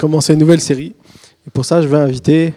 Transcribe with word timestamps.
commencer 0.00 0.32
une 0.32 0.38
nouvelle 0.38 0.62
série. 0.62 0.94
Et 1.46 1.50
pour 1.50 1.66
ça, 1.66 1.82
je 1.82 1.86
vais 1.86 1.98
inviter 1.98 2.54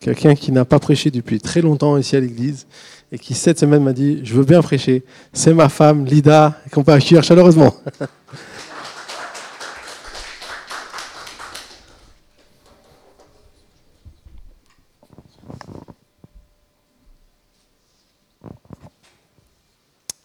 quelqu'un 0.00 0.34
qui 0.34 0.50
n'a 0.50 0.64
pas 0.64 0.78
prêché 0.78 1.10
depuis 1.10 1.38
très 1.38 1.60
longtemps 1.60 1.98
ici 1.98 2.16
à 2.16 2.20
l'église 2.20 2.66
et 3.12 3.18
qui 3.18 3.34
cette 3.34 3.58
semaine 3.58 3.84
m'a 3.84 3.92
dit 3.92 4.20
Je 4.24 4.32
veux 4.34 4.44
bien 4.44 4.62
prêcher. 4.62 5.04
C'est 5.34 5.52
ma 5.52 5.68
femme, 5.68 6.06
Lida, 6.06 6.58
qu'on 6.72 6.82
peut 6.82 6.92
accueillir 6.92 7.22
chaleureusement. 7.22 7.76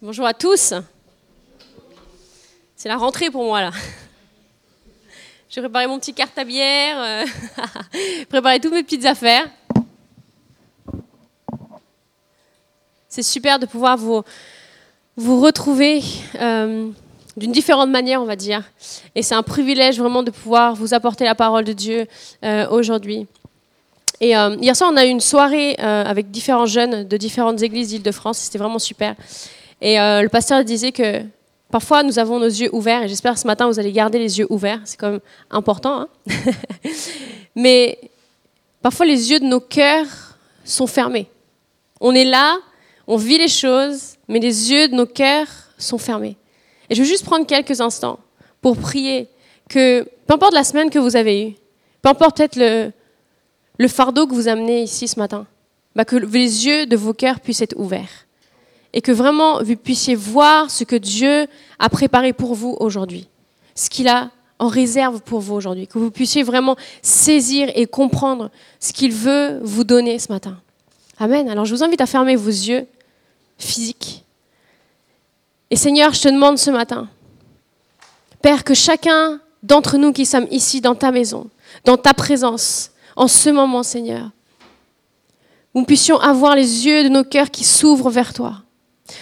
Bonjour 0.01 0.25
à 0.25 0.33
tous. 0.33 0.73
C'est 2.77 2.87
la 2.87 2.95
rentrée 2.95 3.29
pour 3.29 3.43
moi 3.43 3.59
là. 3.59 3.71
J'ai 5.55 5.61
préparé 5.61 5.87
mon 5.87 5.97
petit 5.99 6.13
carte 6.13 6.37
à 6.37 6.43
bière, 6.43 6.97
euh, 6.99 7.25
préparé 8.29 8.59
toutes 8.59 8.73
mes 8.73 8.83
petites 8.83 9.05
affaires. 9.05 9.47
C'est 13.07 13.23
super 13.23 13.57
de 13.57 13.65
pouvoir 13.65 13.96
vous, 13.96 14.21
vous 15.15 15.39
retrouver 15.39 16.01
euh, 16.41 16.89
d'une 17.37 17.54
différente 17.54 17.89
manière, 17.89 18.21
on 18.21 18.25
va 18.25 18.36
dire. 18.36 18.63
Et 19.15 19.23
c'est 19.23 19.33
un 19.33 19.43
privilège 19.43 19.97
vraiment 19.97 20.23
de 20.23 20.32
pouvoir 20.32 20.75
vous 20.75 20.93
apporter 20.93 21.23
la 21.23 21.36
parole 21.36 21.63
de 21.63 21.71
Dieu 21.71 22.05
euh, 22.43 22.68
aujourd'hui. 22.69 23.25
Et 24.19 24.32
hier 24.32 24.75
soir, 24.75 24.89
on 24.91 24.97
a 24.97 25.05
eu 25.05 25.10
une 25.10 25.21
soirée 25.21 25.75
avec 25.75 26.32
différents 26.32 26.65
jeunes 26.65 27.07
de 27.07 27.15
différentes 27.15 27.61
églises 27.61 27.89
d'Île-de-France. 27.89 28.39
C'était 28.39 28.57
vraiment 28.57 28.79
super. 28.79 29.15
Et 29.82 29.96
le 29.97 30.27
pasteur 30.27 30.63
disait 30.65 30.93
que 30.93 31.21
Parfois, 31.75 32.03
nous 32.03 32.20
avons 32.20 32.39
nos 32.39 32.45
yeux 32.45 32.73
ouverts, 32.73 33.03
et 33.03 33.09
j'espère 33.09 33.34
que 33.34 33.39
ce 33.42 33.47
matin, 33.47 33.67
vous 33.67 33.81
allez 33.81 33.92
garder 33.92 34.17
les 34.17 34.39
yeux 34.39 34.47
ouverts. 34.50 34.80
C'est 34.86 34.95
quand 34.95 35.11
même 35.11 35.20
important. 35.52 36.03
Hein. 36.03 36.08
Mais 37.56 38.00
parfois, 38.81 39.06
les 39.06 39.30
yeux 39.30 39.42
de 39.42 39.45
nos 39.45 39.59
cœurs 39.59 40.38
sont 40.64 40.88
fermés. 40.88 41.27
On 41.99 42.16
est 42.16 42.23
là, 42.23 42.55
on 43.08 43.17
vit 43.17 43.38
les 43.38 43.49
choses, 43.49 44.16
mais 44.30 44.39
les 44.39 44.72
yeux 44.72 44.88
de 44.88 44.95
nos 44.95 45.05
cœurs 45.05 45.49
sont 45.77 45.97
fermés. 45.97 46.38
Et 46.89 46.95
je 46.95 47.02
veux 47.02 47.08
juste 47.08 47.25
prendre 47.25 47.45
quelques 47.45 47.81
instants 47.81 48.19
pour 48.61 48.77
prier 48.77 49.27
que, 49.67 50.08
peu 50.27 50.33
importe 50.33 50.53
la 50.53 50.64
semaine 50.64 50.89
que 50.89 50.99
vous 50.99 51.17
avez 51.17 51.49
eue, 51.49 51.55
peu 52.02 52.08
importe 52.08 52.38
peut-être 52.38 52.55
le, 53.77 53.88
fardeau 53.89 54.27
que 54.27 54.33
vous 54.33 54.47
amenez 54.47 54.83
ici 54.83 55.09
ce 55.09 55.19
matin, 55.19 55.45
bah 55.94 56.05
que 56.05 56.16
les 56.16 56.67
yeux 56.67 56.86
de 56.86 56.95
vos 56.95 57.14
cœurs 57.14 57.42
puissent 57.42 57.61
être 57.61 57.75
ouverts 57.77 58.24
et 58.95 59.01
que 59.01 59.11
vraiment 59.11 59.61
vous 59.61 59.75
puissiez 59.75 60.15
voir 60.15 60.71
ce 60.71 60.85
que 60.85 60.95
Dieu 60.95 61.47
a 61.77 61.89
préparé 61.89 62.31
pour 62.33 62.55
vous 62.55 62.77
aujourd'hui, 62.79 63.27
ce 63.75 63.89
qu'il 63.89 64.07
a 64.07 64.31
en 64.57 64.69
réserve 64.69 65.21
pour 65.21 65.41
vous 65.41 65.53
aujourd'hui, 65.53 65.85
que 65.85 65.99
vous 65.99 66.09
puissiez 66.09 66.43
vraiment 66.43 66.77
saisir 67.02 67.69
et 67.75 67.87
comprendre 67.87 68.49
ce 68.79 68.93
qu'il 68.93 69.11
veut 69.11 69.59
vous 69.61 69.83
donner 69.83 70.17
ce 70.17 70.31
matin. 70.31 70.57
Amen. 71.19 71.49
Alors 71.49 71.65
je 71.65 71.75
vous 71.75 71.83
invite 71.83 71.99
à 71.99 72.05
fermer 72.05 72.37
vos 72.37 72.49
yeux 72.49 72.87
physiques. 73.57 74.23
Et 75.69 75.75
Seigneur, 75.75 76.13
je 76.13 76.21
te 76.21 76.30
demande 76.30 76.57
ce 76.57 76.71
matin, 76.71 77.09
Père, 78.41 78.63
que 78.63 78.73
chacun 78.73 79.41
d'entre 79.61 79.97
nous 79.97 80.13
qui 80.13 80.25
sommes 80.25 80.47
ici 80.52 80.80
dans 80.80 80.95
ta 80.95 81.11
maison, 81.11 81.49
dans 81.83 81.97
ta 81.97 82.13
présence, 82.13 82.91
en 83.17 83.27
ce 83.27 83.49
moment, 83.49 83.83
Seigneur, 83.83 84.30
nous 85.73 85.83
puissions 85.83 86.17
avoir 86.19 86.55
les 86.55 86.85
yeux 86.85 87.03
de 87.03 87.09
nos 87.09 87.25
cœurs 87.25 87.52
qui 87.52 87.65
s'ouvrent 87.65 88.09
vers 88.09 88.33
toi. 88.33 88.61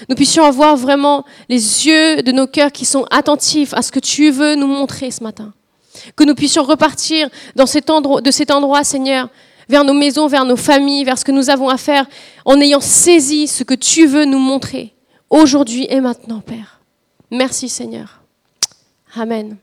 Nous 0.08 0.16
puissions 0.16 0.46
avoir 0.46 0.78
vraiment 0.78 1.26
les 1.50 1.86
yeux 1.86 2.24
de 2.24 2.32
nos 2.32 2.48
cœurs 2.48 2.72
qui 2.72 2.86
sont 2.86 3.06
attentifs 3.12 3.74
à 3.74 3.82
ce 3.82 3.92
que 3.92 4.00
tu 4.00 4.32
veux 4.32 4.56
nous 4.56 4.68
montrer 4.68 5.12
ce 5.12 5.24
matin. 5.24 5.54
Que 6.16 6.24
nous 6.24 6.36
puissions 6.36 6.64
repartir 6.64 7.30
de 7.56 7.66
cet 7.66 8.52
endroit, 8.52 8.84
Seigneur, 8.84 9.30
vers 9.68 9.84
nos 9.84 9.94
maisons, 9.94 10.28
vers 10.28 10.46
nos 10.46 10.56
familles, 10.56 11.04
vers 11.04 11.18
ce 11.18 11.26
que 11.26 11.32
nous 11.32 11.50
avons 11.50 11.70
à 11.70 11.78
faire, 11.78 12.06
en 12.46 12.60
ayant 12.60 12.80
saisi 12.80 13.48
ce 13.48 13.64
que 13.64 13.74
tu 13.74 14.08
veux 14.08 14.26
nous 14.26 14.40
montrer 14.40 14.94
aujourd'hui 15.30 15.86
et 15.90 16.00
maintenant, 16.00 16.40
Père. 16.40 16.80
Merci, 17.30 17.68
Seigneur. 17.68 18.22
Amen. 19.16 19.58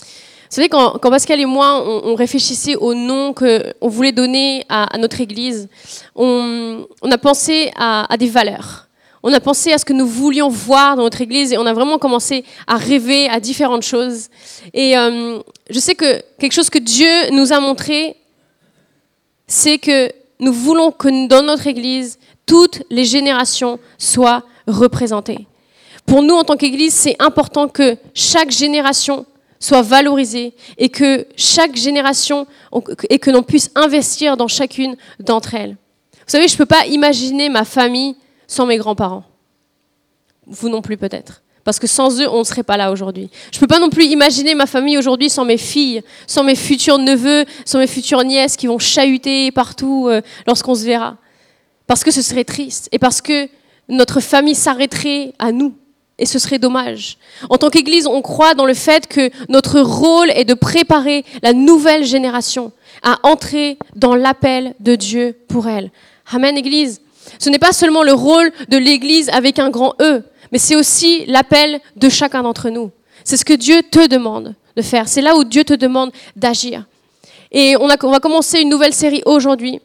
Vous 0.00 0.62
savez, 0.62 0.68
quand, 0.68 0.98
Pascal 0.98 1.40
et 1.40 1.44
moi, 1.44 1.84
on, 1.86 2.14
réfléchissait 2.14 2.76
au 2.76 2.94
nom 2.94 3.34
qu'on 3.34 3.88
voulait 3.88 4.12
donner 4.12 4.64
à, 4.68 4.96
notre 4.98 5.20
Église, 5.20 5.68
on, 6.14 6.86
a 7.10 7.18
pensé 7.18 7.70
à 7.76 8.16
des 8.16 8.28
valeurs 8.28 8.85
on 9.28 9.32
a 9.32 9.40
pensé 9.40 9.72
à 9.72 9.78
ce 9.78 9.84
que 9.84 9.92
nous 9.92 10.06
voulions 10.06 10.48
voir 10.48 10.94
dans 10.94 11.02
notre 11.02 11.20
Église 11.20 11.52
et 11.52 11.58
on 11.58 11.66
a 11.66 11.72
vraiment 11.72 11.98
commencé 11.98 12.44
à 12.68 12.76
rêver 12.76 13.28
à 13.28 13.40
différentes 13.40 13.82
choses. 13.82 14.28
Et 14.72 14.96
euh, 14.96 15.40
je 15.68 15.80
sais 15.80 15.96
que 15.96 16.22
quelque 16.38 16.52
chose 16.52 16.70
que 16.70 16.78
Dieu 16.78 17.10
nous 17.32 17.52
a 17.52 17.58
montré, 17.58 18.14
c'est 19.48 19.78
que 19.78 20.12
nous 20.38 20.52
voulons 20.52 20.92
que 20.92 21.26
dans 21.26 21.42
notre 21.42 21.66
Église, 21.66 22.20
toutes 22.46 22.84
les 22.88 23.04
générations 23.04 23.80
soient 23.98 24.44
représentées. 24.68 25.48
Pour 26.06 26.22
nous, 26.22 26.36
en 26.36 26.44
tant 26.44 26.56
qu'Église, 26.56 26.94
c'est 26.94 27.16
important 27.18 27.66
que 27.66 27.96
chaque 28.14 28.52
génération 28.52 29.26
soit 29.58 29.82
valorisée 29.82 30.54
et 30.78 30.88
que 30.88 31.26
chaque 31.36 31.74
génération, 31.74 32.46
et 33.10 33.18
que 33.18 33.32
l'on 33.32 33.42
puisse 33.42 33.72
investir 33.74 34.36
dans 34.36 34.46
chacune 34.46 34.96
d'entre 35.18 35.56
elles. 35.56 35.76
Vous 36.12 36.30
savez, 36.30 36.46
je 36.46 36.54
ne 36.54 36.58
peux 36.58 36.66
pas 36.66 36.86
imaginer 36.86 37.48
ma 37.48 37.64
famille 37.64 38.14
sans 38.46 38.66
mes 38.66 38.76
grands-parents. 38.76 39.24
Vous 40.46 40.68
non 40.68 40.82
plus 40.82 40.96
peut-être. 40.96 41.42
Parce 41.64 41.80
que 41.80 41.88
sans 41.88 42.20
eux, 42.20 42.28
on 42.30 42.38
ne 42.38 42.44
serait 42.44 42.62
pas 42.62 42.76
là 42.76 42.92
aujourd'hui. 42.92 43.28
Je 43.50 43.56
ne 43.56 43.60
peux 43.60 43.66
pas 43.66 43.80
non 43.80 43.90
plus 43.90 44.04
imaginer 44.04 44.54
ma 44.54 44.66
famille 44.66 44.96
aujourd'hui 44.96 45.28
sans 45.28 45.44
mes 45.44 45.56
filles, 45.56 46.02
sans 46.28 46.44
mes 46.44 46.54
futurs 46.54 46.98
neveux, 46.98 47.44
sans 47.64 47.80
mes 47.80 47.88
futures 47.88 48.22
nièces 48.22 48.56
qui 48.56 48.68
vont 48.68 48.78
chahuter 48.78 49.50
partout 49.50 50.06
euh, 50.08 50.20
lorsqu'on 50.46 50.76
se 50.76 50.84
verra. 50.84 51.16
Parce 51.88 52.04
que 52.04 52.12
ce 52.12 52.22
serait 52.22 52.44
triste 52.44 52.88
et 52.92 53.00
parce 53.00 53.20
que 53.20 53.48
notre 53.88 54.20
famille 54.20 54.54
s'arrêterait 54.54 55.32
à 55.40 55.50
nous. 55.50 55.74
Et 56.18 56.24
ce 56.24 56.38
serait 56.38 56.60
dommage. 56.60 57.18
En 57.50 57.58
tant 57.58 57.68
qu'Église, 57.68 58.06
on 58.06 58.22
croit 58.22 58.54
dans 58.54 58.64
le 58.64 58.72
fait 58.72 59.08
que 59.08 59.30
notre 59.48 59.80
rôle 59.80 60.30
est 60.30 60.44
de 60.44 60.54
préparer 60.54 61.24
la 61.42 61.52
nouvelle 61.52 62.04
génération 62.04 62.70
à 63.02 63.18
entrer 63.24 63.76
dans 63.96 64.14
l'appel 64.14 64.74
de 64.80 64.94
Dieu 64.94 65.36
pour 65.48 65.66
elle. 65.68 65.90
Amen, 66.32 66.56
Église. 66.56 67.00
Ce 67.38 67.50
n'est 67.50 67.58
pas 67.58 67.72
seulement 67.72 68.02
le 68.02 68.12
rôle 68.12 68.52
de 68.68 68.76
l'Église 68.76 69.28
avec 69.30 69.58
un 69.58 69.70
grand 69.70 69.94
E, 70.00 70.22
mais 70.52 70.58
c'est 70.58 70.76
aussi 70.76 71.24
l'appel 71.26 71.80
de 71.96 72.08
chacun 72.08 72.42
d'entre 72.42 72.70
nous. 72.70 72.90
C'est 73.24 73.36
ce 73.36 73.44
que 73.44 73.54
Dieu 73.54 73.82
te 73.90 74.06
demande 74.06 74.54
de 74.76 74.82
faire. 74.82 75.08
C'est 75.08 75.22
là 75.22 75.36
où 75.36 75.44
Dieu 75.44 75.64
te 75.64 75.74
demande 75.74 76.12
d'agir. 76.36 76.84
Et 77.50 77.76
on, 77.76 77.88
va 77.88 78.20
commencer 78.20 78.60
une 78.60 78.68
nouvelle 78.68 78.92
série 78.92 79.22
aujourd'hui 79.24 79.80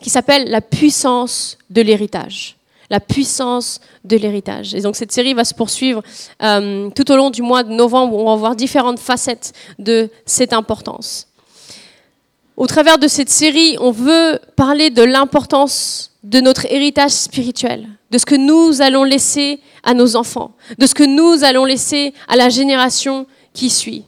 qui 0.00 0.10
s'appelle 0.10 0.50
La 0.50 0.60
puissance 0.60 1.58
de 1.70 1.82
l'héritage. 1.82 2.56
La 2.90 3.00
puissance 3.00 3.80
de 4.04 4.16
l'héritage. 4.16 4.74
Et 4.74 4.80
donc 4.80 4.96
cette 4.96 5.12
série 5.12 5.34
va 5.34 5.44
se 5.44 5.54
poursuivre 5.54 6.02
euh, 6.42 6.90
tout 6.90 7.10
au 7.10 7.16
long 7.16 7.30
du 7.30 7.42
mois 7.42 7.62
de 7.62 7.72
novembre 7.72 8.14
où 8.14 8.20
on 8.20 8.34
va 8.34 8.36
voir 8.36 8.56
différentes 8.56 8.98
facettes 8.98 9.52
de 9.78 10.10
cette 10.26 10.52
importance. 10.52 11.28
Au 12.56 12.66
travers 12.66 12.98
de 12.98 13.08
cette 13.08 13.30
série, 13.30 13.76
on 13.80 13.90
veut 13.90 14.38
parler 14.56 14.90
de 14.90 15.02
l'importance 15.02 16.09
de 16.22 16.40
notre 16.40 16.66
héritage 16.66 17.12
spirituel, 17.12 17.88
de 18.10 18.18
ce 18.18 18.26
que 18.26 18.34
nous 18.34 18.82
allons 18.82 19.04
laisser 19.04 19.60
à 19.82 19.94
nos 19.94 20.16
enfants, 20.16 20.52
de 20.78 20.86
ce 20.86 20.94
que 20.94 21.04
nous 21.04 21.44
allons 21.44 21.64
laisser 21.64 22.12
à 22.28 22.36
la 22.36 22.48
génération 22.48 23.26
qui 23.54 23.70
suit. 23.70 24.04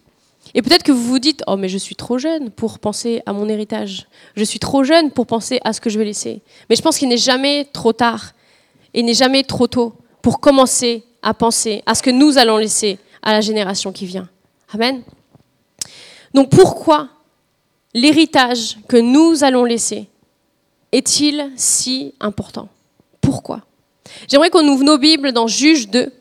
Et 0.54 0.60
peut-être 0.60 0.82
que 0.82 0.92
vous 0.92 1.04
vous 1.04 1.18
dites, 1.18 1.42
oh 1.46 1.56
mais 1.56 1.68
je 1.68 1.78
suis 1.78 1.96
trop 1.96 2.18
jeune 2.18 2.50
pour 2.50 2.78
penser 2.78 3.22
à 3.24 3.32
mon 3.32 3.48
héritage, 3.48 4.06
je 4.36 4.44
suis 4.44 4.58
trop 4.58 4.84
jeune 4.84 5.10
pour 5.10 5.26
penser 5.26 5.60
à 5.64 5.72
ce 5.72 5.80
que 5.80 5.88
je 5.88 5.98
vais 5.98 6.04
laisser. 6.04 6.42
Mais 6.68 6.76
je 6.76 6.82
pense 6.82 6.98
qu'il 6.98 7.08
n'est 7.08 7.16
jamais 7.16 7.66
trop 7.72 7.94
tard 7.94 8.32
et 8.92 9.02
n'est 9.02 9.14
jamais 9.14 9.44
trop 9.44 9.66
tôt 9.66 9.94
pour 10.20 10.40
commencer 10.40 11.04
à 11.22 11.32
penser 11.32 11.82
à 11.86 11.94
ce 11.94 12.02
que 12.02 12.10
nous 12.10 12.36
allons 12.36 12.58
laisser 12.58 12.98
à 13.22 13.32
la 13.32 13.40
génération 13.40 13.92
qui 13.92 14.04
vient. 14.04 14.28
Amen. 14.74 15.02
Donc 16.34 16.50
pourquoi 16.50 17.08
l'héritage 17.94 18.78
que 18.88 18.96
nous 18.96 19.44
allons 19.44 19.64
laisser 19.64 20.08
est-il 20.92 21.50
si 21.56 22.14
important? 22.20 22.68
Pourquoi? 23.20 23.62
J'aimerais 24.28 24.50
qu'on 24.50 24.66
ouvre 24.68 24.84
nos 24.84 24.98
Bibles 24.98 25.32
dans 25.32 25.46
Juge 25.46 25.88
2. 25.88 26.12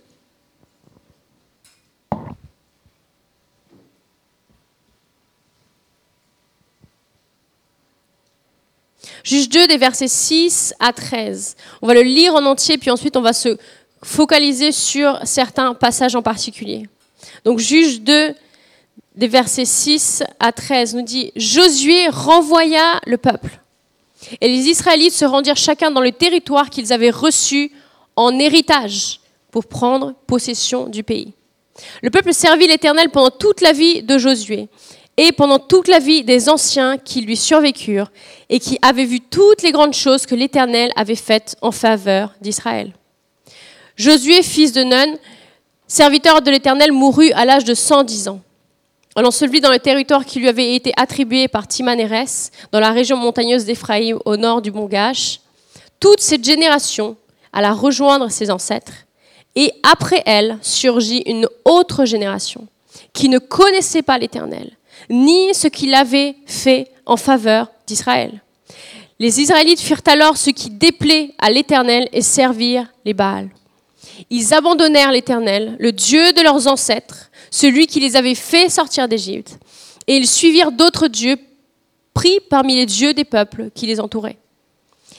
Juge 9.23 9.49
2 9.49 9.67
des 9.67 9.77
versets 9.77 10.07
6 10.07 10.73
à 10.79 10.93
13. 10.93 11.55
On 11.81 11.87
va 11.87 11.93
le 11.93 12.01
lire 12.01 12.33
en 12.33 12.43
entier, 12.45 12.77
puis 12.77 12.89
ensuite 12.89 13.15
on 13.15 13.21
va 13.21 13.33
se 13.33 13.57
focaliser 14.03 14.71
sur 14.71 15.19
certains 15.25 15.75
passages 15.75 16.15
en 16.15 16.23
particulier. 16.23 16.89
Donc 17.45 17.59
Juge 17.59 18.01
2 18.01 18.33
des 19.15 19.27
versets 19.27 19.65
6 19.65 20.23
à 20.39 20.51
13 20.51 20.95
nous 20.95 21.03
dit, 21.03 21.31
Josué 21.35 22.07
renvoya 22.07 22.99
le 23.05 23.17
peuple 23.17 23.60
et 24.39 24.47
les 24.47 24.69
Israélites 24.69 25.13
se 25.13 25.25
rendirent 25.25 25.57
chacun 25.57 25.91
dans 25.91 26.01
le 26.01 26.11
territoire 26.11 26.69
qu'ils 26.69 26.93
avaient 26.93 27.09
reçu 27.09 27.71
en 28.15 28.37
héritage 28.39 29.19
pour 29.51 29.65
prendre 29.65 30.13
possession 30.27 30.87
du 30.87 31.03
pays. 31.03 31.33
Le 32.01 32.09
peuple 32.09 32.33
servit 32.33 32.67
l'Éternel 32.67 33.09
pendant 33.09 33.31
toute 33.31 33.61
la 33.61 33.73
vie 33.73 34.03
de 34.03 34.17
Josué. 34.17 34.69
et 35.17 35.33
pendant 35.33 35.59
toute 35.59 35.89
la 35.89 35.99
vie 35.99 36.23
des 36.23 36.47
anciens 36.47 36.97
qui 36.97 37.21
lui 37.21 37.35
survécurent 37.35 38.11
et 38.49 38.59
qui 38.59 38.79
avaient 38.81 39.05
vu 39.05 39.19
toutes 39.19 39.61
les 39.61 39.73
grandes 39.73 39.93
choses 39.93 40.25
que 40.25 40.35
l'Éternel 40.35 40.89
avait 40.95 41.15
faites 41.15 41.57
en 41.61 41.71
faveur 41.71 42.33
d'Israël. 42.39 42.93
Josué, 43.97 44.41
fils 44.41 44.71
de 44.71 44.83
Nun, 44.83 45.17
serviteur 45.85 46.41
de 46.41 46.49
l'Éternel, 46.49 46.93
mourut 46.93 47.31
à 47.33 47.43
l'âge 47.43 47.65
de 47.65 47.73
110 47.73 48.29
ans. 48.29 48.41
On 49.15 49.21
l'ensevelit 49.21 49.59
dans 49.59 49.71
le 49.71 49.79
territoire 49.79 50.25
qui 50.25 50.39
lui 50.39 50.47
avait 50.47 50.73
été 50.73 50.93
attribué 50.95 51.47
par 51.47 51.67
Timaneres, 51.67 52.49
dans 52.71 52.79
la 52.79 52.91
région 52.91 53.17
montagneuse 53.17 53.65
d'Éphraïm, 53.65 54.19
au 54.23 54.37
nord 54.37 54.61
du 54.61 54.71
mont 54.71 54.85
Gash. 54.85 55.41
Toute 55.99 56.21
cette 56.21 56.45
génération 56.45 57.17
alla 57.51 57.73
rejoindre 57.73 58.29
ses 58.29 58.49
ancêtres, 58.49 58.93
et 59.55 59.73
après 59.83 60.23
elle 60.25 60.57
surgit 60.61 61.23
une 61.25 61.47
autre 61.65 62.05
génération 62.05 62.67
qui 63.11 63.27
ne 63.27 63.37
connaissait 63.37 64.01
pas 64.01 64.17
l'Éternel, 64.17 64.71
ni 65.09 65.53
ce 65.53 65.67
qu'il 65.67 65.93
avait 65.93 66.35
fait 66.45 66.89
en 67.05 67.17
faveur 67.17 67.67
d'Israël. 67.85 68.41
Les 69.19 69.41
Israélites 69.41 69.81
firent 69.81 70.01
alors 70.05 70.37
ce 70.37 70.49
qui 70.49 70.69
déplaît 70.69 71.33
à 71.37 71.51
l'Éternel 71.51 72.07
et 72.13 72.21
servirent 72.21 72.87
les 73.03 73.13
Baals. 73.13 73.49
Ils 74.29 74.53
abandonnèrent 74.53 75.11
l'Éternel, 75.11 75.75
le 75.79 75.91
Dieu 75.91 76.31
de 76.33 76.41
leurs 76.41 76.67
ancêtres, 76.67 77.29
celui 77.51 77.85
qui 77.85 77.99
les 77.99 78.15
avait 78.15 78.33
fait 78.33 78.69
sortir 78.69 79.07
d'Égypte, 79.07 79.59
et 80.07 80.15
ils 80.15 80.27
suivirent 80.27 80.71
d'autres 80.71 81.07
dieux 81.07 81.37
pris 82.13 82.39
parmi 82.49 82.75
les 82.75 82.85
dieux 82.85 83.13
des 83.13 83.25
peuples 83.25 83.69
qui 83.75 83.85
les 83.85 83.99
entouraient. 83.99 84.37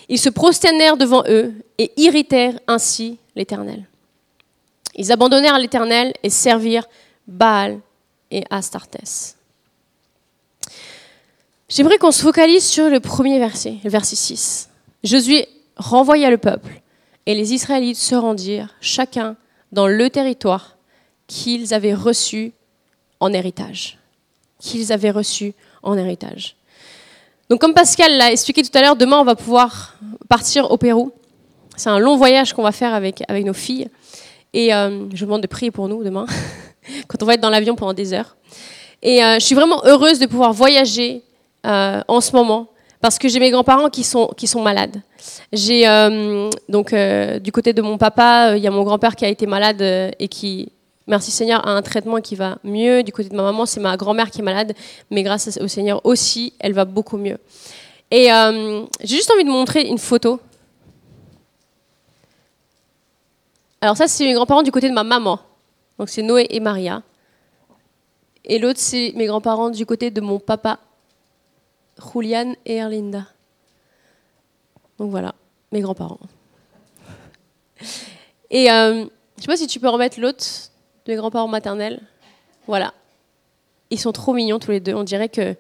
Ils 0.09 0.19
se 0.19 0.29
prosternèrent 0.29 0.97
devant 0.97 1.23
eux 1.29 1.53
et 1.79 1.93
irritèrent 1.97 2.59
ainsi 2.67 3.19
l'Éternel. 3.37 3.87
Ils 4.97 5.13
abandonnèrent 5.13 5.59
l'Éternel 5.59 6.13
et 6.23 6.31
servirent 6.31 6.89
Baal 7.27 7.81
et 8.31 8.45
Astartés. 8.51 8.99
J'aimerais 11.69 11.99
qu'on 11.99 12.11
se 12.11 12.23
focalise 12.23 12.67
sur 12.67 12.91
le 12.91 13.01
premier 13.01 13.39
verset, 13.39 13.77
le 13.85 13.91
verset 13.91 14.17
6. 14.17 14.69
Josué 15.05 15.49
renvoya 15.77 16.29
le 16.29 16.37
peuple 16.37 16.83
et 17.25 17.35
les 17.35 17.55
Israélites 17.55 17.97
se 17.97 18.15
rendirent, 18.15 18.75
chacun 18.81 19.37
dans 19.71 19.87
le 19.87 20.11
territoire 20.11 20.77
qu'ils 21.33 21.73
avaient 21.73 21.95
reçu 21.95 22.53
en 23.19 23.33
héritage. 23.33 23.99
Qu'ils 24.61 24.93
avaient 24.93 25.11
reçu 25.11 25.55
en 25.83 25.97
héritage. 25.97 26.57
Donc 27.49 27.61
comme 27.61 27.73
Pascal 27.73 28.19
l'a 28.19 28.31
expliqué 28.31 28.63
tout 28.63 28.77
à 28.77 28.83
l'heure, 28.83 28.97
demain 28.97 29.19
on 29.19 29.25
va 29.25 29.35
pouvoir 29.35 29.97
partir 30.29 30.71
au 30.71 30.77
Pérou. 30.77 31.11
C'est 31.75 31.89
un 31.89 31.99
long 31.99 32.17
voyage 32.19 32.53
qu'on 32.53 32.63
va 32.63 32.71
faire 32.71 32.93
avec, 32.93 33.23
avec 33.29 33.47
nos 33.47 33.55
filles. 33.55 33.89
Et 34.53 34.75
euh, 34.75 35.09
je 35.15 35.21
vous 35.21 35.25
demande 35.25 35.41
de 35.41 35.47
prier 35.47 35.71
pour 35.71 35.89
nous 35.89 36.05
demain, 36.05 36.27
quand 37.09 37.23
on 37.23 37.27
va 37.27 37.35
être 37.35 37.41
dans 37.41 37.49
l'avion 37.49 37.77
pendant 37.77 37.95
des 37.95 38.13
heures. 38.13 38.37
Et 39.03 39.25
euh, 39.25 39.37
je 39.37 39.45
suis 39.47 39.55
vraiment 39.55 39.83
heureuse 39.87 40.19
de 40.19 40.27
pouvoir 40.27 40.53
voyager 40.53 41.23
euh, 41.67 42.03
en 42.09 42.21
ce 42.21 42.33
moment 42.37 42.69
parce 43.01 43.19
que 43.19 43.29
j'ai 43.29 43.41
mes 43.41 43.51
grands-parents 43.51 43.89
qui 43.89 44.05
sont, 44.05 44.29
qui 44.37 44.47
sont 44.47 44.61
malades. 44.61 45.01
J'ai 45.51 45.87
donc 46.69 46.95
du 47.41 47.51
côté 47.51 47.73
de 47.73 47.83
mon 47.83 47.99
papa, 47.99 48.57
il 48.57 48.63
y 48.63 48.67
a 48.69 48.71
mon 48.71 48.85
grand-père 48.85 49.17
qui 49.17 49.25
a 49.25 49.29
été 49.29 49.47
malade 49.47 49.83
et 49.83 50.29
qui 50.29 50.71
merci 51.07 51.31
Seigneur, 51.31 51.67
a 51.67 51.71
un 51.71 51.83
traitement 51.83 52.21
qui 52.21 52.35
va 52.35 52.59
mieux. 52.65 53.03
Du 53.03 53.13
côté 53.13 53.29
de 53.29 53.35
ma 53.35 53.43
maman, 53.43 53.67
c'est 53.67 53.81
ma 53.81 53.97
grand-mère 53.97 54.31
qui 54.31 54.41
est 54.41 54.45
malade, 54.45 54.75
mais 55.11 55.23
grâce 55.23 55.59
au 55.61 55.69
Seigneur 55.69 56.05
aussi, 56.05 56.53
elle 56.59 56.73
va 56.73 56.85
beaucoup 56.85 57.17
mieux. 57.17 57.39
Et 58.11 58.33
euh, 58.33 58.85
j'ai 59.01 59.17
juste 59.17 59.31
envie 59.31 59.45
de 59.45 59.51
montrer 59.51 59.89
une 59.89 59.99
photo. 59.99 60.41
Alors 63.81 63.97
ça, 63.97 64.07
c'est 64.07 64.25
mes 64.25 64.35
grands-parents 64.35 64.63
du 64.63 64.71
côté 64.71 64.89
de 64.89 64.95
ma 64.95 65.03
maman. 65.03 65.41
Donc 65.99 66.09
c'est 66.09 66.23
Noé 66.23 66.47
et 66.51 66.61
Maria. 66.61 67.03
Et 68.45 68.59
l'autre, 68.59 68.81
c'est 68.81 69.13
mes 69.17 69.27
grands-parents 69.27 69.71
du 69.71 69.87
côté 69.87 70.11
de 70.11 70.21
mon 70.21 70.39
papa, 70.39 70.79
Julian 72.13 72.55
et 72.65 72.77
Erlinda. 72.77 73.27
Donc 74.99 75.11
voilà, 75.11 75.35
mes 75.71 75.81
grands-parents. 75.81 76.19
Et 78.51 78.71
euh, 78.71 79.05
je 79.37 79.43
sais 79.43 79.47
pas 79.47 79.57
si 79.57 79.67
tu 79.67 79.81
peux 79.81 79.89
remettre 79.89 80.21
l'autre 80.21 80.45
de 81.07 81.13
mes 81.13 81.17
grands-parents 81.17 81.49
maternels. 81.49 82.01
Voilà. 82.67 82.95
Ils 83.91 83.99
sont 83.99 84.13
trop 84.13 84.33
mignons 84.33 84.59
tous 84.59 84.71
les 84.71 84.81
deux. 84.81 84.95
On 84.95 85.05
dirait 85.05 85.29
que 85.29 85.57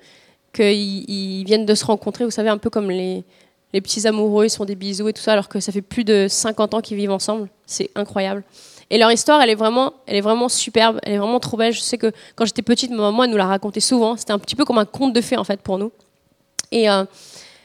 qu'ils 0.53 1.45
viennent 1.45 1.65
de 1.65 1.75
se 1.75 1.85
rencontrer, 1.85 2.25
vous 2.25 2.31
savez, 2.31 2.51
un 2.51 2.59
peu 2.59 2.69
comme 2.69 2.91
les, 2.91 3.25
les 3.73 3.81
petits 3.81 4.07
amoureux, 4.07 4.45
ils 4.45 4.51
sont 4.51 4.65
des 4.65 4.75
bisous 4.75 5.09
et 5.09 5.13
tout 5.13 5.23
ça, 5.23 5.33
alors 5.33 5.49
que 5.49 5.61
ça 5.61 5.73
fait 5.73 5.83
plus 5.83 6.05
de 6.05 6.27
50 6.29 6.75
ans 6.75 6.81
qu'ils 6.81 6.97
vivent 6.97 7.11
ensemble. 7.11 7.49
C'est 7.67 7.91
incroyable. 7.95 8.45
Et 8.91 8.99
leur 8.99 9.11
histoire, 9.11 9.41
elle 9.41 9.49
est, 9.49 9.55
vraiment, 9.55 9.95
elle 10.07 10.17
est 10.17 10.21
vraiment 10.21 10.51
superbe, 10.51 10.99
elle 11.05 11.15
est 11.15 11.19
vraiment 11.19 11.41
trop 11.41 11.57
belle. 11.57 11.73
Je 11.73 11.81
sais 11.81 11.97
que 11.97 12.13
quand 12.37 12.45
j'étais 12.45 12.61
petite, 12.61 12.91
ma 12.91 12.99
maman 12.99 13.27
nous 13.27 13.39
la 13.39 13.47
racontait 13.47 13.81
souvent. 13.81 14.17
C'était 14.19 14.35
un 14.35 14.39
petit 14.39 14.55
peu 14.55 14.67
comme 14.67 14.77
un 14.77 14.85
conte 14.85 15.15
de 15.15 15.21
fées, 15.23 15.39
en 15.39 15.45
fait, 15.45 15.63
pour 15.63 15.79
nous. 15.79 15.91
Et 16.71 16.91
euh, 16.91 17.05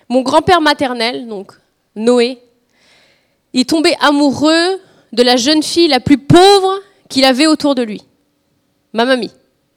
mon 0.08 0.22
grand-père 0.22 0.62
maternel, 0.62 1.28
donc 1.28 1.52
Noé, 1.96 2.40
il 3.52 3.66
tombait 3.66 3.98
amoureux 4.00 4.80
de 5.12 5.24
la 5.24 5.36
jeune 5.36 5.64
fille 5.64 5.90
la 5.90 6.00
plus 6.00 6.18
pauvre 6.18 6.80
qu'il 7.10 7.26
avait 7.26 7.48
autour 7.48 7.76
de 7.76 7.84
lui. 7.84 8.02
Ma 8.94 9.06
mamie, 9.06 9.32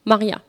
Maria. 0.05 0.41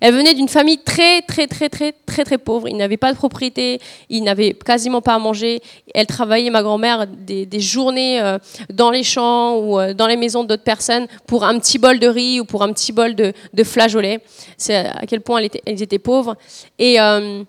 Elle 0.00 0.14
venait 0.14 0.34
d'une 0.34 0.48
famille 0.48 0.78
très, 0.78 1.22
très, 1.22 1.46
très, 1.46 1.68
très, 1.68 1.92
très, 1.92 2.24
très 2.24 2.38
pauvre. 2.38 2.68
Il 2.68 2.76
n'avait 2.76 2.96
pas 2.96 3.12
de 3.12 3.16
propriété, 3.16 3.80
il 4.08 4.22
n'avait 4.22 4.52
quasiment 4.52 5.02
pas 5.02 5.14
à 5.14 5.18
manger. 5.18 5.60
Elle 5.94 6.06
travaillait, 6.06 6.50
ma 6.50 6.62
grand-mère, 6.62 7.06
des, 7.06 7.48
journées 7.60 8.20
euh, 8.20 8.38
dans 8.72 8.90
les 8.90 9.02
champs 9.02 9.56
ou 9.56 9.78
euh, 9.78 9.94
dans 9.94 10.06
les 10.06 10.16
maisons 10.16 10.44
d'autres 10.44 10.62
personnes 10.62 11.06
pour 11.26 11.44
un 11.44 11.58
petit 11.58 11.78
bol 11.78 11.98
de 11.98 12.06
riz 12.06 12.40
ou 12.40 12.44
pour 12.44 12.62
un 12.62 12.72
petit 12.72 12.92
bol 12.92 13.14
de, 13.14 13.32
de 13.52 13.64
flageolets. 13.64 14.20
C'est 14.56 14.76
à 14.76 15.04
quel 15.06 15.20
point 15.20 15.42
elles 15.66 15.82
étaient 15.82 15.98
pauvres. 15.98 16.36
Et 16.78 17.00
euh, 17.00 17.42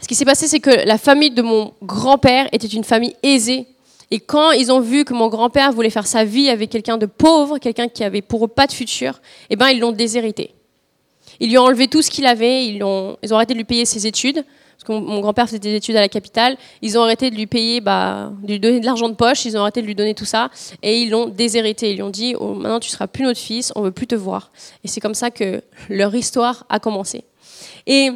ce 0.00 0.08
qui 0.08 0.14
s'est 0.14 0.24
passé, 0.26 0.48
c'est 0.48 0.60
que 0.60 0.86
la 0.86 0.98
famille 0.98 1.30
de 1.30 1.42
mon 1.42 1.72
grand-père 1.82 2.48
était 2.52 2.66
une 2.66 2.84
famille 2.84 3.16
aisée 3.22 3.66
et 4.10 4.18
quand 4.18 4.50
ils 4.50 4.72
ont 4.72 4.80
vu 4.80 5.04
que 5.04 5.14
mon 5.14 5.28
grand-père 5.28 5.72
voulait 5.72 5.90
faire 5.90 6.06
sa 6.06 6.24
vie 6.24 6.48
avec 6.50 6.70
quelqu'un 6.70 6.98
de 6.98 7.06
pauvre, 7.06 7.58
quelqu'un 7.58 7.88
qui 7.88 8.02
avait 8.02 8.22
pour 8.22 8.44
eux 8.44 8.48
pas 8.48 8.66
de 8.66 8.72
futur, 8.72 9.20
eh 9.50 9.56
ben 9.56 9.68
ils 9.68 9.78
l'ont 9.78 9.92
déshérité. 9.92 10.54
Ils 11.38 11.48
lui 11.48 11.58
ont 11.58 11.64
enlevé 11.64 11.88
tout 11.88 12.02
ce 12.02 12.10
qu'il 12.10 12.26
avait, 12.26 12.66
ils 12.66 12.82
ont, 12.82 13.16
ils 13.22 13.32
arrêté 13.32 13.54
de 13.54 13.58
lui 13.58 13.64
payer 13.64 13.84
ses 13.84 14.06
études, 14.06 14.44
parce 14.44 14.84
que 14.84 14.92
mon 14.92 15.20
grand-père 15.20 15.46
faisait 15.46 15.58
des 15.58 15.74
études 15.74 15.96
à 15.96 16.00
la 16.00 16.08
capitale, 16.08 16.56
ils 16.82 16.98
ont 16.98 17.02
arrêté 17.02 17.30
de 17.30 17.36
lui 17.36 17.46
payer, 17.46 17.80
bah, 17.80 18.32
de 18.42 18.52
lui 18.52 18.60
donner 18.60 18.80
de 18.80 18.86
l'argent 18.86 19.08
de 19.08 19.14
poche, 19.14 19.44
ils 19.44 19.56
ont 19.56 19.60
arrêté 19.60 19.80
de 19.80 19.86
lui 19.86 19.94
donner 19.94 20.14
tout 20.14 20.24
ça, 20.24 20.50
et 20.82 21.00
ils 21.00 21.10
l'ont 21.10 21.26
déshérité. 21.26 21.90
Ils 21.90 21.96
lui 21.96 22.02
ont 22.02 22.10
dit, 22.10 22.34
oh, 22.38 22.54
maintenant 22.54 22.80
tu 22.80 22.90
seras 22.90 23.06
plus 23.06 23.24
notre 23.24 23.40
fils, 23.40 23.72
on 23.76 23.82
veut 23.82 23.92
plus 23.92 24.06
te 24.06 24.14
voir. 24.14 24.50
Et 24.82 24.88
c'est 24.88 25.00
comme 25.00 25.14
ça 25.14 25.30
que 25.30 25.62
leur 25.88 26.14
histoire 26.14 26.66
a 26.68 26.80
commencé. 26.80 27.24
Et 27.86 28.10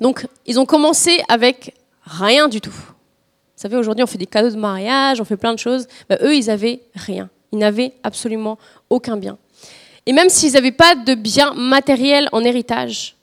donc, 0.00 0.26
ils 0.46 0.58
ont 0.58 0.66
commencé 0.66 1.22
avec 1.28 1.74
rien 2.04 2.48
du 2.48 2.60
tout 2.60 2.74
savez, 3.64 3.76
aujourd'hui, 3.76 4.04
on 4.04 4.06
fait 4.06 4.18
des 4.18 4.26
cadeaux 4.26 4.50
de 4.50 4.56
mariage, 4.56 5.20
on 5.20 5.24
fait 5.24 5.36
plein 5.36 5.54
de 5.54 5.58
choses. 5.58 5.86
Bah, 6.08 6.18
eux, 6.22 6.34
ils 6.36 6.46
n'avaient 6.46 6.80
rien. 6.94 7.30
Ils 7.52 7.58
n'avaient 7.58 7.92
absolument 8.02 8.58
aucun 8.90 9.16
bien. 9.16 9.38
Et 10.06 10.12
même 10.12 10.28
s'ils 10.28 10.52
n'avaient 10.52 10.72
pas 10.72 10.94
de 10.94 11.14
bien 11.14 11.54
matériel 11.54 12.28
en 12.32 12.44
héritage, 12.44 13.16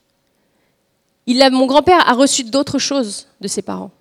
mon 1.28 1.66
grand-père 1.68 2.10
a 2.10 2.14
reçu 2.14 2.44
d'autres 2.44 2.80
choses 2.80 3.28
de 3.40 3.48
ses 3.48 3.62
parents. 3.62 3.92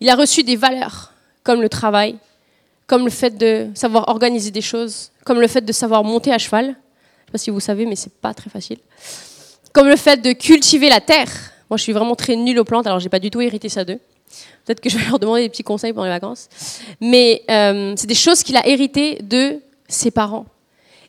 Il 0.00 0.08
a 0.08 0.16
reçu 0.16 0.42
des 0.42 0.56
valeurs, 0.56 1.12
comme 1.44 1.62
le 1.62 1.68
travail, 1.68 2.16
comme 2.86 3.04
le 3.04 3.10
fait 3.10 3.38
de 3.38 3.68
savoir 3.74 4.08
organiser 4.08 4.50
des 4.50 4.60
choses, 4.60 5.12
comme 5.24 5.40
le 5.40 5.46
fait 5.46 5.60
de 5.60 5.72
savoir 5.72 6.02
monter 6.02 6.32
à 6.32 6.38
cheval. 6.38 6.64
Je 6.64 6.70
ne 6.70 6.74
sais 6.74 7.32
pas 7.32 7.38
si 7.38 7.50
vous 7.50 7.60
savez, 7.60 7.86
mais 7.86 7.96
c'est 7.96 8.14
pas 8.14 8.34
très 8.34 8.50
facile. 8.50 8.78
Comme 9.72 9.86
le 9.86 9.96
fait 9.96 10.20
de 10.20 10.32
cultiver 10.32 10.88
la 10.88 11.00
terre. 11.00 11.30
Moi, 11.70 11.76
je 11.76 11.82
suis 11.82 11.92
vraiment 11.92 12.16
très 12.16 12.34
nulle 12.34 12.58
aux 12.58 12.64
plantes, 12.64 12.86
alors 12.86 12.98
j'ai 12.98 13.10
pas 13.10 13.20
du 13.20 13.30
tout 13.30 13.40
hérité 13.40 13.68
ça 13.68 13.84
d'eux. 13.84 14.00
Peut-être 14.64 14.80
que 14.80 14.90
je 14.90 14.98
vais 14.98 15.04
leur 15.06 15.18
demander 15.18 15.42
des 15.42 15.48
petits 15.48 15.62
conseils 15.62 15.92
pendant 15.92 16.04
les 16.04 16.12
vacances. 16.12 16.48
Mais 17.00 17.42
euh, 17.50 17.94
c'est 17.96 18.06
des 18.06 18.14
choses 18.14 18.42
qu'il 18.42 18.56
a 18.56 18.66
héritées 18.66 19.18
de 19.22 19.60
ses 19.88 20.10
parents. 20.10 20.46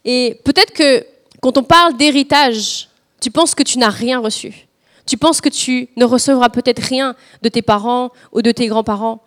Et 0.06 0.40
peut-être 0.44 0.72
que 0.72 1.06
quand 1.42 1.58
on 1.58 1.64
parle 1.64 1.98
d'héritage, 1.98 2.90
tu 3.22 3.32
penses 3.32 3.56
que 3.56 3.64
tu 3.64 3.78
n'as 3.78 3.90
rien 3.90 4.20
reçu. 4.20 4.68
Tu 5.06 5.18
penses 5.18 5.42
que 5.42 5.50
tu 5.50 5.90
ne 5.98 6.06
recevras 6.06 6.50
peut-être 6.50 6.82
rien 6.82 7.16
de 7.42 7.50
tes 7.50 7.62
parents 7.62 8.12
ou 8.32 8.42
de 8.42 8.52
tes 8.52 8.68
grands-parents. 8.68 9.22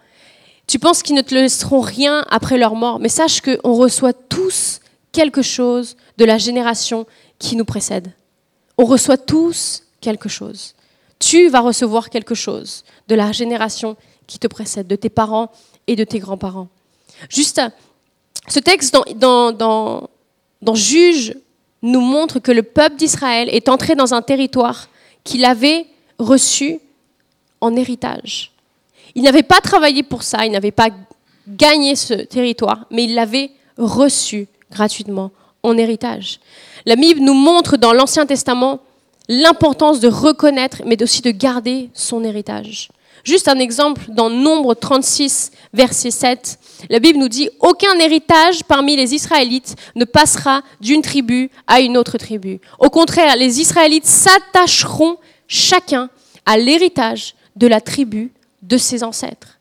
Tu 0.66 0.78
penses 0.78 1.02
qu'ils 1.02 1.16
ne 1.16 1.22
te 1.22 1.34
laisseront 1.34 1.80
rien 1.80 2.24
après 2.30 2.56
leur 2.56 2.74
mort. 2.74 3.00
Mais 3.00 3.08
sache 3.08 3.40
qu'on 3.40 3.74
reçoit 3.74 4.12
tous 4.12 4.80
quelque 5.10 5.42
chose 5.42 5.96
de 6.16 6.24
la 6.24 6.38
génération 6.38 7.06
qui 7.38 7.56
nous 7.56 7.64
précède. 7.64 8.12
On 8.78 8.84
reçoit 8.84 9.18
tous 9.18 9.82
quelque 10.00 10.28
chose 10.28 10.74
tu 11.22 11.48
vas 11.48 11.60
recevoir 11.60 12.10
quelque 12.10 12.34
chose 12.34 12.82
de 13.12 13.16
la 13.16 13.30
génération 13.30 13.96
qui 14.26 14.38
te 14.38 14.46
précède, 14.46 14.86
de 14.86 14.96
tes 14.96 15.10
parents 15.10 15.50
et 15.86 15.96
de 15.96 16.04
tes 16.04 16.18
grands-parents. 16.18 16.68
Juste, 17.28 17.60
ce 18.48 18.58
texte 18.58 18.96
dans, 19.16 19.52
dans, 19.52 20.08
dans, 20.62 20.74
Juge 20.74 21.34
nous 21.82 22.00
montre 22.00 22.38
que 22.38 22.52
le 22.52 22.62
peuple 22.62 22.96
d'Israël 22.96 23.50
est 23.50 23.68
entré 23.68 23.94
dans 23.94 24.14
un 24.14 24.22
territoire 24.22 24.88
qu'il 25.24 25.44
avait 25.44 25.84
reçu 26.18 26.80
en 27.60 27.76
héritage. 27.76 28.52
Il 29.14 29.22
n'avait 29.24 29.42
pas 29.42 29.60
travaillé 29.60 30.02
pour 30.02 30.22
ça, 30.22 30.46
il 30.46 30.52
n'avait 30.52 30.70
pas 30.70 30.88
gagné 31.46 31.94
ce 31.94 32.14
territoire, 32.14 32.86
mais 32.90 33.04
il 33.04 33.14
l'avait 33.14 33.50
reçu 33.76 34.48
gratuitement 34.70 35.32
en 35.62 35.76
héritage. 35.76 36.40
La 36.86 36.96
Bible 36.96 37.20
nous 37.20 37.34
montre 37.34 37.76
dans 37.76 37.92
l'Ancien 37.92 38.24
Testament 38.24 38.80
l'importance 39.28 40.00
de 40.00 40.08
reconnaître, 40.08 40.80
mais 40.86 41.00
aussi 41.02 41.20
de 41.20 41.30
garder 41.30 41.90
son 41.92 42.24
héritage. 42.24 42.88
Juste 43.24 43.46
un 43.46 43.58
exemple, 43.58 44.02
dans 44.08 44.30
Nombre 44.30 44.74
36, 44.74 45.52
verset 45.72 46.10
7, 46.10 46.58
la 46.90 46.98
Bible 46.98 47.18
nous 47.18 47.28
dit, 47.28 47.48
aucun 47.60 47.96
héritage 47.98 48.64
parmi 48.64 48.96
les 48.96 49.14
Israélites 49.14 49.76
ne 49.94 50.04
passera 50.04 50.62
d'une 50.80 51.02
tribu 51.02 51.50
à 51.66 51.80
une 51.80 51.96
autre 51.96 52.18
tribu. 52.18 52.60
Au 52.80 52.90
contraire, 52.90 53.36
les 53.36 53.60
Israélites 53.60 54.06
s'attacheront 54.06 55.18
chacun 55.46 56.10
à 56.46 56.56
l'héritage 56.58 57.34
de 57.54 57.68
la 57.68 57.80
tribu 57.80 58.32
de 58.62 58.76
ses 58.76 59.04
ancêtres. 59.04 59.60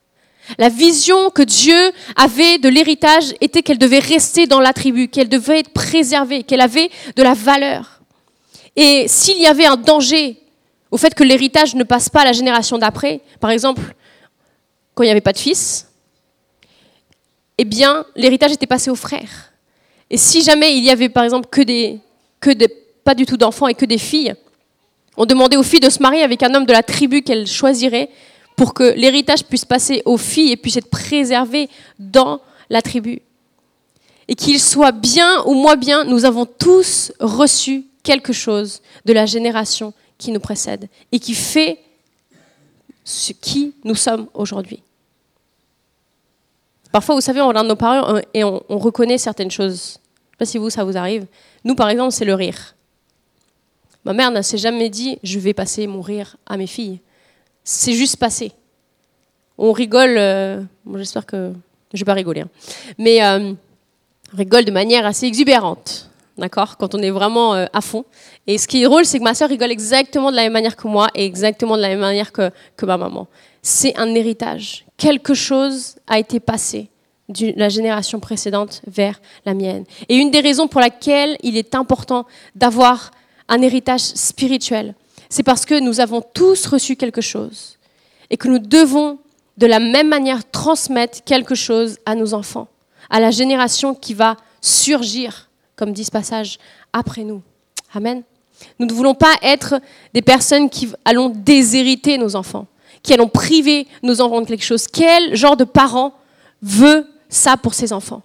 La 0.57 0.69
vision 0.69 1.29
que 1.29 1.43
Dieu 1.43 1.91
avait 2.15 2.57
de 2.57 2.67
l'héritage 2.67 3.35
était 3.41 3.61
qu'elle 3.61 3.77
devait 3.77 3.99
rester 3.99 4.47
dans 4.47 4.59
la 4.59 4.73
tribu, 4.73 5.07
qu'elle 5.07 5.29
devait 5.29 5.59
être 5.59 5.69
préservée, 5.69 6.43
qu'elle 6.43 6.61
avait 6.61 6.89
de 7.15 7.23
la 7.23 7.35
valeur. 7.35 8.01
Et 8.75 9.07
s'il 9.07 9.37
y 9.37 9.45
avait 9.45 9.65
un 9.65 9.77
danger 9.77 10.40
au 10.91 10.97
fait 10.97 11.15
que 11.15 11.23
l'héritage 11.23 11.73
ne 11.73 11.83
passe 11.83 12.09
pas 12.09 12.21
à 12.21 12.25
la 12.25 12.33
génération 12.33 12.77
d'après, 12.77 13.21
par 13.39 13.49
exemple, 13.49 13.81
quand 14.93 15.03
il 15.03 15.07
n'y 15.07 15.11
avait 15.11 15.21
pas 15.21 15.33
de 15.33 15.39
fils, 15.39 15.87
eh 17.57 17.63
bien, 17.63 18.05
l'héritage 18.15 18.51
était 18.51 18.67
passé 18.67 18.91
aux 18.91 18.95
frères. 18.95 19.53
Et 20.09 20.17
si 20.17 20.43
jamais 20.43 20.77
il 20.77 20.83
y 20.83 20.89
avait, 20.89 21.07
par 21.07 21.23
exemple, 21.23 21.47
que 21.49 21.61
des, 21.61 22.01
pas 23.05 23.15
du 23.15 23.25
tout 23.25 23.37
d'enfants 23.37 23.67
et 23.67 23.73
que 23.73 23.85
des 23.85 23.97
filles, 23.97 24.35
on 25.15 25.25
demandait 25.25 25.57
aux 25.57 25.63
filles 25.63 25.79
de 25.79 25.89
se 25.89 26.01
marier 26.01 26.23
avec 26.23 26.43
un 26.43 26.53
homme 26.53 26.65
de 26.65 26.73
la 26.73 26.83
tribu 26.83 27.21
qu'elles 27.21 27.47
choisiraient 27.47 28.09
pour 28.57 28.73
que 28.73 28.83
l'héritage 28.83 29.43
puisse 29.45 29.65
passer 29.65 30.01
aux 30.05 30.17
filles 30.17 30.51
et 30.51 30.57
puisse 30.57 30.77
être 30.77 30.89
préservé 30.89 31.69
dans 31.99 32.41
la 32.69 32.81
tribu. 32.81 33.21
Et 34.27 34.35
qu'il 34.35 34.59
soit 34.59 34.91
bien 34.91 35.41
ou 35.45 35.53
moins 35.53 35.77
bien, 35.77 36.03
nous 36.03 36.25
avons 36.25 36.45
tous 36.45 37.13
reçu 37.19 37.85
quelque 38.03 38.33
chose 38.33 38.81
de 39.05 39.13
la 39.13 39.25
génération 39.25 39.93
qui 40.21 40.31
nous 40.31 40.39
précède 40.39 40.87
et 41.11 41.19
qui 41.19 41.33
fait 41.33 41.79
ce 43.03 43.33
qui 43.33 43.73
nous 43.83 43.95
sommes 43.95 44.27
aujourd'hui. 44.33 44.81
Parfois, 46.91 47.15
vous 47.15 47.21
savez, 47.21 47.41
on 47.41 47.47
regarde 47.47 47.67
nos 47.67 47.75
parents 47.75 48.19
et 48.33 48.43
on, 48.43 48.61
reconnaît 48.69 49.17
certaines 49.17 49.51
choses. 49.51 49.65
Je 49.65 49.67
ne 49.71 50.31
sais 50.31 50.37
pas 50.37 50.45
si 50.45 50.57
vous, 50.57 50.69
ça 50.69 50.83
vous 50.83 50.97
arrive. 50.97 51.25
Nous, 51.63 51.75
par 51.75 51.89
exemple, 51.89 52.11
c'est 52.11 52.25
le 52.25 52.35
rire. 52.35 52.75
Ma 54.05 54.13
mère 54.13 54.31
ne 54.31 54.41
s'est 54.41 54.57
jamais 54.57 54.89
dit 54.89 55.19
je 55.23 55.39
vais 55.39 55.53
passer 55.53 55.87
mon 55.87 56.01
rire 56.01 56.37
à 56.45 56.57
mes 56.57 56.67
filles. 56.67 56.99
C'est 57.63 57.93
juste 57.93 58.17
passé. 58.17 58.51
On 59.57 59.71
rigole, 59.71 60.17
euh, 60.17 60.61
j'espère 60.95 61.25
que 61.25 61.53
je 61.93 61.99
vais 61.99 62.05
pas 62.05 62.13
rigoler, 62.13 62.41
hein. 62.41 62.49
mais 62.97 63.23
euh, 63.23 63.53
on 64.33 64.37
rigole 64.37 64.65
de 64.65 64.71
manière 64.71 65.05
assez 65.05 65.27
exubérante, 65.27 66.09
d'accord, 66.37 66.77
quand 66.77 66.95
on 66.95 66.99
est 66.99 67.11
vraiment 67.11 67.55
euh, 67.55 67.65
à 67.73 67.81
fond. 67.81 68.05
Et 68.47 68.57
ce 68.57 68.67
qui 68.67 68.81
est 68.81 68.85
drôle, 68.85 69.05
c'est 69.05 69.19
que 69.19 69.23
ma 69.23 69.33
soeur 69.33 69.49
rigole 69.49 69.71
exactement 69.71 70.31
de 70.31 70.35
la 70.35 70.43
même 70.43 70.53
manière 70.53 70.75
que 70.75 70.87
moi 70.87 71.09
et 71.15 71.25
exactement 71.25 71.77
de 71.77 71.81
la 71.81 71.89
même 71.89 71.99
manière 71.99 72.31
que, 72.31 72.51
que 72.77 72.85
ma 72.85 72.97
maman. 72.97 73.27
C'est 73.61 73.97
un 73.97 74.13
héritage. 74.15 74.85
Quelque 74.97 75.33
chose 75.33 75.95
a 76.07 76.19
été 76.19 76.39
passé 76.39 76.89
de 77.29 77.53
la 77.55 77.69
génération 77.69 78.19
précédente 78.19 78.81
vers 78.87 79.21
la 79.45 79.53
mienne. 79.53 79.85
Et 80.09 80.17
une 80.17 80.31
des 80.31 80.41
raisons 80.41 80.67
pour 80.67 80.81
laquelle 80.81 81.37
il 81.43 81.57
est 81.57 81.75
important 81.75 82.25
d'avoir 82.55 83.11
un 83.47 83.61
héritage 83.61 84.01
spirituel. 84.01 84.95
C'est 85.29 85.43
parce 85.43 85.65
que 85.65 85.79
nous 85.79 85.99
avons 85.99 86.21
tous 86.21 86.65
reçu 86.65 86.95
quelque 86.95 87.21
chose 87.21 87.77
et 88.29 88.37
que 88.37 88.47
nous 88.47 88.59
devons 88.59 89.19
de 89.57 89.67
la 89.67 89.79
même 89.79 90.07
manière 90.07 90.49
transmettre 90.49 91.23
quelque 91.23 91.55
chose 91.55 91.97
à 92.05 92.15
nos 92.15 92.33
enfants, 92.33 92.67
à 93.09 93.19
la 93.19 93.31
génération 93.31 93.93
qui 93.93 94.13
va 94.13 94.37
surgir, 94.61 95.49
comme 95.81 95.93
dit 95.93 96.05
ce 96.05 96.11
passage, 96.11 96.59
après 96.93 97.23
nous. 97.23 97.41
Amen. 97.95 98.21
Nous 98.77 98.85
ne 98.85 98.93
voulons 98.93 99.15
pas 99.15 99.33
être 99.41 99.81
des 100.13 100.21
personnes 100.21 100.69
qui 100.69 100.87
allons 101.05 101.29
déshériter 101.29 102.19
nos 102.19 102.35
enfants, 102.35 102.67
qui 103.01 103.15
allons 103.15 103.27
priver 103.27 103.87
nos 104.03 104.21
enfants 104.21 104.41
de 104.41 104.45
quelque 104.45 104.63
chose. 104.63 104.85
Quel 104.85 105.35
genre 105.35 105.57
de 105.57 105.63
parent 105.63 106.13
veut 106.61 107.07
ça 107.29 107.57
pour 107.57 107.73
ses 107.73 107.93
enfants? 107.93 108.21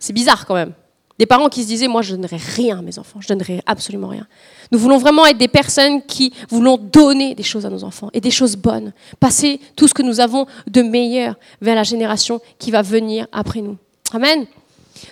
C'est 0.00 0.12
bizarre 0.12 0.46
quand 0.46 0.54
même. 0.54 0.72
Des 1.16 1.26
parents 1.26 1.48
qui 1.48 1.62
se 1.62 1.68
disaient, 1.68 1.86
moi, 1.86 2.02
je 2.02 2.16
ne 2.16 2.22
donnerai 2.22 2.38
rien 2.38 2.80
à 2.80 2.82
mes 2.82 2.98
enfants, 2.98 3.20
je 3.20 3.32
ne 3.32 3.38
donnerai 3.38 3.62
absolument 3.66 4.08
rien. 4.08 4.26
Nous 4.72 4.80
voulons 4.80 4.98
vraiment 4.98 5.26
être 5.26 5.38
des 5.38 5.46
personnes 5.46 6.02
qui 6.02 6.32
voulons 6.48 6.76
donner 6.76 7.36
des 7.36 7.44
choses 7.44 7.64
à 7.64 7.70
nos 7.70 7.84
enfants 7.84 8.10
et 8.12 8.20
des 8.20 8.32
choses 8.32 8.56
bonnes, 8.56 8.92
passer 9.20 9.60
tout 9.76 9.86
ce 9.86 9.94
que 9.94 10.02
nous 10.02 10.18
avons 10.18 10.48
de 10.66 10.82
meilleur 10.82 11.36
vers 11.60 11.76
la 11.76 11.84
génération 11.84 12.40
qui 12.58 12.72
va 12.72 12.82
venir 12.82 13.28
après 13.30 13.60
nous. 13.60 13.76
Amen. 14.12 14.48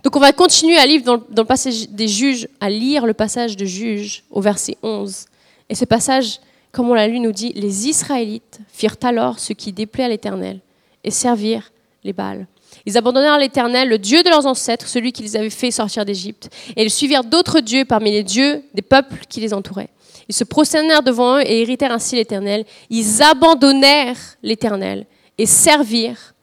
Donc 0.03 0.17
on 0.17 0.21
va 0.21 0.33
continuer 0.33 0.77
à 0.77 0.87
lire 0.87 1.03
dans, 1.03 1.23
le 1.37 1.45
passage 1.45 1.89
des 1.89 2.09
juges, 2.09 2.49
à 2.61 2.71
lire 2.71 3.07
le 3.07 3.15
passage 3.15 3.57
de 3.57 3.65
juges 3.65 4.25
au 4.31 4.41
verset 4.41 4.77
11. 4.83 5.27
Et 5.69 5.75
ce 5.75 5.85
passage, 5.85 6.41
comme 6.73 6.91
on 6.91 6.95
l'a 6.95 7.09
lu, 7.09 7.21
nous 7.21 7.33
dit, 7.33 7.53
les 7.55 7.89
Israélites 7.89 8.61
firent 8.73 8.97
alors 9.03 9.39
ce 9.39 9.53
qui 9.53 9.73
déplaît 9.73 10.05
à 10.05 10.09
l'Éternel 10.09 10.61
et 11.03 11.11
servirent 11.11 11.71
les 12.03 12.13
Baals. 12.13 12.47
Ils 12.87 12.99
abandonnèrent 12.99 13.39
l'Éternel, 13.39 13.89
le 13.89 13.99
Dieu 13.99 14.23
de 14.23 14.29
leurs 14.29 14.47
ancêtres, 14.47 14.89
celui 14.89 15.13
qui 15.13 15.23
les 15.23 15.37
avait 15.37 15.51
fait 15.51 15.71
sortir 15.71 16.05
d'Égypte, 16.05 16.51
et 16.77 16.83
ils 16.83 16.91
suivirent 16.91 17.25
d'autres 17.25 17.61
dieux 17.61 17.85
parmi 17.85 18.11
les 18.11 18.25
dieux 18.25 18.63
des 18.75 18.83
peuples 18.83 19.21
qui 19.29 19.41
les 19.41 19.55
entouraient. 19.55 19.91
Ils 20.29 20.35
se 20.35 20.45
prosternèrent 20.45 21.03
devant 21.03 21.39
eux 21.39 21.43
et 21.43 21.61
héritèrent 21.61 21.93
ainsi 21.93 22.17
l'Éternel. 22.17 22.65
Ils 22.91 23.23
abandonnèrent 23.23 24.19
l'Éternel 24.43 25.07
et 25.37 25.47
servirent 25.47 26.35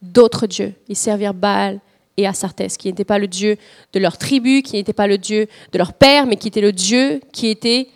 d'autres 0.00 0.46
dieux. 0.46 0.74
Ils 0.88 0.96
servirent 0.96 1.34
Baal 1.34 1.80
et 2.16 2.26
Astartés, 2.26 2.68
qui 2.68 2.88
n'était 2.88 3.04
pas 3.04 3.18
le 3.18 3.26
dieu 3.26 3.56
de 3.92 3.98
leur 3.98 4.18
tribu, 4.18 4.62
qui 4.62 4.74
n'était 4.74 4.92
pas 4.92 5.06
le 5.06 5.18
dieu 5.18 5.48
de 5.72 5.78
leur 5.78 5.92
père, 5.92 6.26
mais 6.26 6.36
qui 6.36 6.48
était 6.48 6.60
le 6.60 6.72
dieu 6.72 7.20
qui 7.32 7.48
était 7.48 7.88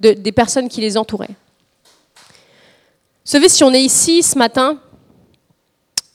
des 0.00 0.32
personnes 0.32 0.68
qui 0.68 0.80
les 0.80 0.96
entouraient. 0.96 1.36
Vous 3.24 3.32
savez, 3.32 3.48
si 3.48 3.62
on 3.64 3.72
est 3.72 3.82
ici 3.82 4.22
ce 4.22 4.38
matin, 4.38 4.80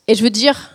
et 0.08 0.16
je 0.16 0.24
veux 0.24 0.30
dire, 0.30 0.72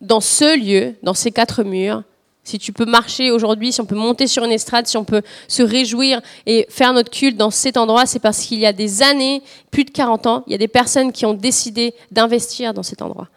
dans 0.00 0.20
ce 0.20 0.58
lieu, 0.58 0.94
dans 1.02 1.14
ces 1.14 1.30
quatre 1.30 1.62
murs, 1.62 2.02
si 2.42 2.58
tu 2.58 2.72
peux 2.72 2.86
marcher 2.86 3.30
aujourd'hui, 3.30 3.72
si 3.72 3.80
on 3.82 3.84
peut 3.84 3.94
monter 3.94 4.26
sur 4.26 4.42
une 4.42 4.52
estrade, 4.52 4.86
si 4.86 4.96
on 4.96 5.04
peut 5.04 5.20
se 5.48 5.62
réjouir 5.62 6.22
et 6.46 6.66
faire 6.70 6.94
notre 6.94 7.10
culte 7.10 7.36
dans 7.36 7.50
cet 7.50 7.76
endroit, 7.76 8.06
c'est 8.06 8.20
parce 8.20 8.40
qu'il 8.46 8.58
y 8.58 8.64
a 8.64 8.72
des 8.72 9.02
années, 9.02 9.42
plus 9.70 9.84
de 9.84 9.90
40 9.90 10.26
ans, 10.26 10.44
il 10.46 10.52
y 10.52 10.54
a 10.54 10.58
des 10.58 10.68
personnes 10.68 11.12
qui 11.12 11.26
ont 11.26 11.34
décidé 11.34 11.94
d'investir 12.10 12.72
dans 12.72 12.82
cet 12.82 13.02
endroit. 13.02 13.28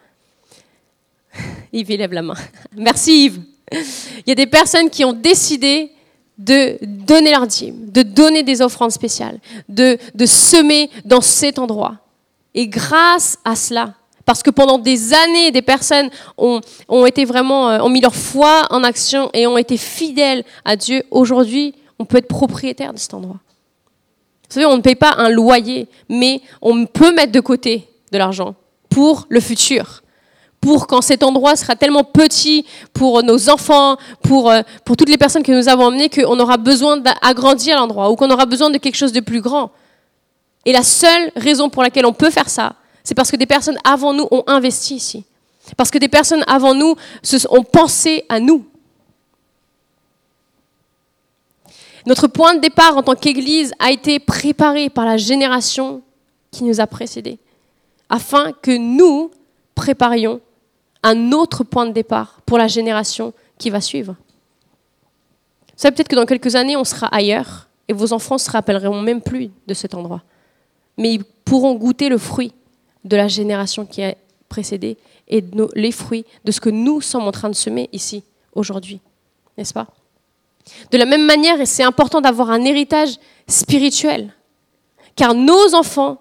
Yves, 1.72 1.90
il 1.90 2.00
la 2.00 2.22
main. 2.22 2.34
Merci 2.76 3.24
Yves. 3.24 3.40
Il 3.72 4.28
y 4.28 4.32
a 4.32 4.34
des 4.34 4.46
personnes 4.46 4.90
qui 4.90 5.04
ont 5.04 5.12
décidé 5.12 5.90
de 6.38 6.78
donner 6.82 7.30
leur 7.30 7.46
dîme, 7.46 7.90
de 7.90 8.02
donner 8.02 8.42
des 8.42 8.60
offrandes 8.60 8.90
spéciales, 8.90 9.38
de, 9.68 9.98
semer 10.26 10.90
dans 11.04 11.20
cet 11.20 11.58
endroit. 11.58 11.96
Et 12.54 12.68
grâce 12.68 13.38
à 13.44 13.56
cela, 13.56 13.94
parce 14.24 14.42
que 14.42 14.50
pendant 14.50 14.78
des 14.78 15.14
années, 15.14 15.50
des 15.50 15.62
personnes 15.62 16.10
ont, 16.36 16.60
été 17.06 17.24
vraiment, 17.24 17.70
euh, 17.70 17.80
ont 17.80 17.88
mis 17.88 18.00
leur 18.00 18.14
foi 18.14 18.66
en 18.70 18.84
action 18.84 19.30
et 19.32 19.46
ont 19.46 19.58
été 19.58 19.76
fidèles 19.76 20.44
à 20.64 20.76
Dieu. 20.76 21.02
Aujourd'hui, 21.10 21.74
on 21.98 22.04
peut 22.04 22.18
être 22.18 22.28
propriétaire 22.28 22.92
de 22.92 22.98
cet 22.98 23.14
endroit. 23.14 23.40
Vous 24.48 24.54
savez, 24.54 24.66
on 24.66 24.76
ne 24.76 24.82
paye 24.82 24.94
pas 24.94 25.14
un 25.16 25.30
loyer, 25.30 25.88
mais 26.08 26.42
on 26.60 26.86
peut 26.86 27.14
mettre 27.14 27.32
de 27.32 27.40
côté 27.40 27.88
de 28.12 28.18
l'argent 28.18 28.54
pour 28.90 29.26
le 29.28 29.40
futur. 29.40 30.01
Pour 30.62 30.86
quand 30.86 31.02
cet 31.02 31.24
endroit 31.24 31.56
sera 31.56 31.74
tellement 31.74 32.04
petit 32.04 32.64
pour 32.92 33.24
nos 33.24 33.50
enfants, 33.50 33.96
pour, 34.22 34.48
euh, 34.48 34.62
pour 34.84 34.96
toutes 34.96 35.08
les 35.08 35.18
personnes 35.18 35.42
que 35.42 35.50
nous 35.50 35.68
avons 35.68 35.86
emmenées, 35.86 36.08
qu'on 36.08 36.38
aura 36.38 36.56
besoin 36.56 36.96
d'agrandir 36.96 37.76
l'endroit 37.76 38.10
ou 38.10 38.16
qu'on 38.16 38.30
aura 38.30 38.46
besoin 38.46 38.70
de 38.70 38.78
quelque 38.78 38.94
chose 38.94 39.12
de 39.12 39.18
plus 39.18 39.40
grand. 39.40 39.72
Et 40.64 40.72
la 40.72 40.84
seule 40.84 41.32
raison 41.34 41.68
pour 41.68 41.82
laquelle 41.82 42.06
on 42.06 42.12
peut 42.12 42.30
faire 42.30 42.48
ça, 42.48 42.76
c'est 43.02 43.16
parce 43.16 43.32
que 43.32 43.36
des 43.36 43.46
personnes 43.46 43.76
avant 43.82 44.14
nous 44.14 44.28
ont 44.30 44.44
investi 44.46 44.94
ici. 44.94 45.24
Parce 45.76 45.90
que 45.90 45.98
des 45.98 46.08
personnes 46.08 46.44
avant 46.46 46.74
nous 46.74 46.94
ont 47.50 47.64
pensé 47.64 48.24
à 48.28 48.38
nous. 48.38 48.64
Notre 52.06 52.28
point 52.28 52.54
de 52.54 52.60
départ 52.60 52.96
en 52.96 53.02
tant 53.02 53.16
qu'Église 53.16 53.72
a 53.80 53.90
été 53.90 54.20
préparé 54.20 54.90
par 54.90 55.06
la 55.06 55.16
génération 55.16 56.02
qui 56.52 56.62
nous 56.62 56.80
a 56.80 56.86
précédés, 56.86 57.38
afin 58.08 58.52
que 58.52 58.76
nous 58.76 59.32
préparions 59.74 60.40
un 61.02 61.32
autre 61.32 61.64
point 61.64 61.86
de 61.86 61.92
départ 61.92 62.40
pour 62.46 62.58
la 62.58 62.68
génération 62.68 63.32
qui 63.58 63.70
va 63.70 63.80
suivre. 63.80 64.14
Vous 65.68 65.78
savez 65.88 65.94
peut-être 65.94 66.08
que 66.08 66.16
dans 66.16 66.26
quelques 66.26 66.54
années, 66.54 66.76
on 66.76 66.84
sera 66.84 67.08
ailleurs 67.08 67.68
et 67.88 67.92
vos 67.92 68.12
enfants 68.12 68.36
ne 68.36 68.40
se 68.40 68.50
rappelleront 68.50 69.00
même 69.00 69.20
plus 69.20 69.50
de 69.66 69.74
cet 69.74 69.94
endroit. 69.94 70.22
Mais 70.96 71.14
ils 71.14 71.24
pourront 71.24 71.74
goûter 71.74 72.08
le 72.08 72.18
fruit 72.18 72.52
de 73.04 73.16
la 73.16 73.28
génération 73.28 73.84
qui 73.84 74.02
a 74.02 74.14
précédé 74.48 74.96
et 75.28 75.42
les 75.74 75.92
fruits 75.92 76.24
de 76.44 76.52
ce 76.52 76.60
que 76.60 76.70
nous 76.70 77.00
sommes 77.00 77.26
en 77.26 77.32
train 77.32 77.48
de 77.48 77.54
semer 77.54 77.88
ici, 77.92 78.22
aujourd'hui. 78.54 79.00
N'est-ce 79.56 79.72
pas? 79.74 79.88
De 80.90 80.98
la 80.98 81.06
même 81.06 81.26
manière, 81.26 81.60
et 81.60 81.66
c'est 81.66 81.82
important 81.82 82.20
d'avoir 82.20 82.50
un 82.50 82.64
héritage 82.64 83.18
spirituel, 83.48 84.32
car 85.16 85.34
nos 85.34 85.74
enfants, 85.74 86.18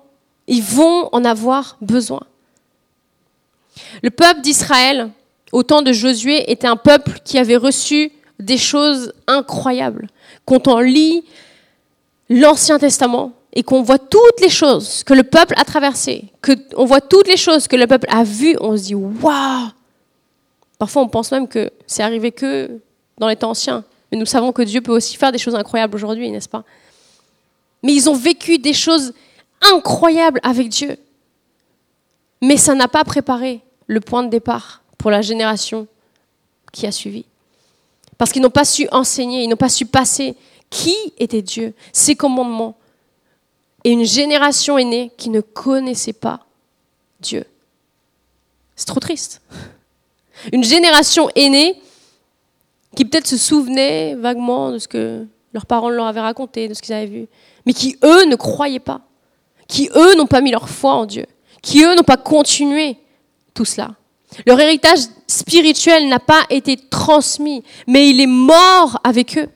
ils 0.47 0.63
vont 0.63 1.09
en 1.11 1.23
avoir 1.23 1.77
besoin. 1.81 2.21
Le 4.01 4.09
peuple 4.09 4.41
d'Israël, 4.41 5.09
au 5.51 5.63
temps 5.63 5.81
de 5.81 5.91
Josué, 5.91 6.51
était 6.51 6.67
un 6.67 6.77
peuple 6.77 7.19
qui 7.23 7.37
avait 7.37 7.57
reçu 7.57 8.11
des 8.39 8.57
choses 8.57 9.13
incroyables. 9.27 10.07
Quand 10.45 10.67
on 10.67 10.79
lit 10.79 11.23
l'Ancien 12.29 12.79
Testament 12.79 13.33
et 13.53 13.63
qu'on 13.63 13.81
voit 13.81 13.99
toutes 13.99 14.39
les 14.41 14.49
choses 14.49 15.03
que 15.03 15.13
le 15.13 15.23
peuple 15.23 15.53
a 15.57 15.65
traversées, 15.65 16.25
qu'on 16.41 16.85
voit 16.85 17.01
toutes 17.01 17.27
les 17.27 17.37
choses 17.37 17.67
que 17.67 17.75
le 17.75 17.87
peuple 17.87 18.07
a 18.09 18.23
vues, 18.23 18.55
on 18.59 18.75
se 18.75 18.83
dit 18.83 18.95
waouh 18.95 19.69
Parfois, 20.79 21.03
on 21.03 21.07
pense 21.07 21.31
même 21.31 21.47
que 21.47 21.69
c'est 21.85 22.01
arrivé 22.01 22.31
que 22.31 22.79
dans 23.19 23.27
les 23.27 23.35
temps 23.35 23.51
anciens. 23.51 23.83
Mais 24.11 24.17
nous 24.17 24.25
savons 24.25 24.51
que 24.51 24.63
Dieu 24.63 24.81
peut 24.81 24.91
aussi 24.91 25.15
faire 25.15 25.31
des 25.31 25.37
choses 25.37 25.53
incroyables 25.53 25.95
aujourd'hui, 25.95 26.31
n'est-ce 26.31 26.49
pas? 26.49 26.63
Mais 27.83 27.93
ils 27.93 28.09
ont 28.09 28.15
vécu 28.15 28.57
des 28.57 28.73
choses 28.73 29.13
incroyables 29.61 30.39
avec 30.41 30.69
Dieu. 30.69 30.97
Mais 32.41 32.57
ça 32.57 32.73
n'a 32.75 32.87
pas 32.87 33.03
préparé 33.03 33.61
le 33.87 33.99
point 33.99 34.23
de 34.23 34.29
départ 34.29 34.81
pour 34.97 35.11
la 35.11 35.21
génération 35.21 35.87
qui 36.71 36.87
a 36.87 36.91
suivi. 36.91 37.25
Parce 38.17 38.31
qu'ils 38.31 38.41
n'ont 38.41 38.49
pas 38.49 38.65
su 38.65 38.87
enseigner, 38.91 39.43
ils 39.43 39.47
n'ont 39.47 39.55
pas 39.55 39.69
su 39.69 39.85
passer 39.85 40.35
qui 40.69 40.95
était 41.17 41.41
Dieu, 41.41 41.73
ses 41.91 42.15
commandements. 42.15 42.77
Et 43.83 43.91
une 43.91 44.05
génération 44.05 44.77
est 44.77 44.85
née 44.85 45.11
qui 45.17 45.29
ne 45.29 45.41
connaissait 45.41 46.13
pas 46.13 46.45
Dieu. 47.19 47.45
C'est 48.75 48.85
trop 48.85 48.99
triste. 48.99 49.41
Une 50.51 50.63
génération 50.63 51.29
est 51.35 51.49
née 51.49 51.81
qui 52.95 53.05
peut-être 53.05 53.27
se 53.27 53.37
souvenaient 53.37 54.15
vaguement 54.15 54.71
de 54.71 54.79
ce 54.79 54.87
que 54.87 55.25
leurs 55.53 55.65
parents 55.65 55.89
leur 55.89 56.05
avaient 56.05 56.21
raconté, 56.21 56.67
de 56.67 56.73
ce 56.73 56.81
qu'ils 56.81 56.93
avaient 56.93 57.05
vu, 57.05 57.27
mais 57.65 57.73
qui, 57.73 57.97
eux, 58.03 58.25
ne 58.25 58.35
croyaient 58.35 58.79
pas, 58.79 59.01
qui, 59.67 59.89
eux, 59.95 60.15
n'ont 60.15 60.27
pas 60.27 60.41
mis 60.41 60.51
leur 60.51 60.69
foi 60.69 60.93
en 60.93 61.05
Dieu, 61.05 61.25
qui, 61.61 61.83
eux, 61.83 61.95
n'ont 61.95 62.03
pas 62.03 62.17
continué 62.17 62.97
tout 63.53 63.65
cela. 63.65 63.95
Leur 64.45 64.59
héritage 64.59 64.99
spirituel 65.27 66.07
n'a 66.07 66.19
pas 66.19 66.45
été 66.49 66.77
transmis, 66.77 67.63
mais 67.87 68.09
il 68.09 68.21
est 68.21 68.27
mort 68.27 68.99
avec 69.03 69.37
eux. 69.37 69.49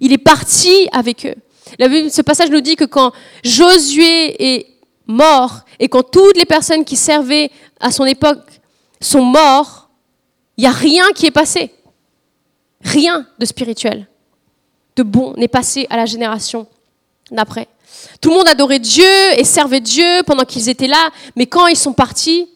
Il 0.00 0.12
est 0.12 0.18
parti 0.18 0.88
avec 0.92 1.26
eux. 1.26 1.34
ce 1.78 2.22
passage 2.22 2.50
nous 2.50 2.60
dit 2.60 2.76
que 2.76 2.84
quand 2.84 3.12
Josué 3.42 4.56
est 4.56 4.66
mort 5.06 5.60
et 5.80 5.88
quand 5.88 6.02
toutes 6.02 6.36
les 6.36 6.44
personnes 6.44 6.84
qui 6.84 6.96
servaient 6.96 7.50
à 7.80 7.90
son 7.90 8.04
époque 8.04 8.60
sont 9.00 9.22
morts, 9.22 9.88
il 10.56 10.62
n'y 10.62 10.66
a 10.66 10.72
rien 10.72 11.10
qui 11.14 11.26
est 11.26 11.30
passé. 11.30 11.72
Rien 12.82 13.26
de 13.38 13.44
spirituel, 13.44 14.06
de 14.94 15.02
bon 15.02 15.34
n'est 15.36 15.48
passé 15.48 15.86
à 15.90 15.96
la 15.96 16.06
génération 16.06 16.68
d'après. 17.30 17.68
Tout 18.20 18.30
le 18.30 18.36
monde 18.36 18.48
adorait 18.48 18.78
Dieu 18.78 19.04
et 19.36 19.44
servait 19.44 19.80
Dieu 19.80 20.22
pendant 20.26 20.44
qu'ils 20.44 20.68
étaient 20.68 20.86
là, 20.86 21.10
mais 21.36 21.46
quand 21.46 21.66
ils 21.66 21.76
sont 21.76 21.92
partis, 21.92 22.48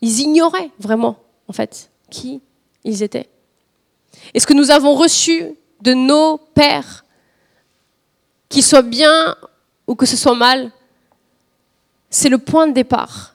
ils 0.00 0.20
ignoraient 0.20 0.70
vraiment, 0.78 1.16
en 1.48 1.52
fait, 1.52 1.90
qui 2.10 2.40
ils 2.84 3.02
étaient. 3.02 3.28
Et 4.34 4.40
ce 4.40 4.46
que 4.46 4.54
nous 4.54 4.70
avons 4.70 4.94
reçu 4.94 5.54
de 5.80 5.94
nos 5.94 6.38
pères, 6.38 7.04
qu'ils 8.48 8.64
soient 8.64 8.82
bien 8.82 9.36
ou 9.86 9.94
que 9.94 10.06
ce 10.06 10.16
soit 10.16 10.34
mal, 10.34 10.70
c'est 12.10 12.28
le 12.28 12.38
point 12.38 12.66
de 12.66 12.72
départ 12.72 13.34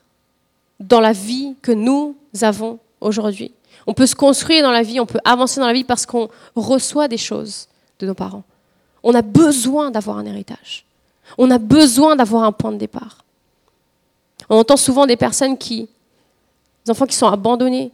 dans 0.79 1.00
la 1.00 1.13
vie 1.13 1.55
que 1.62 1.72
nous 1.72 2.15
avons 2.41 2.79
aujourd'hui. 3.00 3.53
On 3.88 3.94
peut 3.94 4.08
se 4.08 4.15
construire 4.15 4.63
dans 4.63 4.72
la 4.72 4.84
vie, 4.84 5.00
on 5.00 5.05
peut 5.05 5.20
avancer 5.24 5.60
dans 5.60 5.67
la 5.67 5.74
vie 5.74 5.84
parce 5.84 6.05
qu'on 6.05 6.29
reçoit 6.55 7.08
des 7.08 7.17
choses 7.17 7.67
de 8.00 8.08
nos 8.08 8.13
parents. 8.13 8.44
On 9.05 9.13
a 9.13 9.21
besoin 9.21 9.91
d'avoir 9.91 10.17
un 10.17 10.25
héritage. 10.25 10.83
On 11.38 11.51
a 11.51 11.59
besoin 11.59 12.15
d'avoir 12.15 12.43
un 12.43 12.51
point 12.51 12.71
de 12.71 12.77
départ. 12.77 13.24
On 14.50 14.57
entend 14.57 14.77
souvent 14.77 15.05
des 15.05 15.15
personnes 15.15 15.57
qui, 15.57 15.88
des 16.83 16.91
enfants 16.91 17.05
qui 17.05 17.15
sont 17.15 17.27
abandonnés, 17.27 17.91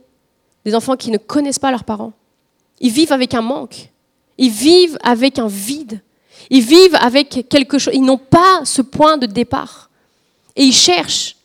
des 0.63 0.73
enfants 0.73 0.95
qui 0.95 1.11
ne 1.11 1.17
connaissent 1.17 1.59
pas 1.59 1.69
leurs 1.69 1.83
parents. 1.83 2.13
Ils 2.79 2.91
vivent 2.91 3.11
avec 3.11 3.33
un 3.33 3.41
manque. 3.41 3.89
Ils 4.37 4.49
vivent 4.49 4.97
avec 5.03 5.37
un 5.37 5.47
vide. 5.47 6.01
Ils 6.49 6.63
vivent 6.63 6.95
avec 6.95 7.45
quelque 7.49 7.77
chose. 7.77 7.93
Ils 7.93 8.03
n'ont 8.03 8.17
pas 8.17 8.61
ce 8.63 8.81
point 8.81 9.17
de 9.17 9.25
départ. 9.25 9.89
Et 10.55 10.63
ils 10.63 10.73
cherchent. 10.73 11.35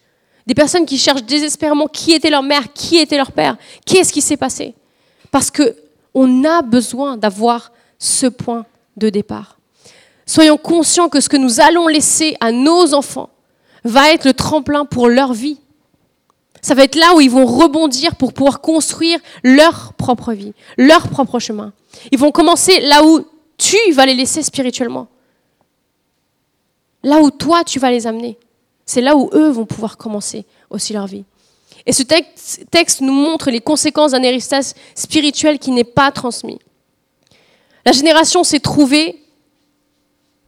Des 0.46 0.54
personnes 0.54 0.86
qui 0.86 0.96
cherchent 0.96 1.24
désespérément 1.24 1.88
qui 1.88 2.12
était 2.12 2.30
leur 2.30 2.44
mère, 2.44 2.72
qui 2.72 2.98
était 2.98 3.16
leur 3.16 3.32
père, 3.32 3.56
qu'est-ce 3.84 4.12
qui 4.12 4.22
s'est 4.22 4.36
passé. 4.36 4.74
Parce 5.32 5.50
qu'on 5.50 6.44
a 6.44 6.62
besoin 6.62 7.16
d'avoir 7.16 7.72
ce 7.98 8.28
point 8.28 8.64
de 8.96 9.10
départ. 9.10 9.55
Soyons 10.26 10.58
conscients 10.58 11.08
que 11.08 11.20
ce 11.20 11.28
que 11.28 11.36
nous 11.36 11.60
allons 11.60 11.86
laisser 11.86 12.36
à 12.40 12.50
nos 12.50 12.94
enfants 12.94 13.30
va 13.84 14.12
être 14.12 14.24
le 14.24 14.34
tremplin 14.34 14.84
pour 14.84 15.08
leur 15.08 15.32
vie. 15.32 15.60
Ça 16.60 16.74
va 16.74 16.82
être 16.82 16.96
là 16.96 17.14
où 17.14 17.20
ils 17.20 17.30
vont 17.30 17.46
rebondir 17.46 18.16
pour 18.16 18.32
pouvoir 18.32 18.60
construire 18.60 19.20
leur 19.44 19.92
propre 19.92 20.32
vie, 20.32 20.52
leur 20.76 21.08
propre 21.08 21.38
chemin. 21.38 21.72
Ils 22.10 22.18
vont 22.18 22.32
commencer 22.32 22.80
là 22.80 23.04
où 23.04 23.24
tu 23.56 23.76
vas 23.92 24.04
les 24.04 24.14
laisser 24.14 24.42
spirituellement. 24.42 25.06
Là 27.04 27.20
où 27.20 27.30
toi, 27.30 27.62
tu 27.62 27.78
vas 27.78 27.92
les 27.92 28.08
amener. 28.08 28.36
C'est 28.84 29.00
là 29.00 29.16
où 29.16 29.30
eux 29.32 29.48
vont 29.50 29.64
pouvoir 29.64 29.96
commencer 29.96 30.44
aussi 30.68 30.92
leur 30.92 31.06
vie. 31.06 31.24
Et 31.86 31.92
ce 31.92 32.02
texte 32.02 33.00
nous 33.00 33.12
montre 33.12 33.50
les 33.52 33.60
conséquences 33.60 34.10
d'un 34.10 34.22
héritage 34.24 34.72
spirituel 34.96 35.60
qui 35.60 35.70
n'est 35.70 35.84
pas 35.84 36.10
transmis. 36.10 36.58
La 37.84 37.92
génération 37.92 38.42
s'est 38.42 38.58
trouvée 38.58 39.22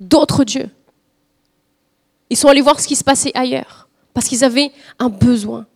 d'autres 0.01 0.45
dieux. 0.45 0.71
Ils 2.31 2.37
sont 2.37 2.49
allés 2.49 2.61
voir 2.61 2.79
ce 2.81 2.87
qui 2.87 2.97
se 2.97 3.05
passait 3.05 3.33
ailleurs, 3.35 3.89
parce 4.15 4.29
qu'ils 4.29 4.45
avaient 4.45 4.73
un 4.99 5.09
besoin. 5.09 5.67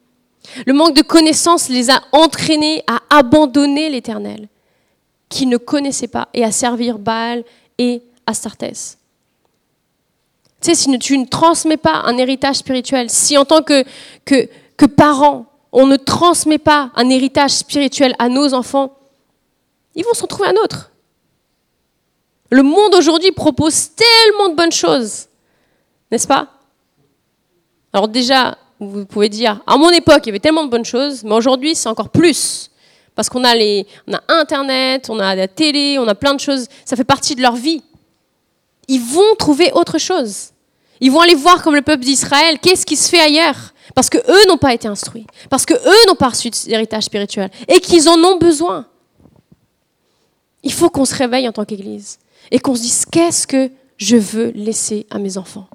Le 0.66 0.72
manque 0.72 0.94
de 0.94 1.02
connaissances 1.02 1.68
les 1.68 1.90
a 1.90 2.02
entraînés 2.12 2.84
à 2.86 3.00
abandonner 3.10 3.88
l'Éternel, 3.88 4.48
qu'ils 5.28 5.48
ne 5.48 5.56
connaissaient 5.56 6.08
pas, 6.08 6.28
et 6.34 6.44
à 6.44 6.52
servir 6.52 6.98
Baal 6.98 7.44
et 7.78 8.02
Astartés. 8.26 8.72
Tu 10.60 10.70
sais, 10.70 10.74
si 10.74 10.98
tu 10.98 11.18
ne 11.18 11.26
transmets 11.26 11.76
pas 11.76 12.02
un 12.04 12.18
héritage 12.18 12.56
spirituel, 12.56 13.10
si 13.10 13.36
en 13.36 13.44
tant 13.44 13.62
que, 13.62 13.84
que, 14.24 14.48
que 14.76 14.86
parents, 14.86 15.46
on 15.72 15.86
ne 15.86 15.96
transmet 15.96 16.58
pas 16.58 16.92
un 16.94 17.08
héritage 17.08 17.50
spirituel 17.52 18.14
à 18.18 18.28
nos 18.28 18.54
enfants, 18.54 18.96
ils 19.94 20.04
vont 20.04 20.14
s'en 20.14 20.26
trouver 20.26 20.48
un 20.50 20.62
autre. 20.62 20.91
Le 22.52 22.62
monde 22.62 22.94
aujourd'hui 22.94 23.32
propose 23.32 23.92
tellement 23.94 24.50
de 24.50 24.54
bonnes 24.54 24.72
choses, 24.72 25.28
n'est-ce 26.10 26.28
pas? 26.28 26.48
Alors 27.94 28.08
déjà, 28.08 28.58
vous 28.78 29.06
pouvez 29.06 29.30
dire, 29.30 29.62
à 29.66 29.78
mon 29.78 29.88
époque, 29.88 30.20
il 30.24 30.26
y 30.26 30.28
avait 30.32 30.38
tellement 30.38 30.64
de 30.64 30.68
bonnes 30.68 30.84
choses, 30.84 31.24
mais 31.24 31.32
aujourd'hui, 31.32 31.74
c'est 31.74 31.88
encore 31.88 32.10
plus. 32.10 32.70
Parce 33.14 33.30
qu'on 33.30 33.42
a, 33.44 33.54
les, 33.54 33.86
on 34.06 34.12
a 34.12 34.20
Internet, 34.28 35.08
on 35.08 35.18
a 35.18 35.34
la 35.34 35.48
télé, 35.48 35.98
on 35.98 36.06
a 36.06 36.14
plein 36.14 36.34
de 36.34 36.40
choses, 36.40 36.66
ça 36.84 36.94
fait 36.94 37.04
partie 37.04 37.34
de 37.34 37.40
leur 37.40 37.56
vie. 37.56 37.82
Ils 38.86 39.00
vont 39.00 39.34
trouver 39.38 39.72
autre 39.72 39.96
chose. 39.96 40.50
Ils 41.00 41.10
vont 41.10 41.20
aller 41.20 41.34
voir 41.34 41.62
comme 41.62 41.74
le 41.74 41.80
peuple 41.80 42.04
d'Israël, 42.04 42.58
qu'est-ce 42.60 42.84
qui 42.84 42.96
se 42.96 43.08
fait 43.08 43.20
ailleurs? 43.20 43.72
Parce 43.94 44.10
que 44.10 44.18
eux 44.18 44.46
n'ont 44.46 44.58
pas 44.58 44.74
été 44.74 44.88
instruits, 44.88 45.26
parce 45.48 45.64
que 45.64 45.72
eux 45.72 46.06
n'ont 46.06 46.16
pas 46.16 46.28
reçu 46.28 46.50
d'héritage 46.50 47.04
spirituel 47.04 47.48
et 47.66 47.80
qu'ils 47.80 48.10
en 48.10 48.22
ont 48.22 48.36
besoin. 48.36 48.84
Il 50.62 50.72
faut 50.74 50.90
qu'on 50.90 51.06
se 51.06 51.14
réveille 51.14 51.48
en 51.48 51.52
tant 51.52 51.64
qu'Église 51.64 52.18
et 52.50 52.58
qu'on 52.58 52.74
se 52.74 52.82
dise 52.82 53.04
qu'est-ce 53.10 53.46
que 53.46 53.70
je 53.96 54.16
veux 54.16 54.50
laisser 54.54 55.06
à 55.10 55.18
mes 55.18 55.36
enfants? 55.38 55.68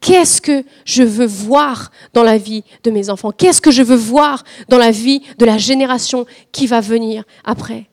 Qu'est-ce 0.00 0.40
que 0.40 0.64
je 0.84 1.02
veux 1.02 1.26
voir 1.26 1.90
dans 2.12 2.22
la 2.22 2.38
vie 2.38 2.64
de 2.84 2.90
mes 2.90 3.10
enfants? 3.10 3.32
Qu'est-ce 3.32 3.60
que 3.60 3.70
je 3.70 3.82
veux 3.82 3.96
voir 3.96 4.44
dans 4.68 4.78
la 4.78 4.90
vie 4.90 5.22
de 5.38 5.44
la 5.44 5.58
génération 5.58 6.26
qui 6.52 6.66
va 6.66 6.80
venir 6.80 7.24
après? 7.44 7.88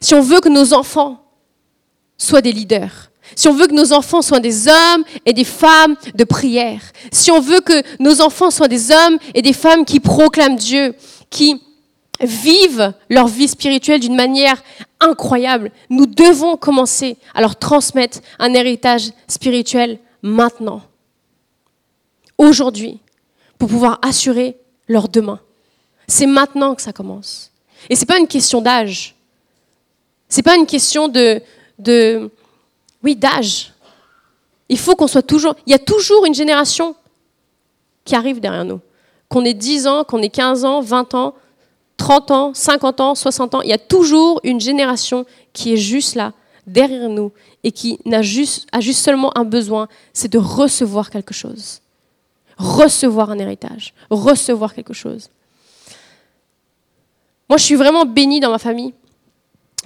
Si 0.00 0.14
on 0.14 0.20
veut 0.20 0.40
que 0.40 0.48
nos 0.48 0.72
enfants 0.72 1.24
soient 2.18 2.42
des 2.42 2.52
leaders, 2.52 3.10
si 3.34 3.48
on 3.48 3.54
veut 3.54 3.66
que 3.66 3.74
nos 3.74 3.92
enfants 3.92 4.22
soient 4.22 4.40
des 4.40 4.68
hommes 4.68 5.04
et 5.24 5.32
des 5.32 5.44
femmes 5.44 5.96
de 6.14 6.24
prière, 6.24 6.80
si 7.10 7.30
on 7.30 7.40
veut 7.40 7.60
que 7.60 7.82
nos 8.00 8.20
enfants 8.20 8.50
soient 8.50 8.68
des 8.68 8.90
hommes 8.90 9.18
et 9.34 9.42
des 9.42 9.52
femmes 9.52 9.84
qui 9.84 10.00
proclament 10.00 10.56
Dieu, 10.56 10.94
qui 11.30 11.62
vivent 12.22 12.92
leur 13.10 13.26
vie 13.26 13.48
spirituelle 13.48 14.00
d'une 14.00 14.14
manière 14.14 14.62
incroyable, 15.00 15.70
nous 15.90 16.06
devons 16.06 16.56
commencer 16.56 17.16
à 17.34 17.40
leur 17.40 17.56
transmettre 17.56 18.20
un 18.38 18.54
héritage 18.54 19.10
spirituel 19.28 19.98
maintenant, 20.22 20.82
aujourd'hui, 22.38 23.00
pour 23.58 23.68
pouvoir 23.68 23.98
assurer 24.02 24.56
leur 24.88 25.08
demain. 25.08 25.40
C'est 26.06 26.26
maintenant 26.26 26.74
que 26.74 26.82
ça 26.82 26.92
commence. 26.92 27.50
Et 27.90 27.96
ce 27.96 28.00
n'est 28.00 28.06
pas 28.06 28.18
une 28.18 28.28
question 28.28 28.60
d'âge. 28.60 29.14
Ce 30.28 30.36
n'est 30.36 30.42
pas 30.42 30.56
une 30.56 30.66
question 30.66 31.08
de, 31.08 31.42
oui, 33.02 33.16
d'âge. 33.16 33.72
Il 34.68 34.78
faut 34.78 34.94
qu'on 34.94 35.06
soit 35.06 35.22
toujours. 35.22 35.54
Il 35.66 35.72
y 35.72 35.74
a 35.74 35.78
toujours 35.78 36.24
une 36.24 36.34
génération 36.34 36.94
qui 38.04 38.14
arrive 38.14 38.40
derrière 38.40 38.64
nous. 38.64 38.80
Qu'on 39.28 39.44
ait 39.44 39.54
10 39.54 39.86
ans, 39.86 40.04
qu'on 40.04 40.22
ait 40.22 40.28
15 40.28 40.64
ans, 40.64 40.80
20 40.80 41.14
ans, 41.14 41.34
30 41.96 42.30
ans, 42.30 42.54
50 42.54 43.00
ans, 43.00 43.14
60 43.14 43.54
ans, 43.54 43.60
il 43.62 43.70
y 43.70 43.72
a 43.72 43.78
toujours 43.78 44.40
une 44.44 44.60
génération 44.60 45.24
qui 45.52 45.72
est 45.72 45.76
juste 45.76 46.14
là, 46.14 46.32
derrière 46.66 47.08
nous, 47.08 47.32
et 47.64 47.72
qui 47.72 47.98
juste, 48.20 48.66
a 48.72 48.80
juste 48.80 49.00
seulement 49.00 49.36
un 49.36 49.44
besoin, 49.44 49.88
c'est 50.12 50.30
de 50.30 50.38
recevoir 50.38 51.10
quelque 51.10 51.34
chose. 51.34 51.80
Recevoir 52.58 53.30
un 53.30 53.38
héritage, 53.38 53.94
recevoir 54.10 54.74
quelque 54.74 54.92
chose. 54.92 55.30
Moi, 57.48 57.58
je 57.58 57.64
suis 57.64 57.74
vraiment 57.74 58.04
bénie 58.04 58.40
dans 58.40 58.50
ma 58.50 58.58
famille 58.58 58.94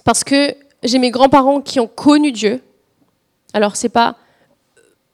Parce 0.04 0.22
que 0.22 0.54
j'ai 0.82 0.98
mes 0.98 1.10
grands-parents 1.10 1.60
qui 1.60 1.80
ont 1.80 1.88
connu 1.88 2.32
Dieu. 2.32 2.62
Alors, 3.52 3.76
c'est 3.76 3.88
pas. 3.88 4.16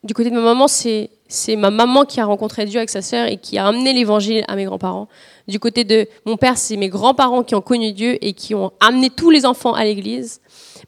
Du 0.03 0.15
côté 0.15 0.31
de 0.31 0.35
ma 0.35 0.43
maman, 0.43 0.69
c'est, 0.69 1.11
c'est 1.33 1.57
ma 1.57 1.71
maman 1.71 2.05
qui 2.05 2.21
a 2.21 2.27
rencontré 2.27 2.67
Dieu 2.67 2.79
avec 2.79 2.91
sa 2.91 3.01
sœur 3.01 3.27
et 3.27 3.39
qui 3.39 3.57
a 3.57 3.67
amené 3.67 3.93
l'évangile 3.93 4.45
à 4.49 4.55
mes 4.55 4.65
grands-parents. 4.65 5.09
Du 5.49 5.59
côté 5.59 5.83
de 5.85 6.07
mon 6.27 6.37
père, 6.37 6.59
c'est 6.59 6.77
mes 6.77 6.89
grands-parents 6.89 7.43
qui 7.43 7.55
ont 7.55 7.63
connu 7.63 7.93
Dieu 7.93 8.19
et 8.25 8.35
qui 8.35 8.55
ont 8.55 8.71
amené 8.81 9.09
tous 9.09 9.31
les 9.31 9.47
enfants 9.47 9.73
à 9.73 9.85
l'église. 9.85 10.41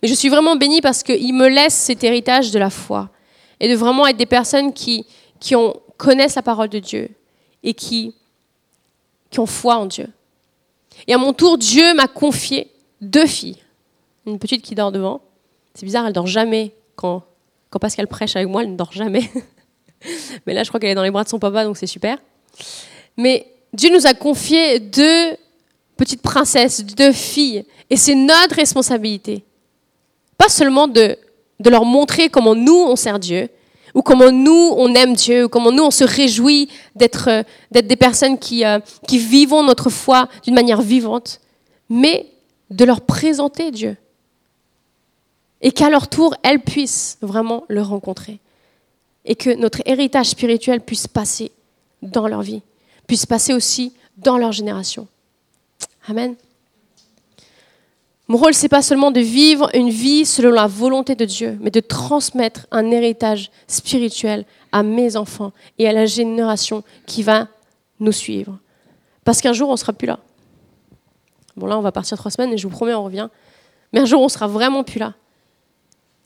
Mais 0.02 0.09
je 0.09 0.14
suis 0.14 0.28
vraiment 0.28 0.57
bénie 0.57 0.83
parce 0.83 1.02
qu'ils 1.02 1.35
me 1.35 1.48
laissent 1.48 1.74
cet 1.74 2.04
héritage 2.04 2.50
de 2.50 2.59
la 2.59 2.68
foi 2.68 3.09
et 3.59 3.68
de 3.68 3.74
vraiment 3.74 4.07
être 4.07 4.18
des 4.18 4.26
personnes 4.26 4.74
qui, 4.74 5.07
qui 5.40 5.57
ont, 5.57 5.74
connaissent 5.96 6.35
la 6.35 6.42
parole 6.42 6.68
de 6.68 6.78
Dieu 6.78 7.09
et 7.62 7.72
qui, 7.72 8.14
qui 9.30 9.40
ont 9.40 9.46
foi 9.46 9.76
en 9.76 9.87
Dieu. 9.87 10.09
Et 11.07 11.14
à 11.14 11.18
mon 11.18 11.33
tour, 11.33 11.57
Dieu 11.57 11.94
m'a 11.94 12.07
confié 12.07 12.70
deux 13.00 13.26
filles. 13.26 13.57
Une 14.26 14.38
petite 14.38 14.62
qui 14.62 14.74
dort 14.74 14.92
devant. 14.92 15.22
C'est 15.74 15.87
bizarre, 15.87 16.07
elle 16.07 16.12
dort 16.12 16.26
jamais. 16.26 16.74
Quand, 16.96 17.22
quand 17.70 17.78
Pascal 17.78 18.07
prêche 18.09 18.37
avec 18.37 18.48
moi, 18.48 18.62
elle 18.62 18.72
ne 18.72 18.76
dort 18.76 18.92
jamais. 18.92 19.30
Mais 20.47 20.55
là, 20.55 20.62
je 20.62 20.69
crois 20.69 20.81
qu'elle 20.81 20.90
est 20.90 20.95
dans 20.95 21.03
les 21.03 21.11
bras 21.11 21.25
de 21.25 21.29
son 21.29 21.38
papa, 21.38 21.64
donc 21.64 21.77
c'est 21.77 21.87
super. 21.87 22.19
Mais 23.17 23.47
Dieu 23.73 23.90
nous 23.93 24.07
a 24.07 24.14
confié 24.14 24.79
deux 24.79 25.37
petites 25.97 26.23
princesses, 26.23 26.85
deux 26.85 27.12
filles. 27.12 27.64
Et 27.90 27.97
c'est 27.97 28.14
notre 28.14 28.57
responsabilité. 28.57 29.45
Pas 30.37 30.49
seulement 30.49 30.88
de, 30.88 31.17
de 31.61 31.71
leur 31.71 31.85
montrer 31.85 32.29
comment 32.29 32.55
nous, 32.55 32.77
on 32.77 32.97
sert 32.97 33.19
Dieu, 33.19 33.49
ou 33.95 34.03
comment 34.03 34.33
nous, 34.33 34.75
on 34.77 34.93
aime 34.95 35.14
Dieu, 35.14 35.45
ou 35.45 35.49
comment 35.49 35.71
nous, 35.71 35.85
on 35.85 35.90
se 35.90 36.05
réjouit 36.05 36.69
d'être 36.97 37.29
euh, 37.29 37.43
des 37.71 37.97
personnes 37.97 38.38
qui, 38.38 38.64
euh, 38.64 38.81
qui 39.07 39.19
vivons 39.19 39.62
notre 39.62 39.88
foi 39.88 40.29
d'une 40.43 40.55
manière 40.55 40.83
vivante, 40.83 41.40
mais 41.88 42.27
de 42.71 42.85
leur 42.85 43.03
présenter 43.03 43.71
Dieu. 43.71 43.97
Et 45.61 45.71
qu'à 45.71 45.88
leur 45.88 46.09
tour, 46.09 46.35
elles 46.43 46.61
puissent 46.61 47.19
vraiment 47.23 47.64
le 47.69 47.83
rencontrer. 47.83 48.40
Et 49.24 49.34
que 49.34 49.54
notre 49.54 49.80
héritage 49.87 50.30
spirituel 50.30 50.80
puisse 50.80 51.08
passer 51.08 51.50
dans 52.02 52.28
leur 52.28 52.42
vie, 52.42 52.62
puisse 53.06 53.26
passer 53.26 53.54
aussi 53.54 53.94
dans 54.16 54.37
leur 54.37 54.52
génération. 54.52 55.08
Amen. 56.08 56.34
Mon 58.26 58.38
rôle, 58.38 58.54
c'est 58.54 58.68
pas 58.68 58.82
seulement 58.82 59.10
de 59.10 59.20
vivre 59.20 59.68
une 59.74 59.90
vie 59.90 60.24
selon 60.24 60.50
la 60.50 60.66
volonté 60.66 61.14
de 61.14 61.24
Dieu, 61.24 61.58
mais 61.60 61.70
de 61.70 61.80
transmettre 61.80 62.66
un 62.70 62.90
héritage 62.90 63.50
spirituel 63.66 64.46
à 64.72 64.82
mes 64.82 65.16
enfants 65.16 65.52
et 65.78 65.87
à 65.87 65.92
la 65.92 66.06
génération 66.06 66.82
qui 67.06 67.22
va 67.22 67.48
nous 68.00 68.12
suivre. 68.12 68.58
Parce 69.24 69.40
qu'un 69.40 69.52
jour, 69.52 69.68
on 69.68 69.76
sera 69.76 69.92
plus 69.92 70.06
là. 70.06 70.18
Bon, 71.56 71.66
là, 71.66 71.78
on 71.78 71.82
va 71.82 71.92
partir 71.92 72.16
trois 72.16 72.30
semaines 72.30 72.52
et 72.52 72.58
je 72.58 72.66
vous 72.66 72.74
promets, 72.74 72.94
on 72.94 73.04
revient. 73.04 73.28
Mais 73.92 74.00
un 74.00 74.06
jour, 74.06 74.22
on 74.22 74.28
sera 74.28 74.46
vraiment 74.46 74.84
plus 74.84 74.98
là. 74.98 75.14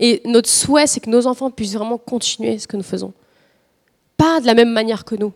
Et 0.00 0.22
notre 0.24 0.48
souhait, 0.48 0.87
c'est 0.87 1.00
que 1.00 1.11
nos 1.11 1.26
enfants 1.26 1.50
puissent 1.50 1.74
vraiment 1.74 1.98
continuer 1.98 2.58
ce 2.58 2.66
que 2.66 2.76
nous 2.76 2.82
faisons. 2.82 3.12
Pas 4.16 4.40
de 4.40 4.46
la 4.46 4.54
même 4.54 4.72
manière 4.72 5.04
que 5.04 5.14
nous, 5.14 5.32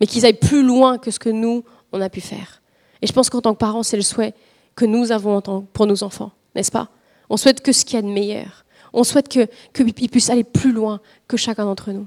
mais 0.00 0.06
qu'ils 0.06 0.24
aillent 0.26 0.34
plus 0.34 0.62
loin 0.62 0.98
que 0.98 1.10
ce 1.10 1.18
que 1.18 1.30
nous, 1.30 1.64
on 1.92 2.00
a 2.00 2.08
pu 2.08 2.20
faire. 2.20 2.62
Et 3.02 3.06
je 3.06 3.12
pense 3.12 3.30
qu'en 3.30 3.40
tant 3.40 3.54
que 3.54 3.58
parents, 3.58 3.82
c'est 3.82 3.96
le 3.96 4.02
souhait 4.02 4.34
que 4.74 4.84
nous 4.84 5.12
avons 5.12 5.40
pour 5.72 5.86
nos 5.86 6.02
enfants, 6.02 6.32
n'est-ce 6.54 6.70
pas? 6.70 6.88
On 7.30 7.36
souhaite 7.36 7.60
que 7.62 7.72
ce 7.72 7.84
qu'il 7.84 7.96
y 7.96 7.98
a 7.98 8.02
de 8.02 8.08
meilleur. 8.08 8.64
On 8.92 9.04
souhaite 9.04 9.28
qu'ils 9.28 10.10
puissent 10.10 10.30
aller 10.30 10.44
plus 10.44 10.72
loin 10.72 11.00
que 11.26 11.36
chacun 11.36 11.64
d'entre 11.64 11.90
nous. 11.92 12.06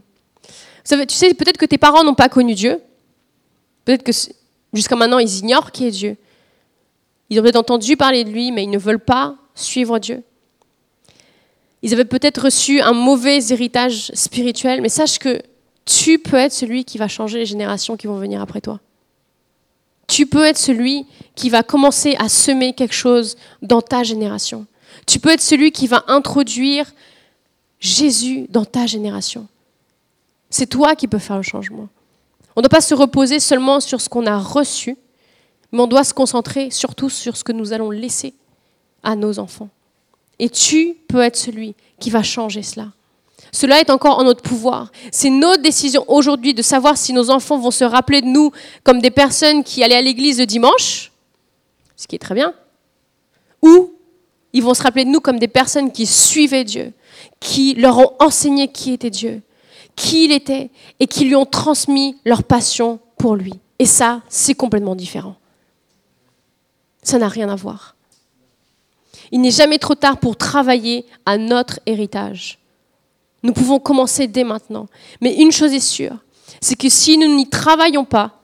tu 0.84 1.16
sais, 1.16 1.34
peut-être 1.34 1.58
que 1.58 1.66
tes 1.66 1.78
parents 1.78 2.04
n'ont 2.04 2.16
pas 2.16 2.30
connu 2.30 2.56
Dieu. 2.56 2.80
Peut-être 3.86 4.04
que 4.04 4.12
jusqu'à 4.74 4.96
maintenant, 4.96 5.20
ils 5.20 5.40
ignorent 5.40 5.72
qui 5.72 5.86
est 5.86 5.92
Dieu. 5.92 6.18
Ils 7.30 7.40
ont 7.40 7.44
peut-être 7.44 7.58
entendu 7.58 7.98
parler 7.98 8.24
de 8.24 8.30
lui, 8.30 8.52
mais 8.52 8.64
ils 8.64 8.70
ne 8.70 8.78
veulent 8.78 9.04
pas 9.04 9.36
suivre 9.54 10.00
Dieu. 10.00 10.24
Ils 11.82 11.94
avaient 11.94 12.06
peut-être 12.06 12.46
reçu 12.46 12.82
un 12.82 12.94
mauvais 12.94 13.40
héritage 13.52 14.12
spirituel, 14.14 14.82
mais 14.82 14.90
sache 14.90 15.20
que 15.20 15.42
tu 15.86 16.20
peux 16.20 16.38
être 16.38 16.54
celui 16.54 16.86
qui 16.86 16.98
va 16.98 17.08
changer 17.08 17.40
les 17.40 17.46
générations 17.46 17.98
qui 17.98 18.08
vont 18.08 18.18
venir 18.18 18.42
après 18.42 18.62
toi. 18.62 18.80
Tu 20.08 20.26
peux 20.26 20.46
être 20.46 20.58
celui 20.58 21.06
qui 21.36 21.50
va 21.50 21.64
commencer 21.64 22.16
à 22.18 22.30
semer 22.30 22.74
quelque 22.74 22.94
chose 22.94 23.36
dans 23.62 23.82
ta 23.82 24.04
génération. 24.04 24.66
Tu 25.06 25.20
peux 25.20 25.30
être 25.30 25.42
celui 25.42 25.72
qui 25.72 25.88
va 25.88 26.04
introduire 26.08 26.92
Jésus 27.80 28.48
dans 28.50 28.66
ta 28.66 28.88
génération. 28.88 29.48
C'est 30.50 30.68
toi 30.68 30.96
qui 30.96 31.08
peux 31.08 31.20
faire 31.20 31.38
le 31.38 31.44
changement. 31.44 31.90
On 32.56 32.62
ne 32.62 32.64
doit 32.64 32.70
pas 32.70 32.82
se 32.82 32.96
reposer 32.96 33.40
seulement 33.40 33.80
sur 33.80 34.02
ce 34.02 34.10
qu'on 34.10 34.26
a 34.26 34.38
reçu, 34.38 34.98
mais 35.72 35.82
on 35.82 35.88
doit 35.88 36.04
se 36.04 36.14
concentrer 36.14 36.72
surtout 36.72 37.10
sur 37.10 37.38
ce 37.38 37.44
que 37.44 37.52
nous 37.52 37.74
allons 37.74 37.92
laisser 37.92 38.34
à 39.04 39.16
nos 39.16 39.40
enfants. 39.40 39.70
Et 40.40 40.50
tu 40.50 40.96
peux 41.08 41.22
être 41.22 41.36
celui 41.36 41.76
qui 42.00 42.10
va 42.10 42.24
changer 42.24 42.62
cela. 42.62 42.88
Cela 43.52 43.80
est 43.80 43.90
encore 43.90 44.20
en 44.20 44.24
notre 44.24 44.42
pouvoir. 44.42 44.92
C'est 45.12 45.30
notre 45.30 45.64
décision 45.64 46.04
aujourd'hui 46.08 46.54
de 46.54 46.62
savoir 46.62 46.98
si 46.98 47.14
nos 47.14 47.30
enfants 47.30 47.58
vont 47.58 47.72
se 47.72 47.84
rappeler 47.84 48.22
de 48.22 48.28
nous 48.28 48.52
comme 48.84 49.02
des 49.02 49.12
personnes 49.12 49.64
qui 49.64 49.84
allaient 49.84 49.96
à 49.96 50.02
l'église 50.02 50.40
le 50.40 50.46
dimanche, 50.46 51.12
ce 51.96 52.08
qui 52.08 52.16
est 52.16 52.20
très 52.20 52.36
bien, 52.36 52.54
ou 53.62 53.94
ils 54.54 54.64
vont 54.64 54.74
se 54.74 54.84
rappeler 54.84 55.06
de 55.06 55.10
nous 55.10 55.22
comme 55.22 55.40
des 55.40 55.48
personnes 55.48 55.92
qui 55.92 56.06
suivaient 56.06 56.64
Dieu, 56.64 56.94
qui 57.40 57.74
leur 57.76 57.98
ont 57.98 58.14
enseigné 58.20 58.68
qui 58.68 58.94
était 58.94 59.10
Dieu, 59.10 59.42
qui 59.96 60.26
il 60.26 60.32
était, 60.32 60.70
et 61.00 61.08
qui 61.08 61.26
lui 61.26 61.36
ont 61.36 61.46
transmis 61.46 62.18
leur 62.26 62.44
passion 62.44 63.00
pour 63.18 63.36
lui. 63.36 63.54
Et 63.80 63.86
ça, 63.86 64.22
c'est 64.30 64.54
complètement 64.54 64.96
différent. 64.96 65.36
Ça 67.04 67.18
n'a 67.18 67.28
rien 67.28 67.50
à 67.50 67.56
voir. 67.56 67.97
Il 69.32 69.42
n'est 69.42 69.52
jamais 69.52 69.80
trop 69.80 69.96
tard 69.96 70.18
pour 70.18 70.38
travailler 70.38 71.06
à 71.26 71.38
notre 71.38 71.80
héritage. 71.86 72.60
Nous 73.44 73.54
pouvons 73.54 73.80
commencer 73.80 74.28
dès 74.28 74.44
maintenant. 74.44 74.88
Mais 75.22 75.36
une 75.36 75.52
chose 75.52 75.74
est 75.74 75.80
sûre, 75.80 76.18
c'est 76.62 76.76
que 76.76 76.90
si 76.90 77.18
nous 77.18 77.36
n'y 77.36 77.50
travaillons 77.50 78.06
pas, 78.06 78.42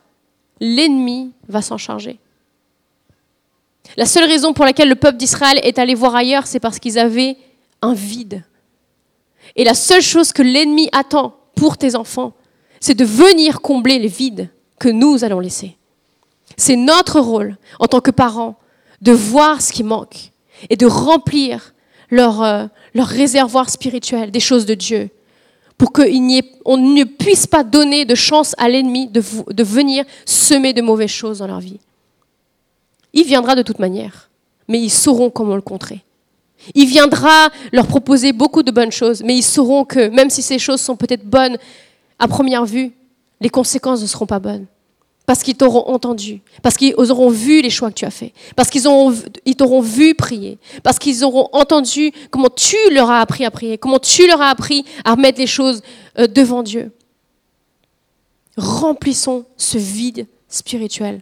l'ennemi 0.60 1.32
va 1.48 1.62
s'en 1.62 1.78
charger. 1.78 2.20
La 3.98 4.06
seule 4.06 4.26
raison 4.28 4.54
pour 4.54 4.66
laquelle 4.66 4.90
le 4.90 4.96
peuple 4.96 5.18
d'Israël 5.18 5.60
est 5.64 5.78
allé 5.78 5.94
voir 5.94 6.16
ailleurs, 6.16 6.48
c'est 6.48 6.60
parce 6.60 6.80
qu'ils 6.80 7.00
avaient 7.00 7.38
un 7.82 7.94
vide. 7.94 8.44
Et 9.56 9.64
la 9.64 9.74
seule 9.74 10.02
chose 10.02 10.32
que 10.32 10.42
l'ennemi 10.42 10.90
attend 10.94 11.36
pour 11.56 11.78
tes 11.78 11.96
enfants, 11.96 12.34
c'est 12.80 12.96
de 12.96 13.06
venir 13.06 13.62
combler 13.62 14.00
les 14.00 14.08
vides 14.08 14.50
que 14.80 14.90
nous 14.90 15.24
allons 15.24 15.40
laisser. 15.40 15.78
C'est 16.58 16.76
notre 16.76 17.20
rôle 17.20 17.58
en 17.80 17.88
tant 17.88 18.02
que 18.02 18.12
parents 18.12 18.58
de 19.02 19.12
voir 19.12 19.62
ce 19.62 19.72
qui 19.72 19.84
manque 19.84 20.33
et 20.70 20.76
de 20.76 20.86
remplir 20.86 21.74
leur, 22.10 22.44
euh, 22.44 22.66
leur 22.94 23.08
réservoir 23.08 23.70
spirituel 23.70 24.32
des 24.32 24.40
choses 24.40 24.66
de 24.66 24.74
Dieu, 24.74 25.10
pour 25.78 25.92
qu'on 25.92 26.04
ne 26.04 27.04
puisse 27.04 27.48
pas 27.48 27.64
donner 27.64 28.06
de 28.06 28.16
chance 28.16 28.56
à 28.58 28.70
l'ennemi 28.70 29.08
de, 29.08 29.22
de 29.52 29.64
venir 29.64 30.06
semer 30.26 30.74
de 30.74 30.82
mauvaises 30.82 31.10
choses 31.10 31.40
dans 31.40 31.48
leur 31.48 31.60
vie. 31.60 31.80
Il 33.14 33.26
viendra 33.26 33.56
de 33.56 33.62
toute 33.62 33.80
manière, 33.80 34.30
mais 34.68 34.80
ils 34.80 34.90
sauront 34.90 35.30
comment 35.30 35.56
le 35.56 35.62
contrer. 35.62 36.04
Il 36.74 36.86
viendra 36.86 37.50
leur 37.72 37.88
proposer 37.88 38.32
beaucoup 38.32 38.64
de 38.64 38.72
bonnes 38.72 38.92
choses, 38.92 39.22
mais 39.24 39.36
ils 39.36 39.44
sauront 39.44 39.84
que 39.84 40.08
même 40.10 40.30
si 40.30 40.42
ces 40.42 40.60
choses 40.60 40.82
sont 40.82 40.96
peut-être 40.96 41.26
bonnes 41.26 41.58
à 42.20 42.28
première 42.28 42.66
vue, 42.66 42.94
les 43.42 43.50
conséquences 43.50 44.02
ne 44.02 44.08
seront 44.08 44.26
pas 44.26 44.40
bonnes. 44.40 44.66
Parce 45.26 45.42
qu'ils 45.42 45.56
t'auront 45.56 45.88
entendu, 45.88 46.42
parce 46.62 46.76
qu'ils 46.76 46.96
auront 46.98 47.30
vu 47.30 47.62
les 47.62 47.70
choix 47.70 47.90
que 47.90 47.96
tu 47.96 48.04
as 48.04 48.12
faits, 48.12 48.34
parce 48.58 48.70
qu'ils 48.70 48.84
ils 49.46 49.56
t'auront 49.56 49.80
vu 49.80 50.16
prier, 50.16 50.58
parce 50.84 51.00
qu'ils 51.00 51.24
auront 51.24 51.48
entendu 51.54 52.12
comment 52.30 52.50
tu 52.50 52.76
leur 52.92 53.10
as 53.10 53.22
appris 53.22 53.46
à 53.46 53.52
prier, 53.52 53.78
comment 53.78 54.00
tu 54.00 54.28
leur 54.28 54.42
as 54.42 54.50
appris 54.50 54.84
à 55.06 55.12
remettre 55.12 55.40
les 55.40 55.48
choses 55.48 55.82
euh, 56.20 56.28
devant 56.28 56.62
Dieu. 56.62 56.92
Remplissons 58.58 59.46
ce 59.56 59.78
vide 59.78 60.28
spirituel 60.50 61.22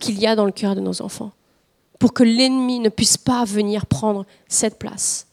qu'il 0.00 0.18
y 0.20 0.26
a 0.26 0.36
dans 0.36 0.44
le 0.44 0.52
cœur 0.52 0.76
de 0.76 0.80
nos 0.80 1.02
enfants, 1.02 1.32
pour 1.98 2.12
que 2.12 2.22
l'ennemi 2.22 2.78
ne 2.78 2.88
puisse 2.88 3.16
pas 3.16 3.44
venir 3.44 3.86
prendre 3.86 4.26
cette 4.46 4.78
place. 4.78 5.26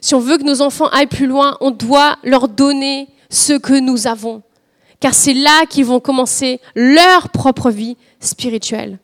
Si 0.00 0.14
on 0.14 0.20
veut 0.20 0.38
que 0.38 0.44
nos 0.44 0.62
enfants 0.62 0.88
aillent 0.88 1.06
plus 1.06 1.26
loin, 1.26 1.56
on 1.60 1.72
doit 1.72 2.16
leur 2.22 2.46
donner 2.48 3.08
ce 3.28 3.54
que 3.54 3.78
nous 3.78 4.06
avons 4.06 4.42
car 5.02 5.14
c'est 5.14 5.34
là 5.34 5.66
qu'ils 5.66 5.84
vont 5.84 5.98
commencer 5.98 6.60
leur 6.76 7.30
propre 7.30 7.72
vie 7.72 7.96
spirituelle. 8.20 9.00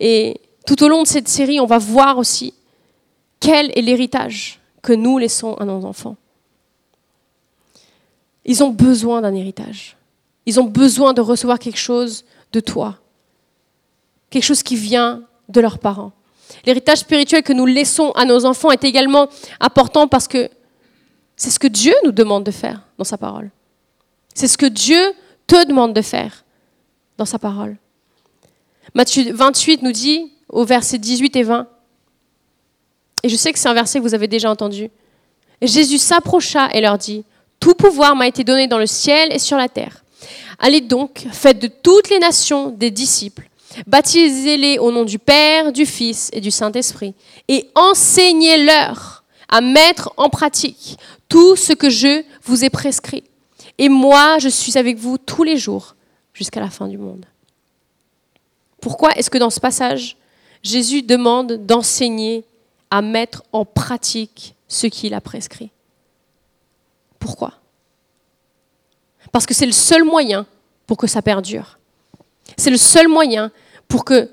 Et 0.00 0.40
tout 0.66 0.82
au 0.82 0.88
long 0.88 1.02
de 1.02 1.06
cette 1.06 1.28
série, 1.28 1.60
on 1.60 1.66
va 1.66 1.76
voir 1.76 2.16
aussi 2.16 2.54
quel 3.40 3.70
est 3.78 3.82
l'héritage 3.82 4.58
que 4.80 4.94
nous 4.94 5.18
laissons 5.18 5.52
à 5.56 5.66
nos 5.66 5.84
enfants. 5.84 6.16
Ils 8.46 8.64
ont 8.64 8.70
besoin 8.70 9.20
d'un 9.20 9.34
héritage. 9.34 9.98
Ils 10.46 10.58
ont 10.60 10.64
besoin 10.64 11.12
de 11.12 11.20
recevoir 11.20 11.58
quelque 11.58 11.78
chose 11.78 12.24
de 12.54 12.60
toi, 12.60 12.98
quelque 14.30 14.44
chose 14.44 14.62
qui 14.62 14.76
vient 14.76 15.24
de 15.50 15.60
leurs 15.60 15.78
parents. 15.78 16.12
L'héritage 16.64 17.00
spirituel 17.00 17.42
que 17.42 17.52
nous 17.52 17.66
laissons 17.66 18.12
à 18.12 18.24
nos 18.24 18.46
enfants 18.46 18.70
est 18.70 18.84
également 18.84 19.28
important 19.60 20.08
parce 20.08 20.26
que 20.26 20.48
c'est 21.36 21.50
ce 21.50 21.58
que 21.58 21.68
Dieu 21.68 21.92
nous 22.02 22.12
demande 22.12 22.44
de 22.44 22.50
faire 22.50 22.80
dans 22.96 23.04
sa 23.04 23.18
parole. 23.18 23.50
C'est 24.36 24.48
ce 24.48 24.58
que 24.58 24.66
Dieu 24.66 25.14
te 25.46 25.66
demande 25.66 25.94
de 25.94 26.02
faire 26.02 26.44
dans 27.16 27.24
sa 27.24 27.38
parole. 27.38 27.78
Matthieu 28.94 29.32
28 29.32 29.82
nous 29.82 29.92
dit, 29.92 30.30
au 30.50 30.66
verset 30.66 30.98
18 30.98 31.36
et 31.36 31.42
20. 31.42 31.66
Et 33.22 33.30
je 33.30 33.34
sais 33.34 33.50
que 33.50 33.58
c'est 33.58 33.70
un 33.70 33.74
verset 33.74 33.98
que 33.98 34.04
vous 34.04 34.14
avez 34.14 34.28
déjà 34.28 34.50
entendu. 34.50 34.90
Jésus 35.62 35.96
s'approcha 35.96 36.68
et 36.74 36.82
leur 36.82 36.98
dit, 36.98 37.24
Tout 37.60 37.72
pouvoir 37.72 38.14
m'a 38.14 38.28
été 38.28 38.44
donné 38.44 38.68
dans 38.68 38.78
le 38.78 38.86
ciel 38.86 39.32
et 39.32 39.38
sur 39.38 39.56
la 39.56 39.70
terre. 39.70 40.04
Allez 40.58 40.82
donc, 40.82 41.26
faites 41.32 41.58
de 41.58 41.68
toutes 41.68 42.10
les 42.10 42.18
nations 42.18 42.68
des 42.68 42.90
disciples, 42.90 43.48
baptisez-les 43.86 44.78
au 44.78 44.92
nom 44.92 45.04
du 45.04 45.18
Père, 45.18 45.72
du 45.72 45.86
Fils 45.86 46.28
et 46.34 46.42
du 46.42 46.50
Saint-Esprit, 46.50 47.14
et 47.48 47.70
enseignez-leur 47.74 49.24
à 49.48 49.62
mettre 49.62 50.12
en 50.18 50.28
pratique 50.28 50.98
tout 51.26 51.56
ce 51.56 51.72
que 51.72 51.88
je 51.88 52.22
vous 52.44 52.64
ai 52.66 52.70
prescrit. 52.70 53.24
Et 53.78 53.88
moi, 53.88 54.38
je 54.38 54.48
suis 54.48 54.78
avec 54.78 54.96
vous 54.96 55.18
tous 55.18 55.42
les 55.42 55.56
jours 55.56 55.96
jusqu'à 56.32 56.60
la 56.60 56.70
fin 56.70 56.88
du 56.88 56.98
monde. 56.98 57.26
Pourquoi 58.80 59.12
est-ce 59.12 59.30
que 59.30 59.38
dans 59.38 59.50
ce 59.50 59.60
passage, 59.60 60.16
Jésus 60.62 61.02
demande 61.02 61.52
d'enseigner 61.66 62.44
à 62.90 63.02
mettre 63.02 63.42
en 63.52 63.64
pratique 63.64 64.54
ce 64.68 64.86
qu'il 64.86 65.14
a 65.14 65.20
prescrit? 65.20 65.70
Pourquoi? 67.18 67.54
Parce 69.32 69.46
que 69.46 69.54
c'est 69.54 69.66
le 69.66 69.72
seul 69.72 70.04
moyen 70.04 70.46
pour 70.86 70.96
que 70.96 71.06
ça 71.06 71.22
perdure. 71.22 71.78
C'est 72.56 72.70
le 72.70 72.76
seul 72.76 73.08
moyen 73.08 73.50
pour 73.88 74.04
que 74.04 74.30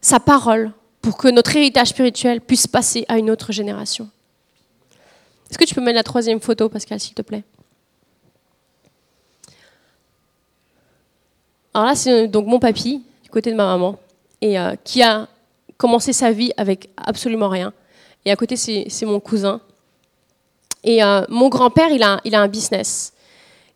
sa 0.00 0.20
parole, 0.20 0.72
pour 1.00 1.16
que 1.16 1.28
notre 1.28 1.54
héritage 1.56 1.88
spirituel 1.88 2.40
puisse 2.40 2.66
passer 2.66 3.04
à 3.08 3.18
une 3.18 3.30
autre 3.30 3.52
génération. 3.52 4.10
Est-ce 5.48 5.58
que 5.58 5.64
tu 5.64 5.74
peux 5.74 5.80
mettre 5.80 5.96
la 5.96 6.02
troisième 6.02 6.40
photo, 6.40 6.68
Pascal, 6.68 6.98
s'il 6.98 7.14
te 7.14 7.22
plaît? 7.22 7.44
Alors 11.74 11.88
là, 11.88 11.94
c'est 11.96 12.28
donc 12.28 12.46
mon 12.46 12.60
papy, 12.60 13.02
du 13.24 13.30
côté 13.30 13.50
de 13.50 13.56
ma 13.56 13.66
maman, 13.66 13.98
et 14.40 14.58
euh, 14.58 14.74
qui 14.84 15.02
a 15.02 15.26
commencé 15.76 16.12
sa 16.12 16.30
vie 16.30 16.52
avec 16.56 16.88
absolument 16.96 17.48
rien. 17.48 17.72
Et 18.24 18.30
à 18.30 18.36
côté, 18.36 18.56
c'est 18.56 19.06
mon 19.06 19.18
cousin. 19.18 19.60
Et 20.84 21.02
euh, 21.02 21.22
mon 21.28 21.48
grand-père, 21.48 21.90
il 21.90 22.02
a, 22.02 22.20
un 22.24 22.48
business. 22.48 23.12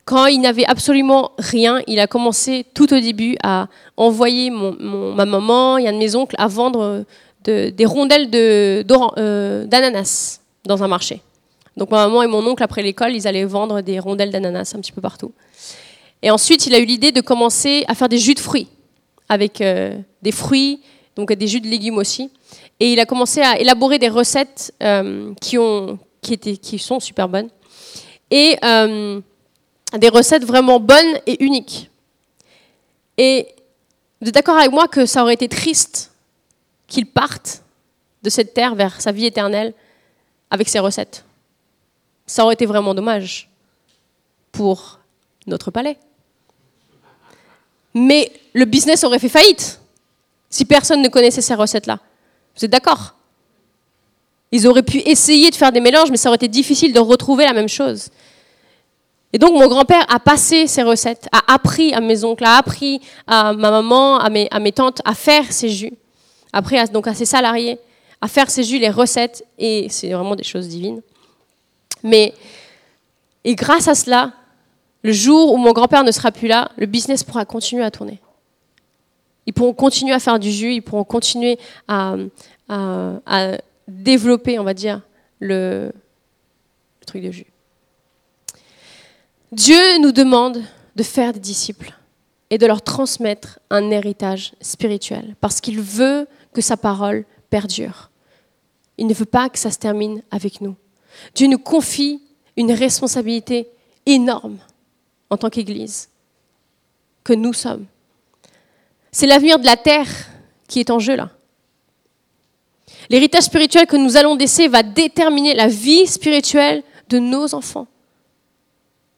Quand 0.04 0.26
il 0.26 0.40
n'avait 0.40 0.64
absolument 0.64 1.32
rien, 1.38 1.82
il 1.86 1.98
a 1.98 2.06
commencé 2.06 2.64
tout 2.72 2.94
au 2.94 3.00
début 3.00 3.36
à 3.42 3.66
envoyer 3.96 4.50
ma 4.50 5.26
maman 5.26 5.76
et 5.76 5.88
un 5.88 5.92
de 5.92 5.98
mes 5.98 6.14
oncles 6.14 6.36
à 6.38 6.46
vendre 6.46 7.04
des 7.44 7.84
rondelles 7.84 8.30
euh, 8.34 9.64
d'ananas 9.66 10.40
dans 10.64 10.82
un 10.82 10.88
marché. 10.88 11.20
Donc 11.76 11.90
ma 11.90 12.06
maman 12.06 12.22
et 12.22 12.26
mon 12.26 12.46
oncle, 12.46 12.62
après 12.62 12.82
l'école, 12.82 13.14
ils 13.14 13.28
allaient 13.28 13.44
vendre 13.44 13.80
des 13.80 13.98
rondelles 13.98 14.30
d'ananas 14.30 14.72
un 14.74 14.80
petit 14.80 14.92
peu 14.92 15.00
partout. 15.00 15.32
Et 16.22 16.30
ensuite, 16.30 16.66
il 16.66 16.74
a 16.74 16.78
eu 16.78 16.84
l'idée 16.84 17.12
de 17.12 17.20
commencer 17.20 17.84
à 17.88 17.94
faire 17.94 18.08
des 18.08 18.18
jus 18.18 18.34
de 18.34 18.40
fruits, 18.40 18.68
avec 19.28 19.60
euh, 19.60 19.96
des 20.22 20.32
fruits, 20.32 20.80
donc 21.16 21.32
des 21.32 21.46
jus 21.46 21.60
de 21.60 21.68
légumes 21.68 21.98
aussi. 21.98 22.30
Et 22.80 22.92
il 22.92 23.00
a 23.00 23.06
commencé 23.06 23.40
à 23.40 23.58
élaborer 23.58 23.98
des 23.98 24.08
recettes 24.08 24.74
euh, 24.82 25.32
qui, 25.40 25.58
ont, 25.58 25.98
qui, 26.20 26.78
sont 26.78 27.00
super 27.00 27.28
bonnes. 27.28 27.48
Et 28.30 28.56
euh, 28.64 29.20
des 29.96 30.08
recettes 30.08 30.44
vraiment 30.44 30.80
bonnes 30.80 31.18
et 31.26 31.42
uniques. 31.42 31.90
Et 33.16 33.48
vous 34.20 34.28
êtes 34.28 34.34
d'accord 34.34 34.56
avec 34.56 34.70
moi 34.70 34.86
que 34.88 35.06
ça 35.06 35.22
aurait 35.22 35.34
été 35.34 35.48
triste 35.48 36.12
qu'il 36.86 37.06
parte 37.06 37.62
de 38.22 38.30
cette 38.30 38.54
terre 38.54 38.74
vers 38.74 39.00
sa 39.00 39.12
vie 39.12 39.26
éternelle 39.26 39.74
avec 40.50 40.68
ses 40.68 40.78
recettes? 40.78 41.24
Ça 42.26 42.44
aurait 42.44 42.54
été 42.54 42.66
vraiment 42.66 42.94
dommage 42.94 43.48
pour 44.52 45.00
notre 45.46 45.70
palais. 45.70 45.98
Mais 47.94 48.32
le 48.52 48.64
business 48.64 49.04
aurait 49.04 49.18
fait 49.18 49.28
faillite 49.28 49.80
si 50.50 50.64
personne 50.64 51.02
ne 51.02 51.08
connaissait 51.08 51.40
ces 51.40 51.54
recettes-là. 51.54 51.98
Vous 52.56 52.64
êtes 52.64 52.70
d'accord? 52.70 53.14
Ils 54.50 54.66
auraient 54.66 54.82
pu 54.82 54.98
essayer 54.98 55.50
de 55.50 55.54
faire 55.54 55.72
des 55.72 55.80
mélanges, 55.80 56.10
mais 56.10 56.16
ça 56.16 56.28
aurait 56.28 56.36
été 56.36 56.48
difficile 56.48 56.92
de 56.92 57.00
retrouver 57.00 57.44
la 57.44 57.52
même 57.52 57.68
chose. 57.68 58.08
Et 59.32 59.38
donc 59.38 59.52
mon 59.52 59.68
grand-père 59.68 60.06
a 60.08 60.18
passé 60.18 60.66
ces 60.66 60.82
recettes, 60.82 61.28
a 61.32 61.52
appris 61.52 61.92
à 61.92 62.00
mes 62.00 62.24
oncles, 62.24 62.44
a 62.44 62.56
appris 62.56 63.00
à 63.26 63.52
ma 63.52 63.70
maman, 63.70 64.18
à 64.18 64.30
mes, 64.30 64.72
tantes 64.72 65.02
à 65.04 65.14
faire 65.14 65.52
ces 65.52 65.68
jus. 65.68 65.92
Après, 66.52 66.82
donc 66.88 67.06
à 67.06 67.14
ses 67.14 67.26
salariés, 67.26 67.78
à 68.22 68.28
faire 68.28 68.50
ces 68.50 68.64
jus, 68.64 68.78
les 68.78 68.88
recettes, 68.88 69.44
et 69.58 69.88
c'est 69.90 70.10
vraiment 70.12 70.34
des 70.34 70.44
choses 70.44 70.68
divines. 70.68 71.02
Mais, 72.02 72.32
et 73.44 73.54
grâce 73.54 73.86
à 73.86 73.94
cela, 73.94 74.32
le 75.02 75.12
jour 75.12 75.52
où 75.52 75.56
mon 75.56 75.72
grand-père 75.72 76.04
ne 76.04 76.10
sera 76.10 76.32
plus 76.32 76.48
là, 76.48 76.70
le 76.76 76.86
business 76.86 77.22
pourra 77.22 77.44
continuer 77.44 77.84
à 77.84 77.90
tourner. 77.90 78.20
Ils 79.46 79.52
pourront 79.52 79.72
continuer 79.72 80.12
à 80.12 80.18
faire 80.18 80.38
du 80.38 80.50
jus, 80.50 80.74
ils 80.74 80.82
pourront 80.82 81.04
continuer 81.04 81.58
à, 81.86 82.16
développer, 83.86 84.58
on 84.58 84.64
va 84.64 84.74
dire, 84.74 85.00
le, 85.40 85.92
truc 87.06 87.22
de 87.22 87.30
jus. 87.30 87.46
Dieu 89.50 89.98
nous 90.00 90.12
demande 90.12 90.62
de 90.94 91.02
faire 91.02 91.32
des 91.32 91.40
disciples 91.40 91.94
et 92.50 92.58
de 92.58 92.66
leur 92.66 92.82
transmettre 92.82 93.60
un 93.70 93.90
héritage 93.90 94.52
spirituel, 94.60 95.36
parce 95.40 95.62
qu'il 95.62 95.80
veut 95.80 96.26
que 96.52 96.60
sa 96.60 96.76
parole 96.76 97.24
perdure. 97.48 98.10
Il 98.98 99.06
ne 99.06 99.14
veut 99.14 99.24
pas 99.24 99.48
que 99.48 99.58
ça 99.58 99.70
se 99.70 99.78
termine 99.78 100.22
avec 100.30 100.60
nous. 100.60 100.76
Dieu 101.34 101.46
nous 101.46 101.58
confie 101.58 102.20
une 102.58 102.72
responsabilité 102.72 103.68
énorme 104.04 104.58
en 105.30 105.36
tant 105.36 105.50
qu'Église 105.50 106.08
que 107.24 107.32
nous 107.32 107.52
sommes. 107.52 107.86
C'est 109.12 109.26
l'avenir 109.26 109.58
de 109.58 109.66
la 109.66 109.76
terre 109.76 110.08
qui 110.66 110.80
est 110.80 110.90
en 110.90 110.98
jeu 110.98 111.16
là. 111.16 111.30
L'héritage 113.10 113.44
spirituel 113.44 113.86
que 113.86 113.96
nous 113.96 114.16
allons 114.16 114.36
laisser 114.36 114.68
va 114.68 114.82
déterminer 114.82 115.54
la 115.54 115.68
vie 115.68 116.06
spirituelle 116.06 116.82
de 117.08 117.18
nos 117.18 117.54
enfants 117.54 117.86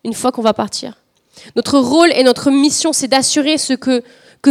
une 0.04 0.14
fois 0.14 0.32
qu'on 0.32 0.42
va 0.42 0.54
partir. 0.54 0.96
Notre 1.56 1.78
rôle 1.78 2.12
et 2.12 2.22
notre 2.22 2.50
mission, 2.50 2.92
c'est 2.92 3.08
d'assurer 3.08 3.56
que, 3.56 4.02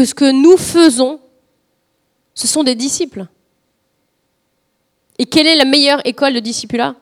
ce 0.06 0.14
que 0.14 0.32
nous 0.32 0.58
faisons, 0.58 1.20
ce 2.34 2.48
sont 2.48 2.64
des 2.64 2.76
disciples. 2.76 3.26
Et 5.18 5.26
quelle 5.26 5.48
est 5.48 5.56
la 5.56 5.66
meilleure 5.66 6.06
école 6.06 6.34
de 6.34 6.40
discipulat 6.40 6.96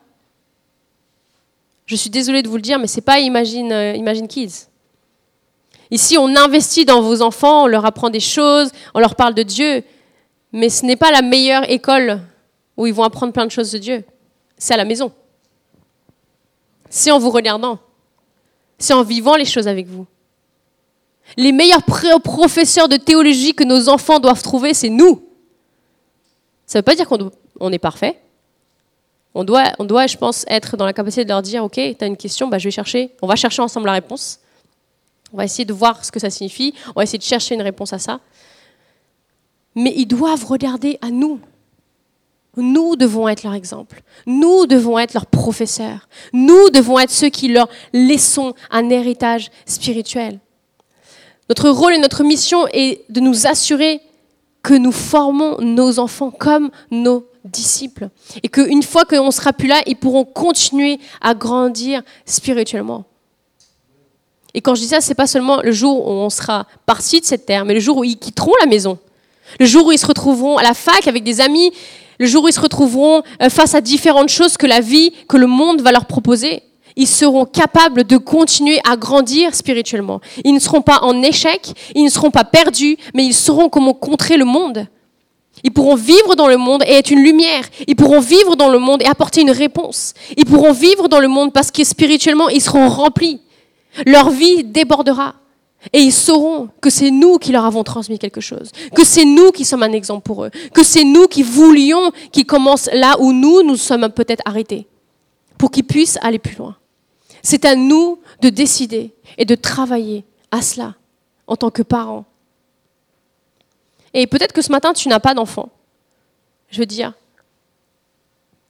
je 1.88 1.96
suis 1.96 2.10
désolée 2.10 2.44
de 2.44 2.50
vous 2.50 2.58
le 2.58 2.62
dire, 2.62 2.78
mais 2.78 2.86
ce 2.88 2.98
n'est 2.98 3.02
pas 3.02 3.20
Imagine, 3.20 3.72
euh, 3.72 4.28
Kids. 4.28 4.68
Ici, 5.90 6.18
on 6.18 6.36
investit 6.36 6.84
dans 6.84 7.02
vos 7.02 7.22
enfants, 7.22 7.64
on 7.64 7.68
leur 7.68 7.86
apprend 7.86 8.10
des 8.10 8.20
choses, 8.20 8.70
on 8.94 9.00
leur 9.00 9.16
parle 9.16 9.34
de 9.34 9.44
Dieu, 9.44 9.84
mais 10.52 10.70
ce 10.70 10.86
n'est 10.86 10.98
pas 10.98 11.12
la 11.12 11.22
meilleure 11.22 11.70
école 11.72 12.20
où 12.76 12.86
ils 12.88 12.94
vont 12.94 13.04
apprendre 13.04 13.32
plein 13.32 13.46
de 13.46 13.52
choses 13.52 13.72
de 13.72 13.78
Dieu. 13.78 14.04
C'est 14.58 14.74
à 14.74 14.78
la 14.78 14.84
maison. 14.84 15.14
C'est 16.90 17.10
en 17.10 17.20
vous 17.20 17.30
regardant. 17.30 17.80
C'est 18.78 18.94
en 18.94 19.04
vivant 19.04 19.38
les 19.38 19.46
choses 19.46 19.68
avec 19.68 19.88
vous. 19.88 20.06
Les 21.38 21.54
meilleurs 21.54 21.84
professeurs 21.84 22.90
de 22.90 22.98
théologie 22.98 23.54
que 23.54 23.64
nos 23.64 23.88
enfants 23.88 24.20
doivent 24.20 24.42
trouver, 24.42 24.74
c'est 24.74 24.90
nous. 24.90 25.24
Ça 26.66 26.78
ne 26.78 26.82
veut 26.82 26.84
pas 26.84 26.96
dire 26.96 27.08
qu'on 27.08 27.72
est 27.72 27.80
parfait. 27.80 28.20
On 29.34 29.44
doit, 29.44 29.74
on 29.80 29.86
doit, 29.86 30.08
je 30.08 30.18
pense, 30.18 30.46
être 30.48 30.78
dans 30.78 30.86
la 30.86 30.94
capacité 30.94 31.24
de 31.24 31.30
leur 31.30 31.42
dire, 31.42 31.64
OK, 31.64 31.74
tu 31.76 31.96
as 32.00 32.06
une 32.06 32.18
question, 32.18 32.48
bah, 32.48 32.58
je 32.58 32.66
vais 32.66 32.72
chercher, 32.72 33.12
on 33.22 33.28
va 33.28 33.36
chercher 33.36 33.62
ensemble 33.62 33.86
la 33.86 33.94
réponse. 33.94 34.40
On 35.34 35.38
va 35.38 35.46
essayer 35.46 35.66
de 35.66 35.74
voir 35.74 36.04
ce 36.04 36.12
que 36.12 36.20
ça 36.20 36.30
signifie, 36.30 36.74
on 36.90 36.94
va 37.00 37.04
essayer 37.04 37.20
de 37.20 37.24
chercher 37.24 37.56
une 37.56 37.62
réponse 37.62 37.94
à 37.94 38.00
ça. 38.00 38.20
Mais 39.76 39.94
ils 39.96 40.08
doivent 40.08 40.46
regarder 40.46 40.98
à 41.02 41.10
nous. 41.12 41.40
Nous 42.56 42.96
devons 42.96 43.28
être 43.28 43.44
leur 43.44 43.54
exemple. 43.54 44.02
Nous 44.26 44.66
devons 44.66 44.98
être 44.98 45.14
leurs 45.14 45.28
professeurs. 45.28 46.08
Nous 46.34 46.72
devons 46.72 46.98
être 46.98 47.12
ceux 47.12 47.30
qui 47.30 47.50
leur 47.50 47.70
laissons 47.94 48.56
un 48.72 48.90
héritage 48.90 49.52
spirituel. 49.68 50.40
Notre 51.50 51.70
rôle 51.70 51.94
et 51.94 52.00
notre 52.00 52.24
mission 52.24 52.68
est 52.74 53.04
de 53.10 53.20
nous 53.20 53.46
assurer 53.46 54.02
que 54.64 54.74
nous 54.74 54.92
formons 54.92 55.58
nos 55.62 56.00
enfants 56.00 56.32
comme 56.32 56.72
nos 56.90 57.26
disciples. 57.48 58.10
Et 58.44 58.50
qu'une 58.50 58.84
fois 58.84 59.06
qu'on 59.06 59.32
sera 59.32 59.54
plus 59.54 59.68
là, 59.68 59.82
ils 59.86 59.96
pourront 59.96 60.26
continuer 60.26 61.00
à 61.22 61.34
grandir 61.34 62.02
spirituellement. 62.26 63.06
Et 64.54 64.62
quand 64.62 64.76
je 64.76 64.82
dis 64.82 64.88
ça, 64.88 65.02
c'est 65.02 65.16
pas 65.16 65.28
seulement 65.28 65.62
le 65.62 65.72
jour 65.72 66.08
où 66.08 66.12
on 66.12 66.30
sera 66.30 66.66
parti 66.86 67.20
de 67.22 67.26
cette 67.26 67.46
terre, 67.46 67.66
mais 67.66 67.74
le 67.74 67.80
jour 67.80 67.98
où 67.98 68.04
ils 68.04 68.18
quitteront 68.18 68.54
la 68.60 68.66
maison. 68.66 68.98
Le 69.60 69.66
jour 69.66 69.86
où 69.86 69.92
ils 69.92 70.00
se 70.00 70.08
retrouveront 70.08 70.58
à 70.58 70.64
la 70.64 70.74
fac 70.74 71.08
avec 71.08 71.24
des 71.24 71.42
amis, 71.42 71.72
le 72.20 72.26
jour 72.26 72.44
où 72.44 72.48
ils 72.48 72.54
se 72.54 72.60
retrouveront 72.60 73.22
euh, 73.42 73.50
face 73.50 73.76
à 73.76 73.82
différentes 73.82 74.30
choses 74.30 74.58
que 74.58 74.66
la 74.66 74.82
vie, 74.82 75.14
que 75.28 75.38
le 75.38 75.48
monde 75.48 75.82
va 75.82 75.92
leur 75.92 76.06
proposer. 76.06 76.64
Ils 76.96 77.08
seront 77.08 77.46
capables 77.46 78.04
de 78.04 78.18
continuer 78.18 78.80
à 78.90 78.98
grandir 78.98 79.54
spirituellement. 79.54 80.20
Ils 80.44 80.54
ne 80.54 80.60
seront 80.60 80.82
pas 80.82 81.00
en 81.04 81.22
échec, 81.22 81.72
ils 81.94 82.04
ne 82.04 82.10
seront 82.10 82.32
pas 82.32 82.44
perdus, 82.44 82.98
mais 83.14 83.24
ils 83.24 83.36
sauront 83.36 83.70
comment 83.70 83.94
contrer 83.94 84.36
le 84.38 84.46
monde. 84.46 84.88
Ils 85.64 85.72
pourront 85.72 85.96
vivre 85.96 86.36
dans 86.36 86.48
le 86.48 86.58
monde 86.58 86.84
et 86.86 86.94
être 86.94 87.12
une 87.12 87.24
lumière. 87.24 87.64
Ils 87.88 87.96
pourront 87.96 88.20
vivre 88.20 88.56
dans 88.56 88.70
le 88.70 88.80
monde 88.80 89.02
et 89.02 89.06
apporter 89.06 89.42
une 89.42 89.52
réponse. 89.52 90.14
Ils 90.36 90.46
pourront 90.46 90.74
vivre 90.74 91.08
dans 91.08 91.20
le 91.20 91.28
monde 91.28 91.54
parce 91.54 91.72
que 91.72 91.84
spirituellement, 91.84 92.50
ils 92.50 92.62
seront 92.62 92.90
remplis. 92.90 93.42
Leur 94.06 94.30
vie 94.30 94.64
débordera. 94.64 95.36
Et 95.94 96.00
ils 96.00 96.14
sauront 96.14 96.70
que 96.82 96.90
c'est 96.90 97.12
nous 97.12 97.38
qui 97.38 97.52
leur 97.52 97.66
avons 97.66 97.84
transmis 97.84 98.20
quelque 98.20 98.42
chose, 98.42 98.72
que 98.96 99.06
c'est 99.06 99.26
nous 99.26 99.52
qui 99.52 99.64
sommes 99.64 99.84
un 99.84 99.92
exemple 99.92 100.24
pour 100.24 100.44
eux, 100.44 100.52
que 100.74 100.84
c'est 100.84 101.04
nous 101.04 101.28
qui 101.28 101.44
voulions 101.44 102.12
qu'ils 102.32 102.46
commencent 102.46 102.90
là 102.92 103.16
où 103.20 103.32
nous, 103.32 103.62
nous 103.62 103.78
sommes 103.78 104.10
peut-être 104.10 104.42
arrêtés, 104.46 104.88
pour 105.58 105.72
qu'ils 105.72 105.86
puissent 105.86 106.18
aller 106.22 106.40
plus 106.40 106.58
loin. 106.58 106.76
C'est 107.44 107.64
à 107.64 107.76
nous 107.76 108.20
de 108.42 108.50
décider 108.50 109.14
et 109.38 109.46
de 109.46 109.56
travailler 109.56 110.26
à 110.52 110.62
cela 110.62 110.96
en 111.46 111.56
tant 111.56 111.70
que 111.70 111.84
parents. 111.84 112.26
Et 114.14 114.28
peut-être 114.28 114.54
que 114.54 114.62
ce 114.62 114.72
matin, 114.72 114.94
tu 114.94 115.10
n'as 115.10 115.20
pas 115.20 115.34
d'enfant. 115.34 115.70
Je 116.70 116.80
veux 116.80 116.86
dire, 116.86 117.14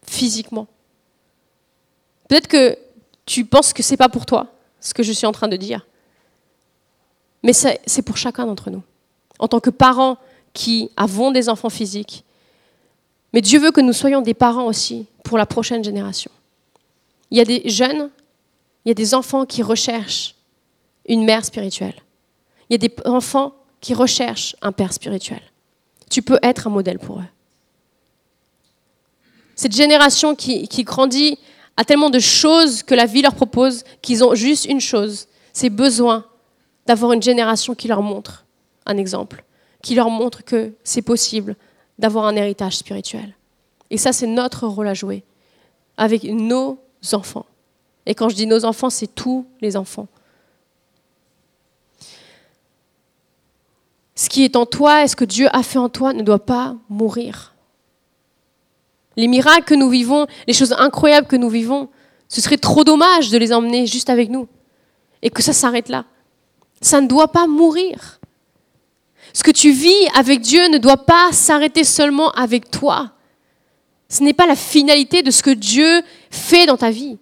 physiquement. 0.04 0.68
Peut-être 2.28 2.48
que 2.48 2.78
tu 3.26 3.46
penses 3.46 3.74
que 3.74 3.84
c'est 3.84 3.98
pas 3.98 4.10
pour 4.10 4.26
toi, 4.26 4.48
ce 4.80 4.94
que 4.94 5.04
je 5.04 5.12
suis 5.12 5.28
en 5.28 5.32
train 5.32 5.48
de 5.48 5.58
dire. 5.58 5.86
Mais 7.44 7.54
c'est 7.54 8.02
pour 8.02 8.18
chacun 8.18 8.46
d'entre 8.46 8.70
nous. 8.70 8.84
En 9.40 9.48
tant 9.48 9.60
que 9.60 9.70
parents 9.70 10.18
qui 10.54 10.90
avons 10.98 11.32
des 11.32 11.50
enfants 11.50 11.70
physiques, 11.70 12.24
mais 13.34 13.42
Dieu 13.42 13.60
veut 13.60 13.72
que 13.72 13.82
nous 13.82 13.94
soyons 13.94 14.22
des 14.22 14.34
parents 14.34 14.66
aussi 14.66 15.06
pour 15.24 15.38
la 15.38 15.46
prochaine 15.46 15.84
génération. 15.84 16.32
Il 17.30 17.38
y 17.38 17.42
a 17.42 17.46
des 17.46 17.70
jeunes, 17.70 18.10
il 18.86 18.90
y 18.90 18.92
a 18.92 18.96
des 18.96 19.14
enfants 19.14 19.46
qui 19.46 19.62
recherchent 19.62 20.36
une 21.08 21.24
mère 21.24 21.46
spirituelle. 21.46 21.96
Il 22.70 22.74
y 22.74 22.76
a 22.76 22.88
des 22.88 22.94
enfants 23.06 23.54
qui 23.88 23.94
recherchent 23.94 24.54
un 24.62 24.74
père 24.74 24.92
spirituel. 24.92 25.40
Tu 26.10 26.22
peux 26.22 26.40
être 26.44 26.68
un 26.68 26.70
modèle 26.70 27.00
pour 27.00 27.20
eux. 27.20 27.30
Cette 29.56 29.74
génération 29.74 30.36
qui, 30.36 30.68
qui 30.68 30.84
grandit 30.84 31.40
a 31.78 31.86
tellement 31.86 32.10
de 32.10 32.20
choses 32.20 32.84
que 32.84 32.94
la 32.94 33.06
vie 33.06 33.22
leur 33.22 33.34
propose 33.34 33.86
qu'ils 34.02 34.26
ont 34.26 34.36
juste 34.36 34.66
une 34.66 34.82
chose, 34.82 35.30
c'est 35.54 35.70
besoin 35.70 36.26
d'avoir 36.86 37.14
une 37.14 37.24
génération 37.24 37.76
qui 37.76 37.88
leur 37.88 38.02
montre 38.02 38.46
un 38.86 38.98
exemple, 38.98 39.46
qui 39.82 39.96
leur 39.96 40.10
montre 40.10 40.44
que 40.44 40.74
c'est 40.84 41.02
possible 41.02 41.56
d'avoir 41.98 42.26
un 42.26 42.36
héritage 42.36 42.76
spirituel. 42.76 43.38
Et 43.90 43.98
ça, 43.98 44.12
c'est 44.12 44.28
notre 44.28 44.68
rôle 44.68 44.90
à 44.90 44.94
jouer 44.94 45.24
avec 45.96 46.26
nos 46.26 46.78
enfants. 47.14 47.46
Et 48.06 48.16
quand 48.16 48.28
je 48.28 48.36
dis 48.36 48.48
nos 48.48 48.66
enfants, 48.66 48.90
c'est 48.90 49.16
tous 49.16 49.46
les 49.62 49.78
enfants. 49.78 50.10
Ce 54.18 54.30
qui 54.30 54.44
est 54.44 54.56
en 54.56 54.66
toi 54.66 55.04
et 55.04 55.08
ce 55.08 55.16
que 55.16 55.26
Dieu 55.26 55.48
a 55.56 55.62
fait 55.62 55.78
en 55.78 55.90
toi 55.90 56.12
ne 56.12 56.24
doit 56.24 56.44
pas 56.44 56.76
mourir. 56.90 57.54
Les 59.16 59.28
miracles 59.28 59.64
que 59.64 59.76
nous 59.76 59.90
vivons, 59.90 60.26
les 60.48 60.54
choses 60.54 60.74
incroyables 60.78 61.28
que 61.28 61.36
nous 61.36 61.50
vivons, 61.50 61.88
ce 62.28 62.42
serait 62.42 62.58
trop 62.58 62.84
dommage 62.84 63.30
de 63.30 63.38
les 63.38 63.54
emmener 63.54 63.86
juste 63.86 64.10
avec 64.10 64.32
nous 64.32 64.48
et 65.22 65.30
que 65.30 65.44
ça 65.44 65.54
s'arrête 65.54 65.88
là. 65.88 66.06
Ça 66.82 67.00
ne 67.00 67.08
doit 67.08 67.28
pas 67.28 67.46
mourir. 67.46 68.20
Ce 69.34 69.44
que 69.44 69.52
tu 69.52 69.70
vis 69.70 70.08
avec 70.16 70.42
Dieu 70.42 70.68
ne 70.70 70.80
doit 70.80 71.06
pas 71.06 71.32
s'arrêter 71.32 71.84
seulement 71.84 72.32
avec 72.32 72.72
toi. 72.72 73.12
Ce 74.10 74.24
n'est 74.24 74.34
pas 74.34 74.48
la 74.48 74.56
finalité 74.56 75.22
de 75.22 75.30
ce 75.30 75.44
que 75.44 75.52
Dieu 75.52 76.02
fait 76.32 76.66
dans 76.66 76.78
ta 76.78 76.90
vie. 76.90 77.20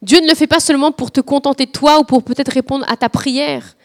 Dieu 0.00 0.20
ne 0.20 0.26
le 0.26 0.34
fait 0.34 0.46
pas 0.46 0.60
seulement 0.60 0.90
pour 0.90 1.10
te 1.10 1.20
contenter 1.20 1.66
de 1.66 1.70
toi 1.70 2.00
ou 2.00 2.04
pour 2.04 2.22
peut-être 2.22 2.52
répondre 2.52 2.86
à 2.88 2.96
ta 2.96 3.10
prière, 3.10 3.76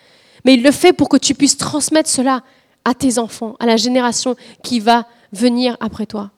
mais 0.47 0.53
il 0.53 0.63
le 0.63 0.71
fait 0.71 0.93
pour 0.93 1.10
que 1.10 1.17
tu 1.17 1.36
puisses 1.36 1.57
transmettre 1.57 2.10
cela 2.10 2.41
à 2.86 2.93
tes 2.93 3.17
enfants, 3.19 3.57
à 3.60 3.65
la 3.65 3.75
génération 3.75 4.38
qui 4.63 4.79
va 4.79 5.05
venir 5.33 5.75
après 5.81 6.05
toi. 6.05 6.31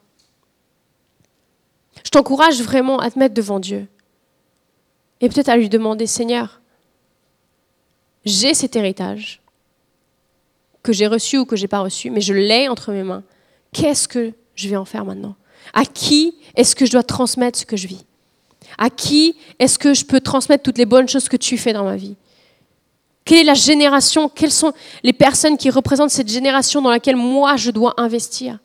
Je 2.04 2.10
t'encourage 2.10 2.60
vraiment 2.64 2.98
à 2.98 3.12
te 3.12 3.20
mettre 3.20 3.36
devant 3.36 3.60
Dieu 3.60 3.88
et 5.22 5.30
peut-être 5.30 5.50
à 5.50 5.58
lui 5.58 5.70
demander, 5.70 6.08
Seigneur, 6.08 6.60
j'ai 8.26 8.56
cet 8.56 8.76
héritage 8.76 9.44
que 10.82 10.92
j'ai 10.92 11.06
reçu 11.06 11.38
ou 11.38 11.46
que 11.46 11.56
j'ai 11.56 11.68
pas 11.68 11.82
reçu, 11.82 12.10
mais 12.10 12.22
je 12.22 12.34
l'ai 12.34 12.68
entre 12.68 12.92
mes 12.92 13.04
mains. 13.04 13.24
Qu'est-ce 13.74 14.08
que 14.08 14.34
je 14.56 14.70
vais 14.70 14.76
en 14.76 14.86
faire 14.86 15.06
maintenant? 15.06 15.36
À 15.74 15.86
qui 15.86 16.34
est-ce 16.56 16.76
que 16.76 16.88
je 16.88 16.92
dois 16.92 17.04
transmettre 17.04 17.60
ce 17.60 17.66
que 17.66 17.78
je 17.78 17.86
vis? 17.86 18.06
À 18.80 18.90
qui 18.90 19.36
est-ce 19.60 19.78
que 19.78 19.94
je 19.94 20.04
peux 20.04 20.20
transmettre 20.20 20.64
toutes 20.64 20.80
les 20.80 20.88
bonnes 20.88 21.08
choses 21.08 21.30
que 21.30 21.38
tu 21.38 21.60
fais 21.60 21.74
dans 21.74 21.84
ma 21.84 21.96
vie? 21.96 22.16
Quelle 23.30 23.42
est 23.42 23.44
la 23.44 23.54
génération? 23.54 24.28
Quelles 24.28 24.50
sont 24.50 24.74
les 25.04 25.14
personnes 25.14 25.56
qui 25.56 25.70
représentent 25.70 26.10
cette 26.10 26.30
génération 26.30 26.82
dans 26.82 26.90
laquelle 26.90 27.16
moi 27.16 27.58
je 27.58 27.70
dois 27.70 27.94
investir? 27.98 28.58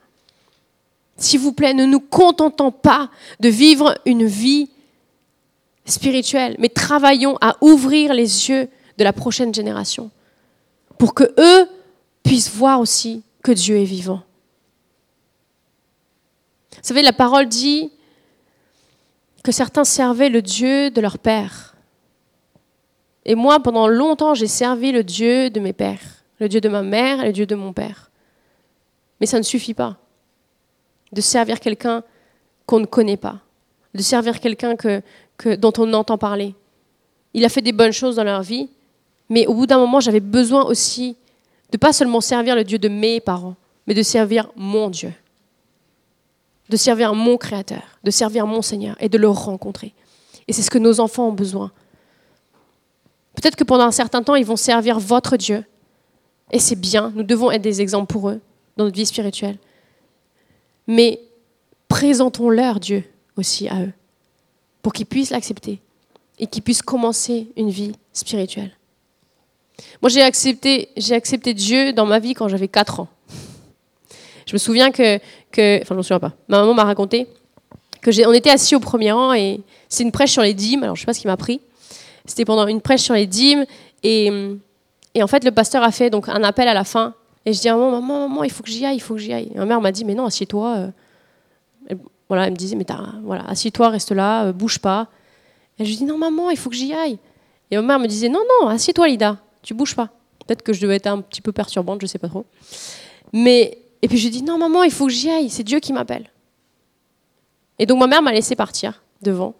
S'il 1.18 1.40
vous 1.40 1.52
plaît, 1.52 1.74
ne 1.74 1.84
nous 1.84 2.00
contentons 2.00 2.70
pas 2.70 3.10
de 3.40 3.50
vivre 3.50 3.94
une 4.06 4.24
vie 4.24 4.70
spirituelle, 5.84 6.56
mais 6.58 6.70
travaillons 6.70 7.36
à 7.42 7.58
ouvrir 7.60 8.14
les 8.14 8.48
yeux 8.48 8.70
de 8.96 9.04
la 9.04 9.12
prochaine 9.12 9.52
génération, 9.52 10.10
pour 10.96 11.12
que 11.12 11.34
eux 11.38 11.68
puissent 12.22 12.48
voir 12.50 12.80
aussi 12.80 13.22
que 13.42 13.52
Dieu 13.52 13.76
est 13.76 13.84
vivant. 13.84 14.22
Vous 16.70 16.78
savez, 16.80 17.02
la 17.02 17.12
parole 17.12 17.48
dit 17.48 17.92
que 19.42 19.52
certains 19.52 19.84
servaient 19.84 20.30
le 20.30 20.40
Dieu 20.40 20.90
de 20.90 21.02
leur 21.02 21.18
père. 21.18 21.73
Et 23.24 23.34
moi, 23.34 23.60
pendant 23.60 23.88
longtemps, 23.88 24.34
j'ai 24.34 24.46
servi 24.46 24.92
le 24.92 25.02
Dieu 25.02 25.50
de 25.50 25.60
mes 25.60 25.72
pères, 25.72 26.24
le 26.40 26.48
Dieu 26.48 26.60
de 26.60 26.68
ma 26.68 26.82
mère 26.82 27.22
et 27.22 27.26
le 27.26 27.32
Dieu 27.32 27.46
de 27.46 27.54
mon 27.54 27.72
père. 27.72 28.10
Mais 29.20 29.26
ça 29.26 29.38
ne 29.38 29.42
suffit 29.42 29.74
pas 29.74 29.96
de 31.12 31.20
servir 31.20 31.60
quelqu'un 31.60 32.02
qu'on 32.66 32.80
ne 32.80 32.86
connaît 32.86 33.16
pas, 33.16 33.38
de 33.94 34.02
servir 34.02 34.40
quelqu'un 34.40 34.76
que, 34.76 35.02
dont 35.56 35.72
on 35.78 35.92
entend 35.94 36.18
parler. 36.18 36.54
Il 37.32 37.44
a 37.44 37.48
fait 37.48 37.62
des 37.62 37.72
bonnes 37.72 37.92
choses 37.92 38.16
dans 38.16 38.24
leur 38.24 38.42
vie, 38.42 38.68
mais 39.28 39.46
au 39.46 39.54
bout 39.54 39.66
d'un 39.66 39.78
moment, 39.78 40.00
j'avais 40.00 40.20
besoin 40.20 40.64
aussi 40.64 41.16
de 41.72 41.78
pas 41.78 41.92
seulement 41.92 42.20
servir 42.20 42.54
le 42.54 42.64
Dieu 42.64 42.78
de 42.78 42.88
mes 42.88 43.20
parents, 43.20 43.56
mais 43.86 43.94
de 43.94 44.02
servir 44.02 44.50
mon 44.56 44.90
Dieu, 44.90 45.12
de 46.68 46.76
servir 46.76 47.14
mon 47.14 47.36
Créateur, 47.36 47.82
de 48.02 48.10
servir 48.10 48.46
mon 48.46 48.62
Seigneur 48.62 48.96
et 49.00 49.08
de 49.08 49.18
le 49.18 49.28
rencontrer. 49.28 49.94
Et 50.46 50.52
c'est 50.52 50.62
ce 50.62 50.70
que 50.70 50.78
nos 50.78 51.00
enfants 51.00 51.28
ont 51.28 51.32
besoin. 51.32 51.72
Peut-être 53.34 53.56
que 53.56 53.64
pendant 53.64 53.84
un 53.84 53.90
certain 53.90 54.22
temps, 54.22 54.34
ils 54.34 54.46
vont 54.46 54.56
servir 54.56 54.98
votre 54.98 55.36
Dieu. 55.36 55.64
Et 56.50 56.58
c'est 56.58 56.76
bien, 56.76 57.12
nous 57.14 57.22
devons 57.22 57.50
être 57.50 57.62
des 57.62 57.80
exemples 57.80 58.12
pour 58.12 58.28
eux 58.28 58.40
dans 58.76 58.84
notre 58.84 58.96
vie 58.96 59.06
spirituelle. 59.06 59.58
Mais 60.86 61.20
présentons-leur 61.88 62.80
Dieu 62.80 63.04
aussi 63.36 63.68
à 63.68 63.80
eux, 63.82 63.92
pour 64.82 64.92
qu'ils 64.92 65.06
puissent 65.06 65.30
l'accepter 65.30 65.80
et 66.38 66.46
qu'ils 66.46 66.62
puissent 66.62 66.82
commencer 66.82 67.48
une 67.56 67.70
vie 67.70 67.92
spirituelle. 68.12 68.72
Moi, 70.02 70.10
j'ai 70.10 70.22
accepté, 70.22 70.88
j'ai 70.96 71.14
accepté 71.14 71.54
Dieu 71.54 71.92
dans 71.92 72.06
ma 72.06 72.18
vie 72.18 72.34
quand 72.34 72.48
j'avais 72.48 72.68
4 72.68 73.00
ans. 73.00 73.08
Je 74.46 74.52
me 74.52 74.58
souviens 74.58 74.90
que, 74.92 75.16
enfin, 75.16 75.84
je 75.90 75.94
me 75.94 76.02
souviens 76.02 76.20
pas. 76.20 76.32
Ma 76.48 76.60
maman 76.60 76.74
m'a 76.74 76.84
raconté 76.84 77.26
que 78.02 78.10
était 78.34 78.50
assis 78.50 78.76
au 78.76 78.80
premier 78.80 79.12
rang 79.12 79.32
et 79.32 79.62
c'est 79.88 80.02
une 80.02 80.12
prêche 80.12 80.32
sur 80.32 80.42
les 80.42 80.52
dîmes. 80.52 80.82
Alors, 80.82 80.94
je 80.94 81.00
sais 81.00 81.06
pas 81.06 81.14
ce 81.14 81.20
qui 81.20 81.26
m'a 81.26 81.38
pris. 81.38 81.60
C'était 82.26 82.44
pendant 82.44 82.66
une 82.66 82.80
prêche 82.80 83.02
sur 83.02 83.14
les 83.14 83.26
dîmes 83.26 83.66
et, 84.02 84.30
en 85.20 85.26
fait, 85.26 85.44
le 85.44 85.50
pasteur 85.50 85.82
a 85.82 85.90
fait 85.90 86.10
donc 86.10 86.28
un 86.28 86.42
appel 86.42 86.68
à 86.68 86.74
la 86.74 86.84
fin. 86.84 87.14
Et 87.46 87.52
je 87.52 87.60
dis 87.60 87.68
maman, 87.68 87.90
maman, 87.90 88.28
maman, 88.28 88.44
il 88.44 88.50
faut 88.50 88.62
que 88.62 88.70
j'y 88.70 88.84
aille, 88.86 88.96
il 88.96 89.00
faut 89.00 89.14
que 89.14 89.20
j'y 89.20 89.32
aille. 89.32 89.50
Et 89.54 89.58
ma 89.58 89.66
mère 89.66 89.80
m'a 89.80 89.92
dit, 89.92 90.04
mais 90.04 90.14
non, 90.14 90.24
assieds-toi. 90.24 90.92
Euh. 91.90 91.94
voilà, 92.28 92.46
elle 92.46 92.52
me 92.52 92.56
disait, 92.56 92.76
mais 92.76 92.86
voilà, 93.22 93.44
assieds-toi, 93.48 93.90
reste 93.90 94.12
là, 94.12 94.46
euh, 94.46 94.52
bouge 94.52 94.78
pas. 94.78 95.08
Et 95.78 95.84
je 95.84 95.90
lui 95.90 95.96
dis, 95.96 96.04
non, 96.04 96.16
maman, 96.16 96.50
il 96.50 96.56
faut 96.56 96.70
que 96.70 96.76
j'y 96.76 96.94
aille. 96.94 97.18
Et 97.70 97.76
ma 97.76 97.82
mère 97.82 97.98
me 97.98 98.06
disait, 98.06 98.28
non, 98.28 98.40
non, 98.60 98.68
assieds-toi, 98.68 99.08
Lida 99.08 99.38
tu 99.64 99.74
bouges 99.74 99.96
pas. 99.96 100.10
Peut-être 100.46 100.62
que 100.62 100.72
je 100.72 100.80
devais 100.80 100.96
être 100.96 101.06
un 101.08 101.20
petit 101.20 101.40
peu 101.40 101.50
perturbante, 101.50 102.00
je 102.02 102.06
sais 102.06 102.18
pas 102.18 102.28
trop. 102.28 102.44
Mais 103.32 103.78
et 104.02 104.08
puis 104.08 104.18
je 104.18 104.28
dis 104.28 104.42
non 104.42 104.58
maman, 104.58 104.84
il 104.84 104.92
faut 104.92 105.06
que 105.06 105.12
j'y 105.12 105.30
aille, 105.30 105.48
c'est 105.48 105.64
Dieu 105.64 105.80
qui 105.80 105.92
m'appelle. 105.92 106.30
Et 107.78 107.86
donc 107.86 107.98
ma 107.98 108.06
mère 108.06 108.22
m'a 108.22 108.32
laissé 108.32 108.54
partir 108.54 109.02
devant. 109.22 109.54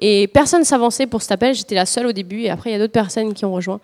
Et 0.00 0.28
personne 0.28 0.64
s'avançait 0.64 1.06
pour 1.06 1.22
cet 1.22 1.32
appel, 1.32 1.54
j'étais 1.54 1.74
la 1.74 1.86
seule 1.86 2.06
au 2.06 2.12
début 2.12 2.42
et 2.42 2.50
après 2.50 2.70
il 2.70 2.72
y 2.72 2.76
a 2.76 2.78
d'autres 2.78 2.92
personnes 2.92 3.34
qui 3.34 3.44
ont 3.44 3.52
rejoint. 3.52 3.80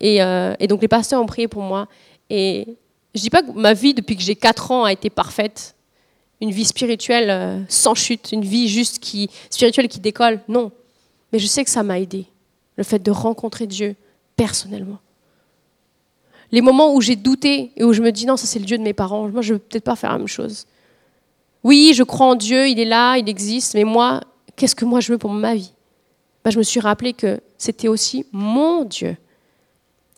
Et, 0.00 0.22
euh, 0.22 0.54
donc 0.68 0.80
les 0.80 0.88
pasteurs 0.88 1.20
ont 1.20 1.26
prié 1.26 1.46
pour 1.48 1.62
moi. 1.62 1.88
Et 2.30 2.66
je 3.14 3.20
dis 3.20 3.30
pas 3.30 3.42
que 3.42 3.52
ma 3.52 3.74
vie 3.74 3.92
depuis 3.92 4.16
que 4.16 4.22
j'ai 4.22 4.34
4 4.34 4.70
ans 4.70 4.84
a 4.84 4.92
été 4.92 5.10
parfaite, 5.10 5.74
une 6.40 6.50
vie 6.50 6.64
spirituelle 6.64 7.30
euh, 7.30 7.60
sans 7.68 7.94
chute, 7.94 8.32
une 8.32 8.44
vie 8.44 8.68
juste 8.68 8.98
qui 8.98 9.28
spirituelle 9.50 9.88
qui 9.88 10.00
décolle, 10.00 10.40
non. 10.48 10.72
Mais 11.32 11.38
je 11.38 11.46
sais 11.46 11.64
que 11.64 11.70
ça 11.70 11.82
m'a 11.82 12.00
aidé, 12.00 12.26
le 12.76 12.84
fait 12.84 12.98
de 12.98 13.10
rencontrer 13.10 13.66
Dieu, 13.66 13.94
personnellement. 14.36 14.98
Les 16.50 16.60
moments 16.60 16.94
où 16.94 17.00
j'ai 17.00 17.16
douté 17.16 17.72
et 17.76 17.84
où 17.84 17.92
je 17.92 18.02
me 18.02 18.10
dis 18.10 18.26
non, 18.26 18.36
ça 18.36 18.46
c'est 18.46 18.58
le 18.58 18.64
Dieu 18.64 18.78
de 18.78 18.82
mes 18.82 18.92
parents, 18.92 19.28
moi 19.28 19.42
je 19.42 19.52
ne 19.52 19.58
vais 19.58 19.64
peut-être 19.68 19.84
pas 19.84 19.96
faire 19.96 20.12
la 20.12 20.18
même 20.18 20.28
chose. 20.28 20.66
Oui, 21.62 21.92
je 21.94 22.02
crois 22.02 22.26
en 22.26 22.34
Dieu, 22.34 22.68
il 22.68 22.80
est 22.80 22.84
là, 22.86 23.16
il 23.16 23.28
existe, 23.28 23.74
mais 23.74 23.84
moi, 23.84 24.20
qu'est-ce 24.56 24.74
que 24.74 24.84
moi 24.84 25.00
je 25.00 25.12
veux 25.12 25.18
pour 25.18 25.32
ma 25.32 25.54
vie? 25.54 25.72
Ben, 26.44 26.50
Je 26.50 26.58
me 26.58 26.62
suis 26.62 26.80
rappelé 26.80 27.12
que 27.12 27.40
c'était 27.58 27.88
aussi 27.88 28.26
mon 28.32 28.84
Dieu 28.84 29.16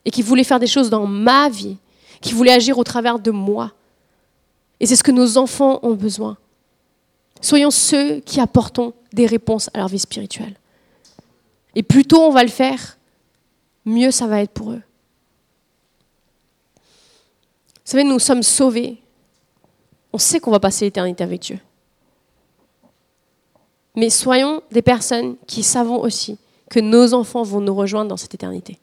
et 0.04 0.10
qu'il 0.10 0.24
voulait 0.24 0.44
faire 0.44 0.60
des 0.60 0.66
choses 0.66 0.90
dans 0.90 1.06
ma 1.06 1.48
vie, 1.48 1.76
qu'il 2.20 2.34
voulait 2.34 2.52
agir 2.52 2.78
au 2.78 2.84
travers 2.84 3.18
de 3.18 3.30
moi. 3.30 3.72
Et 4.80 4.86
c'est 4.86 4.96
ce 4.96 5.02
que 5.02 5.12
nos 5.12 5.38
enfants 5.38 5.80
ont 5.82 5.94
besoin. 5.94 6.36
Soyons 7.40 7.70
ceux 7.70 8.20
qui 8.20 8.40
apportons 8.40 8.94
des 9.12 9.26
réponses 9.26 9.70
à 9.74 9.78
leur 9.78 9.88
vie 9.88 9.98
spirituelle. 9.98 10.56
Et 11.74 11.82
plus 11.82 12.04
tôt 12.04 12.22
on 12.22 12.30
va 12.30 12.42
le 12.42 12.50
faire, 12.50 12.98
mieux 13.84 14.10
ça 14.10 14.26
va 14.26 14.40
être 14.40 14.52
pour 14.52 14.72
eux. 14.72 14.82
Vous 17.84 17.90
savez, 17.90 18.04
nous 18.04 18.18
sommes 18.18 18.42
sauvés. 18.42 18.96
On 20.12 20.18
sait 20.18 20.40
qu'on 20.40 20.50
va 20.50 20.60
passer 20.60 20.86
l'éternité 20.86 21.22
avec 21.22 21.42
Dieu. 21.42 21.58
Mais 23.96 24.10
soyons 24.10 24.62
des 24.70 24.82
personnes 24.82 25.36
qui 25.46 25.62
savons 25.62 26.00
aussi 26.00 26.38
que 26.70 26.80
nos 26.80 27.14
enfants 27.14 27.42
vont 27.42 27.60
nous 27.60 27.74
rejoindre 27.74 28.08
dans 28.08 28.16
cette 28.16 28.34
éternité. 28.34 28.78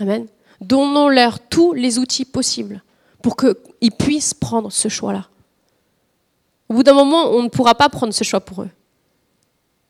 Amen. 0.00 0.26
Donnons-leur 0.60 1.40
tous 1.40 1.72
les 1.72 1.98
outils 1.98 2.24
possibles 2.24 2.82
pour 3.22 3.36
qu'ils 3.36 3.92
puissent 3.92 4.34
prendre 4.34 4.70
ce 4.70 4.88
choix-là. 4.88 5.28
Au 6.68 6.74
bout 6.74 6.82
d'un 6.82 6.94
moment, 6.94 7.30
on 7.30 7.42
ne 7.42 7.48
pourra 7.48 7.74
pas 7.74 7.88
prendre 7.88 8.12
ce 8.12 8.24
choix 8.24 8.40
pour 8.40 8.62
eux. 8.62 8.70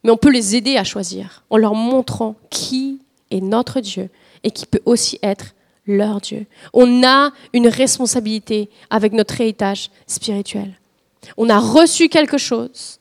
Mais 0.05 0.11
on 0.11 0.17
peut 0.17 0.31
les 0.31 0.55
aider 0.55 0.77
à 0.77 0.85
choisir 0.85 1.43
en 1.51 1.57
leur 1.57 1.75
montrant 1.75 2.37
qui 2.51 3.01
est 3.31 3.41
notre 3.41 3.81
Dieu 3.81 4.09
et 4.45 4.51
qui 4.51 4.67
peut 4.67 4.83
aussi 4.85 5.19
être 5.23 5.55
leur 5.87 6.21
Dieu. 6.21 6.47
On 6.73 7.03
a 7.05 7.33
une 7.53 7.69
responsabilité 7.69 8.69
avec 8.91 9.13
notre 9.13 9.41
héritage 9.41 9.91
spirituel. 10.07 10.79
On 11.37 11.49
a 11.49 11.59
reçu 11.59 12.09
quelque 12.09 12.39
chose 12.39 12.99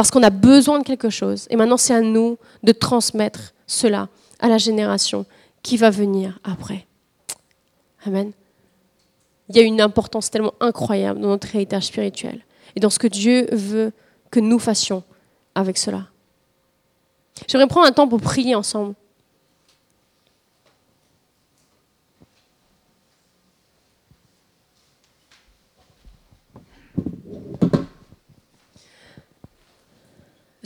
parce 0.00 0.10
qu'on 0.10 0.22
a 0.22 0.30
besoin 0.30 0.78
de 0.78 0.84
quelque 0.84 1.10
chose. 1.10 1.46
Et 1.50 1.56
maintenant, 1.56 1.76
c'est 1.76 1.92
à 1.92 2.00
nous 2.00 2.38
de 2.62 2.72
transmettre 2.72 3.52
cela 3.66 4.08
à 4.38 4.48
la 4.48 4.56
génération 4.56 5.26
qui 5.62 5.76
va 5.76 5.90
venir 5.90 6.38
après. 6.42 6.86
Amen. 8.06 8.32
Il 9.50 9.56
y 9.56 9.58
a 9.58 9.62
une 9.62 9.78
importance 9.78 10.30
tellement 10.30 10.54
incroyable 10.58 11.20
dans 11.20 11.28
notre 11.28 11.54
héritage 11.54 11.84
spirituel 11.84 12.40
et 12.74 12.80
dans 12.80 12.88
ce 12.88 12.98
que 12.98 13.08
Dieu 13.08 13.46
veut 13.52 13.92
que 14.30 14.40
nous 14.40 14.58
fassions 14.58 15.02
avec 15.54 15.76
cela. 15.76 16.06
J'aimerais 17.46 17.68
prendre 17.68 17.86
un 17.86 17.92
temps 17.92 18.08
pour 18.08 18.22
prier 18.22 18.54
ensemble. 18.54 18.94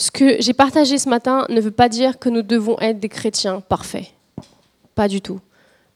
Ce 0.04 0.10
que 0.10 0.36
j'ai 0.38 0.52
partagé 0.52 0.98
ce 0.98 1.08
matin 1.08 1.46
ne 1.48 1.62
veut 1.62 1.70
pas 1.70 1.88
dire 1.88 2.18
que 2.18 2.28
nous 2.28 2.42
devons 2.42 2.78
être 2.78 3.00
des 3.00 3.08
chrétiens 3.08 3.62
parfaits. 3.62 4.12
Pas 4.94 5.08
du 5.08 5.22
tout. 5.22 5.40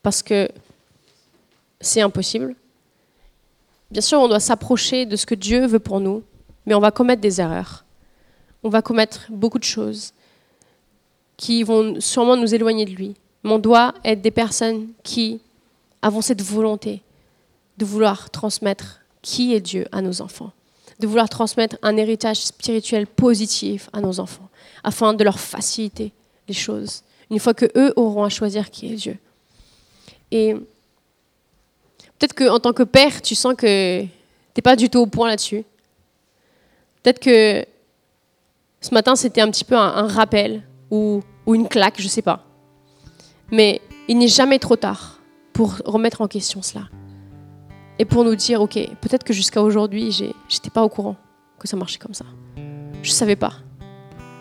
Parce 0.02 0.22
que 0.22 0.48
c'est 1.78 2.00
impossible. 2.00 2.54
Bien 3.90 4.00
sûr, 4.00 4.18
on 4.18 4.28
doit 4.28 4.40
s'approcher 4.40 5.04
de 5.04 5.14
ce 5.14 5.26
que 5.26 5.34
Dieu 5.34 5.66
veut 5.66 5.78
pour 5.78 6.00
nous, 6.00 6.22
mais 6.64 6.72
on 6.72 6.80
va 6.80 6.90
commettre 6.90 7.20
des 7.20 7.38
erreurs. 7.38 7.84
On 8.62 8.70
va 8.70 8.80
commettre 8.80 9.26
beaucoup 9.28 9.58
de 9.58 9.64
choses 9.64 10.14
qui 11.36 11.62
vont 11.62 12.00
sûrement 12.00 12.38
nous 12.38 12.54
éloigner 12.54 12.86
de 12.86 12.92
lui. 12.92 13.14
Mais 13.44 13.52
on 13.52 13.58
doit 13.58 13.92
être 14.06 14.22
des 14.22 14.30
personnes 14.30 14.88
qui 15.02 15.42
avons 16.00 16.22
cette 16.22 16.40
volonté 16.40 17.02
de 17.76 17.84
vouloir 17.84 18.30
transmettre 18.30 19.02
qui 19.20 19.52
est 19.52 19.60
Dieu 19.60 19.86
à 19.92 20.00
nos 20.00 20.22
enfants 20.22 20.52
de 20.98 21.06
vouloir 21.06 21.28
transmettre 21.28 21.76
un 21.82 21.96
héritage 21.96 22.38
spirituel 22.38 23.06
positif 23.06 23.88
à 23.92 24.00
nos 24.00 24.20
enfants, 24.20 24.48
afin 24.82 25.14
de 25.14 25.24
leur 25.24 25.38
faciliter 25.38 26.12
les 26.48 26.54
choses, 26.54 27.02
une 27.30 27.38
fois 27.38 27.54
que 27.54 27.66
eux 27.76 27.92
auront 27.96 28.24
à 28.24 28.28
choisir 28.28 28.70
qui 28.70 28.92
est 28.92 28.96
Dieu. 28.96 29.16
Et 30.30 30.54
peut-être 32.18 32.34
qu'en 32.34 32.58
tant 32.58 32.72
que 32.72 32.82
père, 32.82 33.22
tu 33.22 33.34
sens 33.34 33.54
que 33.54 34.02
tu 34.02 34.08
n'es 34.56 34.62
pas 34.62 34.76
du 34.76 34.90
tout 34.90 34.98
au 34.98 35.06
point 35.06 35.28
là-dessus. 35.28 35.64
Peut-être 37.02 37.20
que 37.20 37.64
ce 38.80 38.94
matin, 38.94 39.16
c'était 39.16 39.40
un 39.40 39.50
petit 39.50 39.64
peu 39.64 39.76
un, 39.76 40.06
rappel 40.06 40.62
ou, 40.90 41.22
ou 41.46 41.54
une 41.54 41.68
claque, 41.68 41.98
je 41.98 42.04
ne 42.04 42.08
sais 42.08 42.22
pas. 42.22 42.44
Mais 43.50 43.80
il 44.08 44.18
n'est 44.18 44.28
jamais 44.28 44.58
trop 44.58 44.76
tard 44.76 45.20
pour 45.52 45.78
remettre 45.84 46.20
en 46.20 46.28
question 46.28 46.62
cela 46.62 46.88
et 47.98 48.04
pour 48.04 48.24
nous 48.24 48.36
dire, 48.36 48.60
ok, 48.60 48.74
peut-être 49.00 49.24
que 49.24 49.32
jusqu'à 49.32 49.62
aujourd'hui, 49.62 50.12
j'étais 50.48 50.70
pas 50.70 50.84
au 50.84 50.88
courant 50.88 51.16
que 51.58 51.66
ça 51.66 51.76
marchait 51.76 51.98
comme 51.98 52.14
ça. 52.14 52.24
Je 53.02 53.10
savais 53.10 53.36
pas 53.36 53.54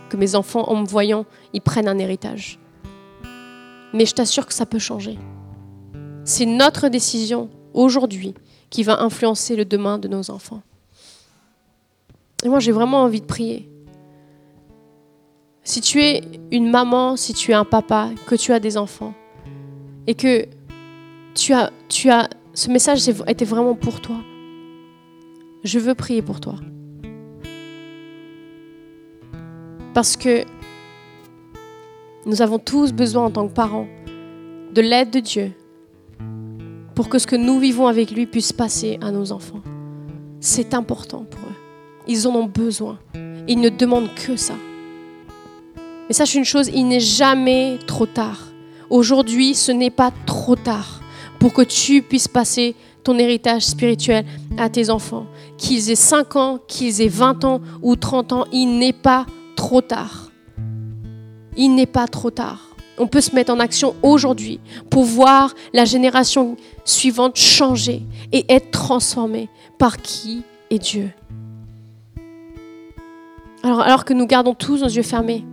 que 0.10 0.18
mes 0.18 0.36
enfants, 0.36 0.70
en 0.70 0.76
me 0.76 0.86
voyant, 0.86 1.26
ils 1.53 1.62
prennent 1.62 1.88
un 1.88 1.97
héritage. 1.97 2.60
Mais 3.93 4.05
je 4.05 4.14
t'assure 4.14 4.45
que 4.45 4.53
ça 4.53 4.66
peut 4.66 4.80
changer. 4.80 5.18
C'est 6.24 6.45
notre 6.45 6.89
décision 6.89 7.49
aujourd'hui 7.74 8.36
qui 8.70 8.84
va 8.84 9.01
influencer 9.01 9.55
le 9.55 9.66
demain 9.66 9.97
de 9.97 10.08
nos 10.08 10.30
enfants. 10.30 10.62
Et 12.43 12.49
moi, 12.49 12.60
j'ai 12.60 12.72
vraiment 12.72 13.03
envie 13.03 13.22
de 13.22 13.26
prier. 13.26 13.70
Si 15.64 15.82
tu 15.82 16.01
es 16.01 16.22
une 16.51 16.70
maman, 16.70 17.18
si 17.18 17.34
tu 17.34 17.51
es 17.51 17.53
un 17.53 17.66
papa, 17.66 18.10
que 18.28 18.36
tu 18.36 18.53
as 18.53 18.60
des 18.60 18.78
enfants, 18.78 19.14
et 20.05 20.16
que 20.16 20.45
tu 21.34 21.53
as, 21.53 21.72
tu 21.89 22.10
as 22.10 22.30
ce 22.58 22.72
message 22.72 23.08
était 23.28 23.45
vraiment 23.45 23.76
pour 23.76 24.01
toi. 24.01 24.16
Je 25.64 25.78
veux 25.78 25.93
prier 25.93 26.24
pour 26.24 26.39
toi. 26.39 26.55
Parce 29.93 30.18
que 30.18 30.43
nous 32.26 32.41
avons 32.41 32.58
tous 32.58 32.93
besoin 32.93 33.26
en 33.26 33.30
tant 33.30 33.47
que 33.47 33.53
parents 33.53 33.86
de 34.74 34.82
l'aide 34.82 35.12
de 35.12 35.20
Dieu 35.20 35.51
pour 36.95 37.10
que 37.10 37.20
ce 37.20 37.28
que 37.28 37.36
nous 37.36 37.60
vivons 37.60 37.86
avec 37.86 38.10
lui 38.10 38.26
puisse 38.26 38.53
passer 38.53 38.97
à 39.01 39.12
nos 39.12 39.32
enfants. 39.32 39.62
C'est 40.39 40.74
important 40.74 41.26
pour 41.30 41.41
eux. 41.41 41.55
Ils 42.08 42.28
en 42.28 42.36
ont 42.36 42.47
besoin. 42.47 42.97
Ils 43.47 43.60
ne 43.60 43.70
demandent 43.70 44.16
que 44.16 44.36
ça. 44.36 44.55
Mais 46.08 46.14
sache 46.14 46.34
une 46.34 46.43
chose, 46.43 46.72
il 46.74 46.88
n'est 46.88 46.99
jamais 46.99 47.78
trop 47.86 48.08
tard. 48.08 48.47
Aujourd'hui, 48.89 49.53
ce 49.53 49.72
n'est 49.72 49.91
pas 49.91 50.12
trop 50.26 50.55
tard 50.55 50.97
pour 51.40 51.54
que 51.54 51.62
tu 51.62 52.02
puisses 52.02 52.28
passer 52.28 52.76
ton 53.04 53.18
héritage 53.18 53.64
spirituel 53.64 54.26
à 54.58 54.70
tes 54.70 54.90
enfants. 54.90 55.28
Qu'ils 55.58 55.90
aient 55.90 55.96
5 55.96 56.36
ans, 56.36 56.60
qu'ils 56.68 57.02
aient 57.02 57.08
20 57.08 57.46
ans 57.46 57.62
ou 57.82 57.96
30 57.96 58.34
ans, 58.34 58.46
il 58.52 58.78
n'est 58.80 58.94
pas 58.94 59.26
trop 59.56 59.82
tard. 59.82 60.32
Il 61.56 61.74
n'est 61.76 61.86
pas 61.86 62.08
trop 62.08 62.32
tard. 62.32 62.76
On 63.00 63.08
peut 63.08 63.22
se 63.22 63.34
mettre 63.34 63.54
en 63.54 63.60
action 63.60 63.96
aujourd'hui 64.02 64.60
pour 64.90 65.04
voir 65.04 65.54
la 65.74 65.86
génération 65.86 66.58
suivante 66.84 67.38
changer 67.38 68.04
et 68.32 68.46
être 68.52 68.72
transformée 68.72 69.50
par 69.78 69.98
qui 69.98 70.44
est 70.70 70.80
Dieu. 70.80 71.12
Alors, 73.64 73.82
alors 73.82 74.06
que 74.06 74.14
nous 74.14 74.26
gardons 74.26 74.54
tous 74.54 74.82
nos 74.82 74.88
yeux 74.88 75.04
fermés, 75.04 75.46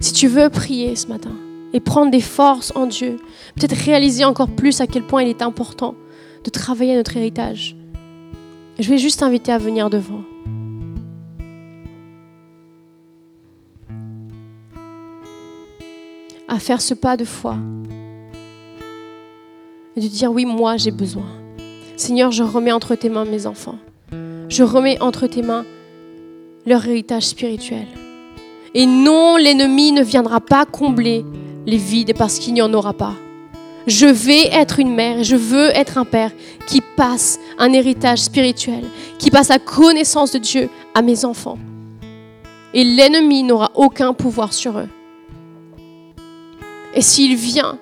si 0.00 0.12
tu 0.12 0.28
veux 0.28 0.48
prier 0.50 0.96
ce 0.96 1.06
matin, 1.08 1.32
et 1.74 1.80
prendre 1.80 2.10
des 2.10 2.20
forces 2.20 2.72
en 2.76 2.86
Dieu. 2.86 3.18
Peut-être 3.56 3.76
réaliser 3.76 4.24
encore 4.24 4.48
plus 4.48 4.80
à 4.80 4.86
quel 4.86 5.02
point 5.02 5.22
il 5.22 5.28
est 5.28 5.42
important 5.42 5.96
de 6.44 6.50
travailler 6.50 6.96
notre 6.96 7.16
héritage. 7.16 7.76
Je 8.78 8.88
vais 8.88 8.98
juste 8.98 9.20
t'inviter 9.20 9.52
à 9.52 9.58
venir 9.58 9.90
devant. 9.90 10.22
À 16.46 16.58
faire 16.60 16.80
ce 16.80 16.94
pas 16.94 17.16
de 17.16 17.24
foi. 17.24 17.56
Et 19.96 20.00
de 20.00 20.06
dire 20.06 20.30
oui, 20.30 20.44
moi 20.44 20.76
j'ai 20.76 20.92
besoin. 20.92 21.26
Seigneur, 21.96 22.30
je 22.30 22.44
remets 22.44 22.72
entre 22.72 22.94
tes 22.94 23.08
mains 23.08 23.24
mes 23.24 23.46
enfants. 23.46 23.78
Je 24.48 24.62
remets 24.62 25.00
entre 25.00 25.26
tes 25.26 25.42
mains 25.42 25.64
leur 26.66 26.86
héritage 26.86 27.24
spirituel. 27.24 27.86
Et 28.74 28.86
non, 28.86 29.36
l'ennemi 29.36 29.92
ne 29.92 30.02
viendra 30.02 30.40
pas 30.40 30.66
combler 30.66 31.24
les 31.66 31.76
vides 31.76 32.14
parce 32.16 32.38
qu'il 32.38 32.54
n'y 32.54 32.62
en 32.62 32.72
aura 32.72 32.92
pas. 32.92 33.14
Je 33.86 34.06
vais 34.06 34.46
être 34.46 34.80
une 34.80 34.94
mère 34.94 35.22
je 35.24 35.36
veux 35.36 35.68
être 35.76 35.98
un 35.98 36.06
père 36.06 36.30
qui 36.66 36.80
passe 36.96 37.38
un 37.58 37.72
héritage 37.72 38.20
spirituel, 38.20 38.84
qui 39.18 39.30
passe 39.30 39.48
la 39.48 39.58
connaissance 39.58 40.32
de 40.32 40.38
Dieu 40.38 40.70
à 40.94 41.02
mes 41.02 41.24
enfants. 41.24 41.58
Et 42.72 42.82
l'ennemi 42.82 43.42
n'aura 43.42 43.70
aucun 43.74 44.14
pouvoir 44.14 44.52
sur 44.52 44.78
eux. 44.78 44.88
Et 46.94 47.02
s'il 47.02 47.36
vient 47.36 47.78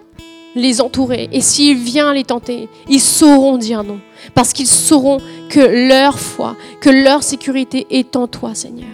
les 0.55 0.81
entourer, 0.81 1.29
et 1.33 1.41
s'il 1.41 1.79
vient 1.79 2.13
les 2.13 2.25
tenter, 2.25 2.69
ils 2.89 3.01
sauront 3.01 3.57
dire 3.57 3.85
non. 3.85 4.01
Parce 4.35 4.53
qu'ils 4.53 4.67
sauront 4.67 5.19
que 5.49 5.89
leur 5.89 6.19
foi, 6.19 6.57
que 6.81 6.91
leur 6.91 7.23
sécurité 7.23 7.87
est 7.91 8.17
en 8.17 8.27
toi, 8.27 8.55
Seigneur. 8.55 8.89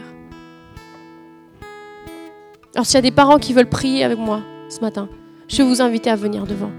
Alors 2.74 2.86
s'il 2.86 2.94
y 2.94 2.98
a 2.98 3.02
des 3.02 3.10
parents 3.10 3.38
qui 3.38 3.52
veulent 3.52 3.68
prier 3.68 4.04
avec 4.04 4.18
moi, 4.18 4.42
ce 4.68 4.80
matin, 4.80 5.08
je 5.48 5.56
vais 5.56 5.68
vous 5.68 5.80
inviter 5.80 6.10
à 6.10 6.16
venir 6.16 6.46
devant. 6.46 6.70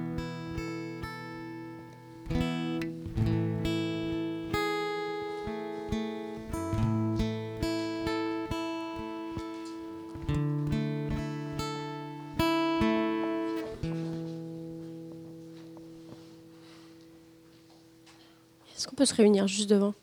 Est-ce 18.76 18.88
qu'on 18.88 18.96
peut 18.96 19.06
se 19.06 19.14
réunir 19.14 19.48
juste 19.48 19.70
devant? 19.70 19.94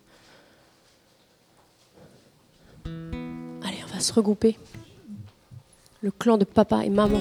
Allez, 2.84 3.78
on 3.84 3.94
va 3.94 4.00
se 4.00 4.12
regrouper. 4.12 4.58
Le 6.02 6.10
clan 6.10 6.36
de 6.36 6.44
papa 6.44 6.84
et 6.84 6.90
maman. 6.90 7.20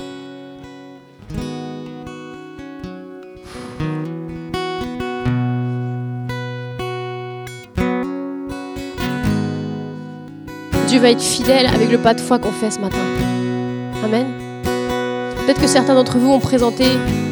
Dieu 10.95 11.01
va 11.01 11.11
être 11.11 11.21
fidèle 11.21 11.65
avec 11.65 11.91
le 11.91 11.97
pas 11.97 12.13
de 12.13 12.21
foi 12.21 12.39
qu'on 12.39 12.53
fait 12.53 12.71
ce 12.71 12.79
matin. 12.79 13.03
Amen. 14.05 14.27
Peut-être 14.63 15.59
que 15.59 15.67
certains 15.67 15.93
d'entre 15.93 16.17
vous 16.17 16.31
ont 16.31 16.39
présenté 16.39 16.85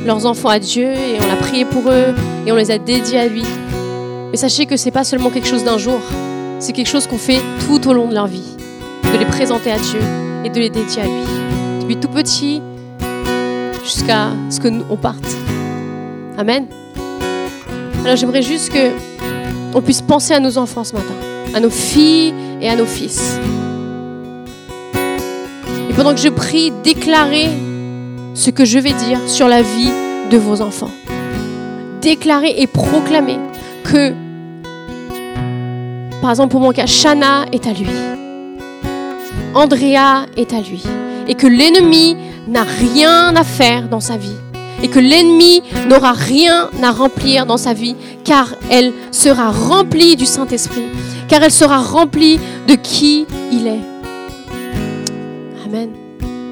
leurs 0.06 0.26
enfants 0.26 0.50
à 0.50 0.60
Dieu 0.60 0.92
et 0.92 1.18
on 1.22 1.32
a 1.32 1.38
prié 1.38 1.64
pour 1.64 1.90
eux 1.90 2.14
et 2.46 2.52
on 2.52 2.58
les 2.58 2.72
a 2.72 2.78
dédiés 2.78 3.20
à 3.20 3.28
lui. 3.30 3.46
Mais 4.32 4.36
sachez 4.36 4.66
que 4.66 4.76
ce 4.76 4.84
n'est 4.84 4.92
pas 4.92 5.06
seulement 5.06 5.30
quelque 5.30 5.48
chose 5.48 5.64
d'un 5.64 5.78
jour, 5.78 6.02
c'est 6.60 6.74
quelque 6.74 6.90
chose 6.90 7.08
qu'on 7.08 7.18
fait 7.18 7.40
tout 7.66 7.88
au 7.88 7.94
long 7.94 8.10
de 8.10 8.14
leur 8.14 8.28
vie. 8.28 8.58
De 9.14 9.18
les 9.18 9.24
présenter 9.24 9.72
à 9.72 9.78
Dieu 9.78 10.02
et 10.44 10.50
de 10.50 10.60
les 10.60 10.70
dédier 10.70 11.04
à 11.04 11.06
lui. 11.06 11.24
Depuis 11.80 11.96
tout 11.96 12.10
petit 12.10 12.62
jusqu'à 13.82 14.32
ce 14.50 14.60
que 14.60 14.68
nous 14.68 14.84
on 14.90 14.98
parte. 14.98 15.38
Amen. 16.38 16.66
Alors 18.04 18.18
j'aimerais 18.18 18.42
juste 18.42 18.74
que 18.74 18.92
on 19.74 19.82
puisse 19.82 20.02
penser 20.02 20.34
à 20.34 20.42
nos 20.42 20.58
enfants 20.58 20.84
ce 20.84 20.94
matin, 20.96 21.16
à 21.56 21.62
nos 21.62 21.70
filles 21.70 22.34
et 22.64 22.70
à 22.70 22.76
nos 22.76 22.86
fils. 22.86 23.40
Et 25.90 25.94
pendant 25.94 26.14
que 26.14 26.20
je 26.20 26.30
prie, 26.30 26.72
déclarez 26.84 27.50
ce 28.34 28.50
que 28.50 28.66
je 28.66 28.80
vais 28.80 28.94
dire 28.94 29.20
sur 29.28 29.48
la 29.48 29.62
vie 29.62 29.92
de 30.32 30.38
vos 30.38 30.62
enfants. 30.62 30.90
Déclarez 32.02 32.56
et 32.58 32.66
proclamez 32.66 33.38
que, 33.84 34.14
par 36.22 36.32
exemple 36.32 36.52
pour 36.52 36.62
mon 36.62 36.72
cas, 36.72 36.88
Shana 36.88 37.46
est 37.52 37.68
à 37.68 37.74
lui. 37.74 37.88
Andrea 39.54 40.26
est 40.38 40.54
à 40.54 40.62
lui. 40.62 40.82
Et 41.28 41.36
que 41.36 41.48
l'ennemi 41.48 42.18
n'a 42.48 42.64
rien 42.64 43.36
à 43.36 43.44
faire 43.44 43.88
dans 43.88 44.00
sa 44.00 44.18
vie. 44.18 44.36
Et 44.84 44.90
que 44.90 45.00
l'ennemi 45.00 45.64
n'aura 45.88 46.12
rien 46.12 46.70
à 46.84 46.92
remplir 46.92 47.46
dans 47.46 47.58
sa 47.58 47.74
vie, 47.74 47.96
car 48.24 48.54
elle 48.70 48.94
sera 49.12 49.50
remplie 49.50 50.16
du 50.16 50.26
Saint-Esprit, 50.26 50.84
car 51.28 51.42
elle 51.42 51.52
sera 51.52 51.80
remplie 51.80 52.40
de 52.68 52.76
qui 52.76 53.26
il 53.52 53.66
est. 53.66 53.82
Amen. 55.66 55.90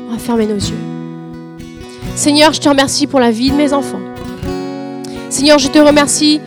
On 0.10 0.14
va 0.14 0.18
fermer 0.18 0.48
nos 0.48 0.56
yeux. 0.56 0.80
Seigneur, 2.16 2.54
je 2.54 2.62
te 2.62 2.70
remercie 2.70 3.06
pour 3.06 3.20
la 3.20 3.32
vie 3.32 3.52
de 3.52 3.56
mes 3.56 3.74
enfants. 3.74 4.00
Seigneur, 5.30 5.60
je 5.60 5.68
te 5.68 5.80
remercie 5.80 6.40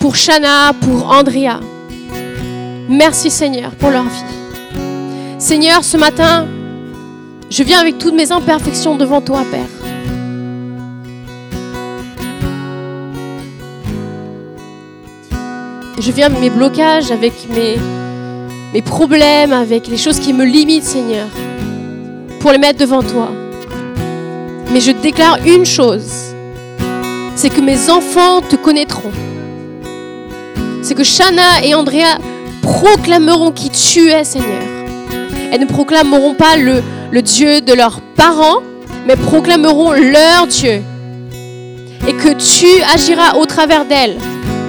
pour 0.00 0.16
Shana, 0.16 0.72
pour 0.80 1.10
Andrea. 1.10 1.60
Merci 2.88 3.30
Seigneur 3.30 3.70
pour 3.72 3.90
leur 3.90 4.04
vie. 4.04 4.40
Seigneur, 5.38 5.84
ce 5.84 5.96
matin, 5.96 6.46
je 7.48 7.62
viens 7.62 7.78
avec 7.78 7.98
toutes 7.98 8.14
mes 8.14 8.32
imperfections 8.32 8.96
devant 8.96 9.20
toi, 9.20 9.44
Père. 9.50 9.89
Je 16.00 16.12
viens 16.12 16.26
avec 16.26 16.40
mes 16.40 16.48
blocages, 16.48 17.10
avec 17.10 17.34
mes, 17.54 17.76
mes 18.72 18.80
problèmes, 18.80 19.52
avec 19.52 19.86
les 19.86 19.98
choses 19.98 20.18
qui 20.18 20.32
me 20.32 20.46
limitent, 20.46 20.84
Seigneur, 20.84 21.26
pour 22.40 22.52
les 22.52 22.58
mettre 22.58 22.78
devant 22.78 23.02
toi. 23.02 23.28
Mais 24.72 24.80
je 24.80 24.92
déclare 24.92 25.36
une 25.44 25.66
chose, 25.66 26.10
c'est 27.36 27.50
que 27.50 27.60
mes 27.60 27.90
enfants 27.90 28.40
te 28.40 28.56
connaîtront. 28.56 29.10
C'est 30.80 30.94
que 30.94 31.04
Shana 31.04 31.62
et 31.62 31.74
Andrea 31.74 32.16
proclameront 32.62 33.50
qui 33.50 33.68
tu 33.68 34.08
es, 34.08 34.24
Seigneur. 34.24 34.62
Elles 35.52 35.60
ne 35.60 35.66
proclameront 35.66 36.32
pas 36.32 36.56
le 36.56 37.20
Dieu 37.20 37.60
de 37.60 37.74
leurs 37.74 38.00
parents, 38.16 38.60
mais 39.06 39.16
proclameront 39.16 39.92
leur 39.92 40.46
Dieu. 40.46 40.80
Et 42.08 42.14
que 42.14 42.32
tu 42.32 42.82
agiras 42.94 43.36
au 43.36 43.44
travers 43.44 43.84
d'elles, 43.84 44.16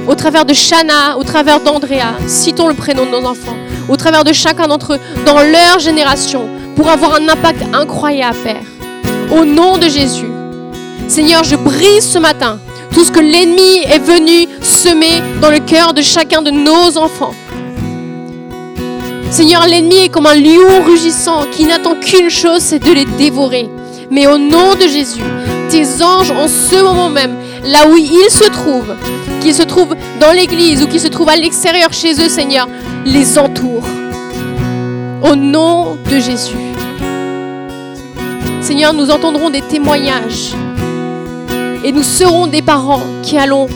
au 0.08 0.16
travers 0.16 0.46
de 0.46 0.54
Shana, 0.54 1.18
au 1.18 1.24
travers 1.24 1.60
d'Andrea, 1.60 2.14
citons 2.28 2.68
le 2.68 2.74
prénom 2.74 3.06
de 3.06 3.12
nos 3.12 3.26
enfants, 3.26 3.56
au 3.90 3.96
travers 3.98 4.24
de 4.24 4.34
chacun 4.34 4.68
d'entre 4.68 4.94
eux, 4.94 5.00
dans 5.26 5.42
leur 5.42 5.80
génération, 5.80 6.48
pour 6.76 6.90
avoir 6.90 7.16
un 7.16 7.28
impact 7.28 7.64
incroyable, 7.74 8.38
Père. 8.44 8.64
Au 9.32 9.46
nom 9.46 9.78
de 9.78 9.88
Jésus. 9.88 10.30
Seigneur, 11.08 11.44
je 11.44 11.56
brise 11.56 12.10
ce 12.10 12.20
matin 12.20 12.60
tout 12.94 13.04
ce 13.04 13.12
que 13.12 13.20
l'ennemi 13.20 13.80
est 13.86 14.00
venu 14.00 14.48
semer 14.62 15.22
dans 15.42 15.50
le 15.50 15.60
cœur 15.60 15.94
de 15.94 16.02
chacun 16.02 16.42
de 16.42 16.52
nos 16.52 16.98
enfants. 16.98 17.34
Seigneur, 19.30 19.66
l'ennemi 19.66 19.96
est 19.96 20.10
comme 20.10 20.26
un 20.26 20.36
lion 20.36 20.84
rugissant 20.86 21.46
qui 21.52 21.64
n'attend 21.64 21.96
qu'une 21.96 22.30
chose, 22.30 22.60
c'est 22.60 22.80
de 22.80 22.92
les 22.92 23.06
dévorer. 23.06 23.70
Mais 24.10 24.28
au 24.28 24.38
nom 24.38 24.76
de 24.76 24.88
Jésus, 24.88 25.24
tes 25.70 26.04
anges, 26.04 26.32
en 26.32 26.50
ce 26.50 26.84
moment 26.84 27.10
même, 27.10 27.38
là 27.64 27.88
où 27.88 27.96
ils 27.98 28.30
se 28.30 28.50
trouvent, 28.50 28.96
qu'ils 29.42 29.54
se 29.54 29.64
trouvent 29.64 29.96
dans 30.20 30.32
l'église 30.32 30.84
ou 30.84 30.88
qu'ils 30.88 31.00
se 31.00 31.08
trouvent 31.08 31.30
à 31.30 31.36
l'extérieur 31.36 31.94
chez 31.94 32.14
eux, 32.14 32.30
Seigneur, 32.30 32.68
les 33.06 33.38
entourent. 33.38 33.88
Au 35.24 35.36
nom 35.36 35.98
de 36.10 36.20
Jésus. 36.20 36.56
Seigneur, 38.62 38.94
nous 38.94 39.12
entendrons 39.12 39.50
des 39.50 39.62
témoignages 39.62 40.54
et 41.84 41.92
nous 41.92 42.04
serons 42.04 42.48
des 42.48 42.62
parents 42.62 43.04
qui 43.22 43.38
allons 43.38 43.68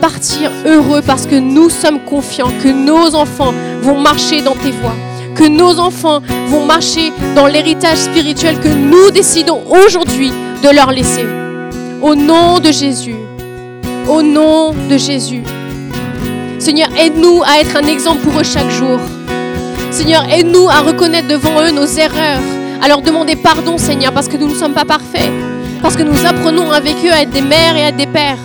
partir 0.00 0.50
heureux 0.66 1.02
parce 1.06 1.26
que 1.26 1.36
nous 1.36 1.70
sommes 1.70 2.00
confiants 2.00 2.50
que 2.62 2.68
nos 2.68 3.14
enfants 3.14 3.54
vont 3.82 3.98
marcher 3.98 4.42
dans 4.42 4.54
tes 4.54 4.72
voies, 4.72 4.96
que 5.34 5.44
nos 5.44 5.78
enfants 5.78 6.20
vont 6.48 6.64
marcher 6.64 7.12
dans 7.34 7.46
l'héritage 7.46 7.98
spirituel 7.98 8.58
que 8.60 8.68
nous 8.68 9.10
décidons 9.10 9.62
aujourd'hui 9.68 10.32
de 10.62 10.74
leur 10.74 10.90
laisser. 10.90 11.39
Au 12.02 12.14
nom 12.14 12.60
de 12.60 12.72
Jésus. 12.72 13.16
Au 14.08 14.22
nom 14.22 14.72
de 14.72 14.96
Jésus. 14.96 15.42
Seigneur, 16.58 16.88
aide-nous 16.98 17.42
à 17.44 17.60
être 17.60 17.76
un 17.76 17.86
exemple 17.86 18.20
pour 18.20 18.40
eux 18.40 18.42
chaque 18.42 18.70
jour. 18.70 18.98
Seigneur, 19.90 20.24
aide-nous 20.30 20.66
à 20.70 20.80
reconnaître 20.80 21.28
devant 21.28 21.60
eux 21.60 21.72
nos 21.72 21.84
erreurs, 21.84 22.40
à 22.80 22.88
leur 22.88 23.02
demander 23.02 23.36
pardon, 23.36 23.76
Seigneur, 23.76 24.12
parce 24.14 24.28
que 24.28 24.38
nous 24.38 24.48
ne 24.48 24.54
sommes 24.54 24.72
pas 24.72 24.86
parfaits, 24.86 25.30
parce 25.82 25.94
que 25.94 26.02
nous 26.02 26.24
apprenons 26.24 26.70
avec 26.70 26.94
eux 27.04 27.12
à 27.12 27.20
être 27.20 27.32
des 27.32 27.42
mères 27.42 27.76
et 27.76 27.84
à 27.84 27.88
être 27.88 27.96
des 27.98 28.06
pères. 28.06 28.38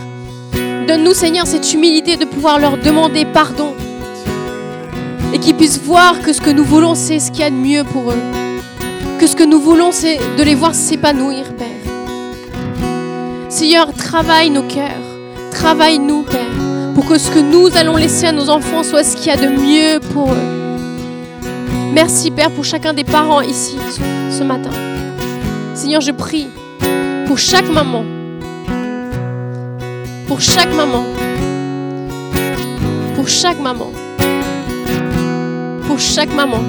Donne-nous, 0.86 1.14
Seigneur, 1.14 1.48
cette 1.48 1.74
humilité 1.74 2.18
de 2.18 2.26
pouvoir 2.26 2.60
leur 2.60 2.78
demander 2.78 3.24
pardon 3.24 3.74
et 5.34 5.40
qu'ils 5.40 5.56
puissent 5.56 5.80
voir 5.80 6.22
que 6.22 6.34
ce 6.34 6.42
que 6.42 6.50
nous 6.50 6.66
voulons, 6.66 6.94
c'est 6.94 7.20
ce 7.20 7.32
qu'il 7.32 7.40
y 7.40 7.44
a 7.44 7.50
de 7.50 7.56
mieux 7.56 7.86
pour 7.86 8.12
eux. 8.12 8.22
Que 9.18 9.28
ce 9.28 9.36
que 9.36 9.44
nous 9.44 9.62
voulons, 9.62 9.94
c'est 9.94 10.20
de 10.38 10.44
les 10.44 10.56
voir 10.56 10.76
s'épanouir, 10.76 11.54
Père. 11.58 11.85
Seigneur, 13.56 13.94
travaille 13.94 14.50
nos 14.50 14.64
cœurs, 14.64 15.00
travaille-nous, 15.50 16.24
Père, 16.24 16.42
pour 16.94 17.06
que 17.06 17.18
ce 17.18 17.32
que 17.32 17.40
nous 17.40 17.70
allons 17.78 17.96
laisser 17.96 18.26
à 18.26 18.34
nos 18.34 18.50
enfants 18.50 18.84
soit 18.84 19.06
ce 19.06 19.16
qu'il 19.16 19.28
y 19.28 19.30
a 19.30 19.38
de 19.38 19.48
mieux 19.48 20.02
pour 20.12 20.34
eux. 20.34 21.40
Merci, 21.94 22.32
Père, 22.32 22.52
pour 22.52 22.66
chacun 22.66 22.92
des 22.92 23.06
parents 23.06 23.40
ici 23.40 23.78
ce 24.30 24.44
matin. 24.44 24.72
Seigneur, 25.74 26.02
je 26.02 26.12
prie 26.12 26.50
pour 27.28 27.38
chaque 27.38 27.70
maman, 27.70 28.04
pour 30.28 30.42
chaque 30.42 30.74
maman, 30.76 31.06
pour 33.16 33.30
chaque 33.30 33.62
maman, 33.62 33.90
pour 35.88 35.98
chaque 35.98 36.34
maman 36.36 36.60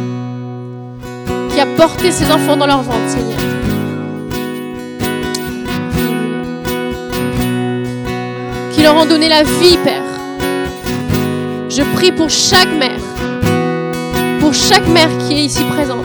qui 1.53 1.59
a 1.59 1.67
porté 1.67 2.13
ses 2.13 2.31
enfants 2.31 2.57
dans 2.57 2.69
leur 2.69 2.83
ventre, 2.83 3.09
Seigneur. 3.09 3.56
Qui 8.77 8.83
leur 8.83 8.97
ont 8.97 9.07
donné 9.07 9.31
la 9.31 9.43
vie, 9.43 9.79
Père. 9.83 10.03
Je 11.71 11.83
prie 11.95 12.13
pour 12.13 12.29
chaque 12.29 12.71
mère, 12.79 13.01
pour 14.39 14.53
chaque 14.53 14.87
mère 14.89 15.09
qui 15.17 15.33
est 15.33 15.45
ici 15.47 15.65
présente, 15.65 16.05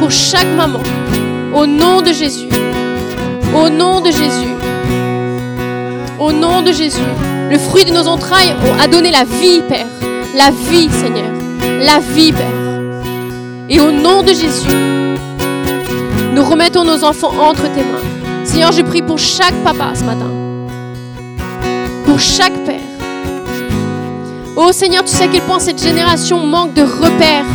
pour 0.00 0.10
chaque 0.10 0.48
maman, 0.56 0.80
au 1.54 1.64
nom 1.64 2.02
de 2.02 2.12
Jésus, 2.12 2.48
au 3.54 3.68
nom 3.68 4.00
de 4.00 4.10
Jésus, 4.10 4.50
au 6.18 6.32
nom 6.32 6.60
de 6.60 6.72
Jésus. 6.72 6.98
Le 7.52 7.58
fruit 7.58 7.84
de 7.84 7.92
nos 7.92 8.08
entrailles 8.08 8.56
a 8.82 8.88
donné 8.88 9.12
la 9.12 9.22
vie, 9.22 9.62
Père, 9.68 9.86
la 10.36 10.50
vie, 10.50 10.90
Seigneur, 10.90 11.30
la 11.82 12.00
vie, 12.00 12.32
Père. 12.32 12.82
Et 13.68 13.78
au 13.78 13.92
nom 13.92 14.24
de 14.24 14.32
Jésus, 14.32 14.74
nous 16.34 16.42
remettons 16.42 16.82
nos 16.82 17.04
enfants 17.04 17.32
entre 17.38 17.72
tes 17.72 17.82
mains. 17.82 18.44
Seigneur, 18.44 18.72
je 18.72 18.82
prie 18.82 19.02
pour 19.02 19.20
chaque 19.20 19.54
papa 19.62 19.92
ce 19.94 20.02
matin, 20.02 20.26
pour 22.12 22.20
chaque 22.20 22.52
père. 22.66 22.78
Oh 24.54 24.70
Seigneur, 24.70 25.02
tu 25.02 25.08
sais 25.08 25.24
à 25.24 25.28
quel 25.28 25.40
point 25.40 25.58
cette 25.58 25.82
génération 25.82 26.44
manque 26.44 26.74
de 26.74 26.82
repères 26.82 27.46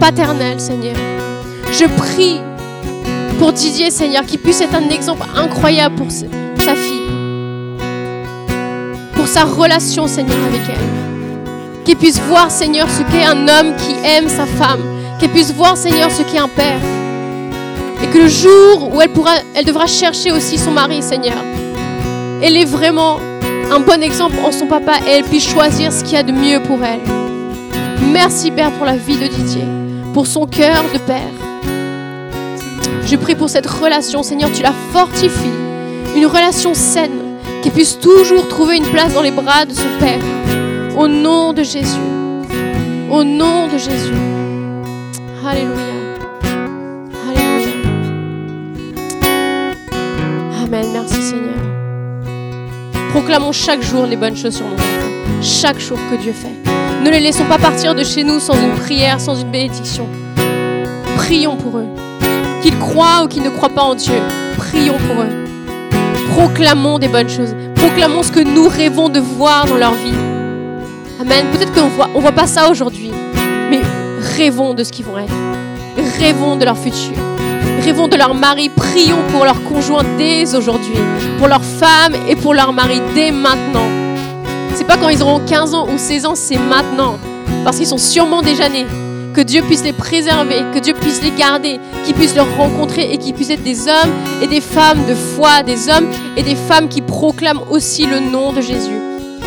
paternels, 0.00 0.58
Seigneur. 0.58 0.96
Je 1.70 1.84
prie 1.84 2.40
pour 3.38 3.52
Didier, 3.52 3.90
Seigneur, 3.90 4.24
qu'il 4.24 4.38
puisse 4.38 4.62
être 4.62 4.74
un 4.74 4.88
exemple 4.88 5.26
incroyable 5.36 5.96
pour 5.96 6.10
sa 6.10 6.74
fille, 6.74 7.10
pour 9.12 9.28
sa 9.28 9.44
relation, 9.44 10.06
Seigneur, 10.06 10.38
avec 10.48 10.62
elle. 10.66 11.84
Qu'il 11.84 11.96
puisse 11.96 12.18
voir, 12.18 12.50
Seigneur, 12.50 12.88
ce 12.88 13.02
qu'est 13.12 13.26
un 13.26 13.46
homme 13.46 13.76
qui 13.76 13.94
aime 14.02 14.30
sa 14.30 14.46
femme. 14.46 14.80
Qu'elle 15.20 15.28
puisse 15.28 15.52
voir, 15.52 15.76
Seigneur, 15.76 16.10
ce 16.10 16.22
qu'est 16.22 16.38
un 16.38 16.48
père. 16.48 16.80
Et 18.02 18.06
que 18.06 18.16
le 18.16 18.28
jour 18.28 18.94
où 18.94 19.02
elle, 19.02 19.12
pourra, 19.12 19.32
elle 19.54 19.66
devra 19.66 19.86
chercher 19.86 20.32
aussi 20.32 20.56
son 20.56 20.70
mari, 20.70 21.02
Seigneur, 21.02 21.36
elle 22.42 22.56
est 22.56 22.64
vraiment 22.64 23.18
un 23.70 23.80
bon 23.80 24.02
exemple 24.02 24.36
en 24.44 24.52
son 24.52 24.66
papa 24.66 24.98
et 25.06 25.10
elle 25.10 25.24
puisse 25.24 25.48
choisir 25.48 25.92
ce 25.92 26.04
qu'il 26.04 26.14
y 26.14 26.16
a 26.16 26.22
de 26.22 26.32
mieux 26.32 26.60
pour 26.60 26.78
elle. 26.84 27.00
Merci, 28.12 28.50
Père, 28.50 28.72
pour 28.72 28.86
la 28.86 28.96
vie 28.96 29.16
de 29.16 29.26
Didier, 29.26 29.64
pour 30.14 30.26
son 30.26 30.46
cœur 30.46 30.84
de 30.92 30.98
Père. 30.98 31.20
Je 33.04 33.16
prie 33.16 33.34
pour 33.34 33.50
cette 33.50 33.66
relation, 33.66 34.22
Seigneur, 34.22 34.50
tu 34.52 34.62
la 34.62 34.72
fortifies. 34.92 35.50
Une 36.16 36.26
relation 36.26 36.74
saine, 36.74 37.38
qui 37.62 37.70
puisse 37.70 37.98
toujours 37.98 38.48
trouver 38.48 38.76
une 38.76 38.86
place 38.86 39.12
dans 39.12 39.22
les 39.22 39.30
bras 39.30 39.64
de 39.64 39.72
son 39.72 39.88
Père. 40.00 40.20
Au 40.96 41.08
nom 41.08 41.52
de 41.52 41.62
Jésus. 41.62 42.00
Au 43.10 43.22
nom 43.22 43.66
de 43.66 43.78
Jésus. 43.78 44.14
Alléluia. 45.46 45.76
Alléluia. 47.28 47.72
Amen. 50.64 50.86
Merci 50.92 51.22
Seigneur. 51.22 51.55
Proclamons 53.16 53.50
chaque 53.50 53.80
jour 53.80 54.04
les 54.04 54.14
bonnes 54.14 54.36
choses 54.36 54.56
sur 54.56 54.66
nos 54.66 54.74
enfants. 54.74 55.40
Chaque 55.40 55.78
jour 55.78 55.96
que 56.10 56.16
Dieu 56.16 56.34
fait. 56.34 56.52
Ne 57.02 57.08
les 57.08 57.20
laissons 57.20 57.46
pas 57.46 57.56
partir 57.56 57.94
de 57.94 58.04
chez 58.04 58.22
nous 58.22 58.38
sans 58.38 58.52
une 58.60 58.74
prière, 58.74 59.22
sans 59.22 59.40
une 59.40 59.50
bénédiction. 59.50 60.06
Prions 61.16 61.56
pour 61.56 61.78
eux. 61.78 61.86
Qu'ils 62.60 62.78
croient 62.78 63.24
ou 63.24 63.28
qu'ils 63.28 63.42
ne 63.42 63.48
croient 63.48 63.70
pas 63.70 63.84
en 63.84 63.94
Dieu, 63.94 64.20
prions 64.58 64.98
pour 65.08 65.22
eux. 65.22 65.30
Proclamons 66.32 66.98
des 66.98 67.08
bonnes 67.08 67.30
choses. 67.30 67.56
Proclamons 67.76 68.22
ce 68.22 68.32
que 68.32 68.40
nous 68.40 68.68
rêvons 68.68 69.08
de 69.08 69.18
voir 69.18 69.64
dans 69.64 69.78
leur 69.78 69.94
vie. 69.94 70.12
Amen. 71.18 71.46
Peut-être 71.54 71.72
qu'on 71.72 71.88
voit, 71.88 72.10
voit 72.14 72.32
pas 72.32 72.46
ça 72.46 72.70
aujourd'hui, 72.70 73.12
mais 73.70 73.80
rêvons 74.36 74.74
de 74.74 74.84
ce 74.84 74.92
qu'ils 74.92 75.06
vont 75.06 75.16
être. 75.16 75.32
Rêvons 76.20 76.56
de 76.56 76.66
leur 76.66 76.76
futur. 76.76 77.16
Rêvons 77.86 78.08
de 78.08 78.16
leur 78.16 78.34
mari. 78.34 78.68
Prions 78.68 79.22
pour 79.30 79.44
leur 79.44 79.62
conjoint 79.62 80.02
dès 80.18 80.56
aujourd'hui, 80.56 80.96
pour 81.38 81.46
leur 81.46 81.62
femme 81.62 82.14
et 82.28 82.34
pour 82.34 82.52
leur 82.52 82.72
mari 82.72 83.00
dès 83.14 83.30
maintenant. 83.30 83.86
C'est 84.74 84.88
pas 84.88 84.96
quand 84.96 85.08
ils 85.08 85.22
auront 85.22 85.38
15 85.38 85.72
ans 85.72 85.86
ou 85.88 85.96
16 85.96 86.26
ans, 86.26 86.34
c'est 86.34 86.58
maintenant. 86.58 87.16
Parce 87.62 87.76
qu'ils 87.76 87.86
sont 87.86 87.96
sûrement 87.96 88.42
déjà 88.42 88.68
nés. 88.68 88.86
Que 89.34 89.40
Dieu 89.40 89.62
puisse 89.62 89.84
les 89.84 89.92
préserver, 89.92 90.64
que 90.74 90.80
Dieu 90.80 90.94
puisse 90.94 91.22
les 91.22 91.30
garder, 91.30 91.78
qu'ils 92.04 92.16
puissent 92.16 92.34
leur 92.34 92.56
rencontrer 92.56 93.12
et 93.12 93.18
qu'ils 93.18 93.34
puissent 93.34 93.50
être 93.50 93.62
des 93.62 93.86
hommes 93.86 94.10
et 94.42 94.48
des 94.48 94.60
femmes 94.60 95.06
de 95.06 95.14
foi, 95.14 95.62
des 95.62 95.88
hommes 95.88 96.08
et 96.36 96.42
des 96.42 96.56
femmes 96.56 96.88
qui 96.88 97.02
proclament 97.02 97.62
aussi 97.70 98.04
le 98.04 98.18
nom 98.18 98.52
de 98.52 98.62
Jésus 98.62 98.98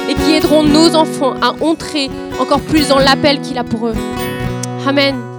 et 0.09 0.13
qui 0.13 0.31
aideront 0.31 0.63
nos 0.63 0.95
enfants 0.95 1.33
à 1.41 1.55
entrer 1.61 2.09
encore 2.39 2.61
plus 2.61 2.87
dans 2.87 2.99
l'appel 2.99 3.41
qu'il 3.41 3.57
a 3.57 3.65
pour 3.65 3.87
eux. 3.87 3.95
Amen. 4.87 5.38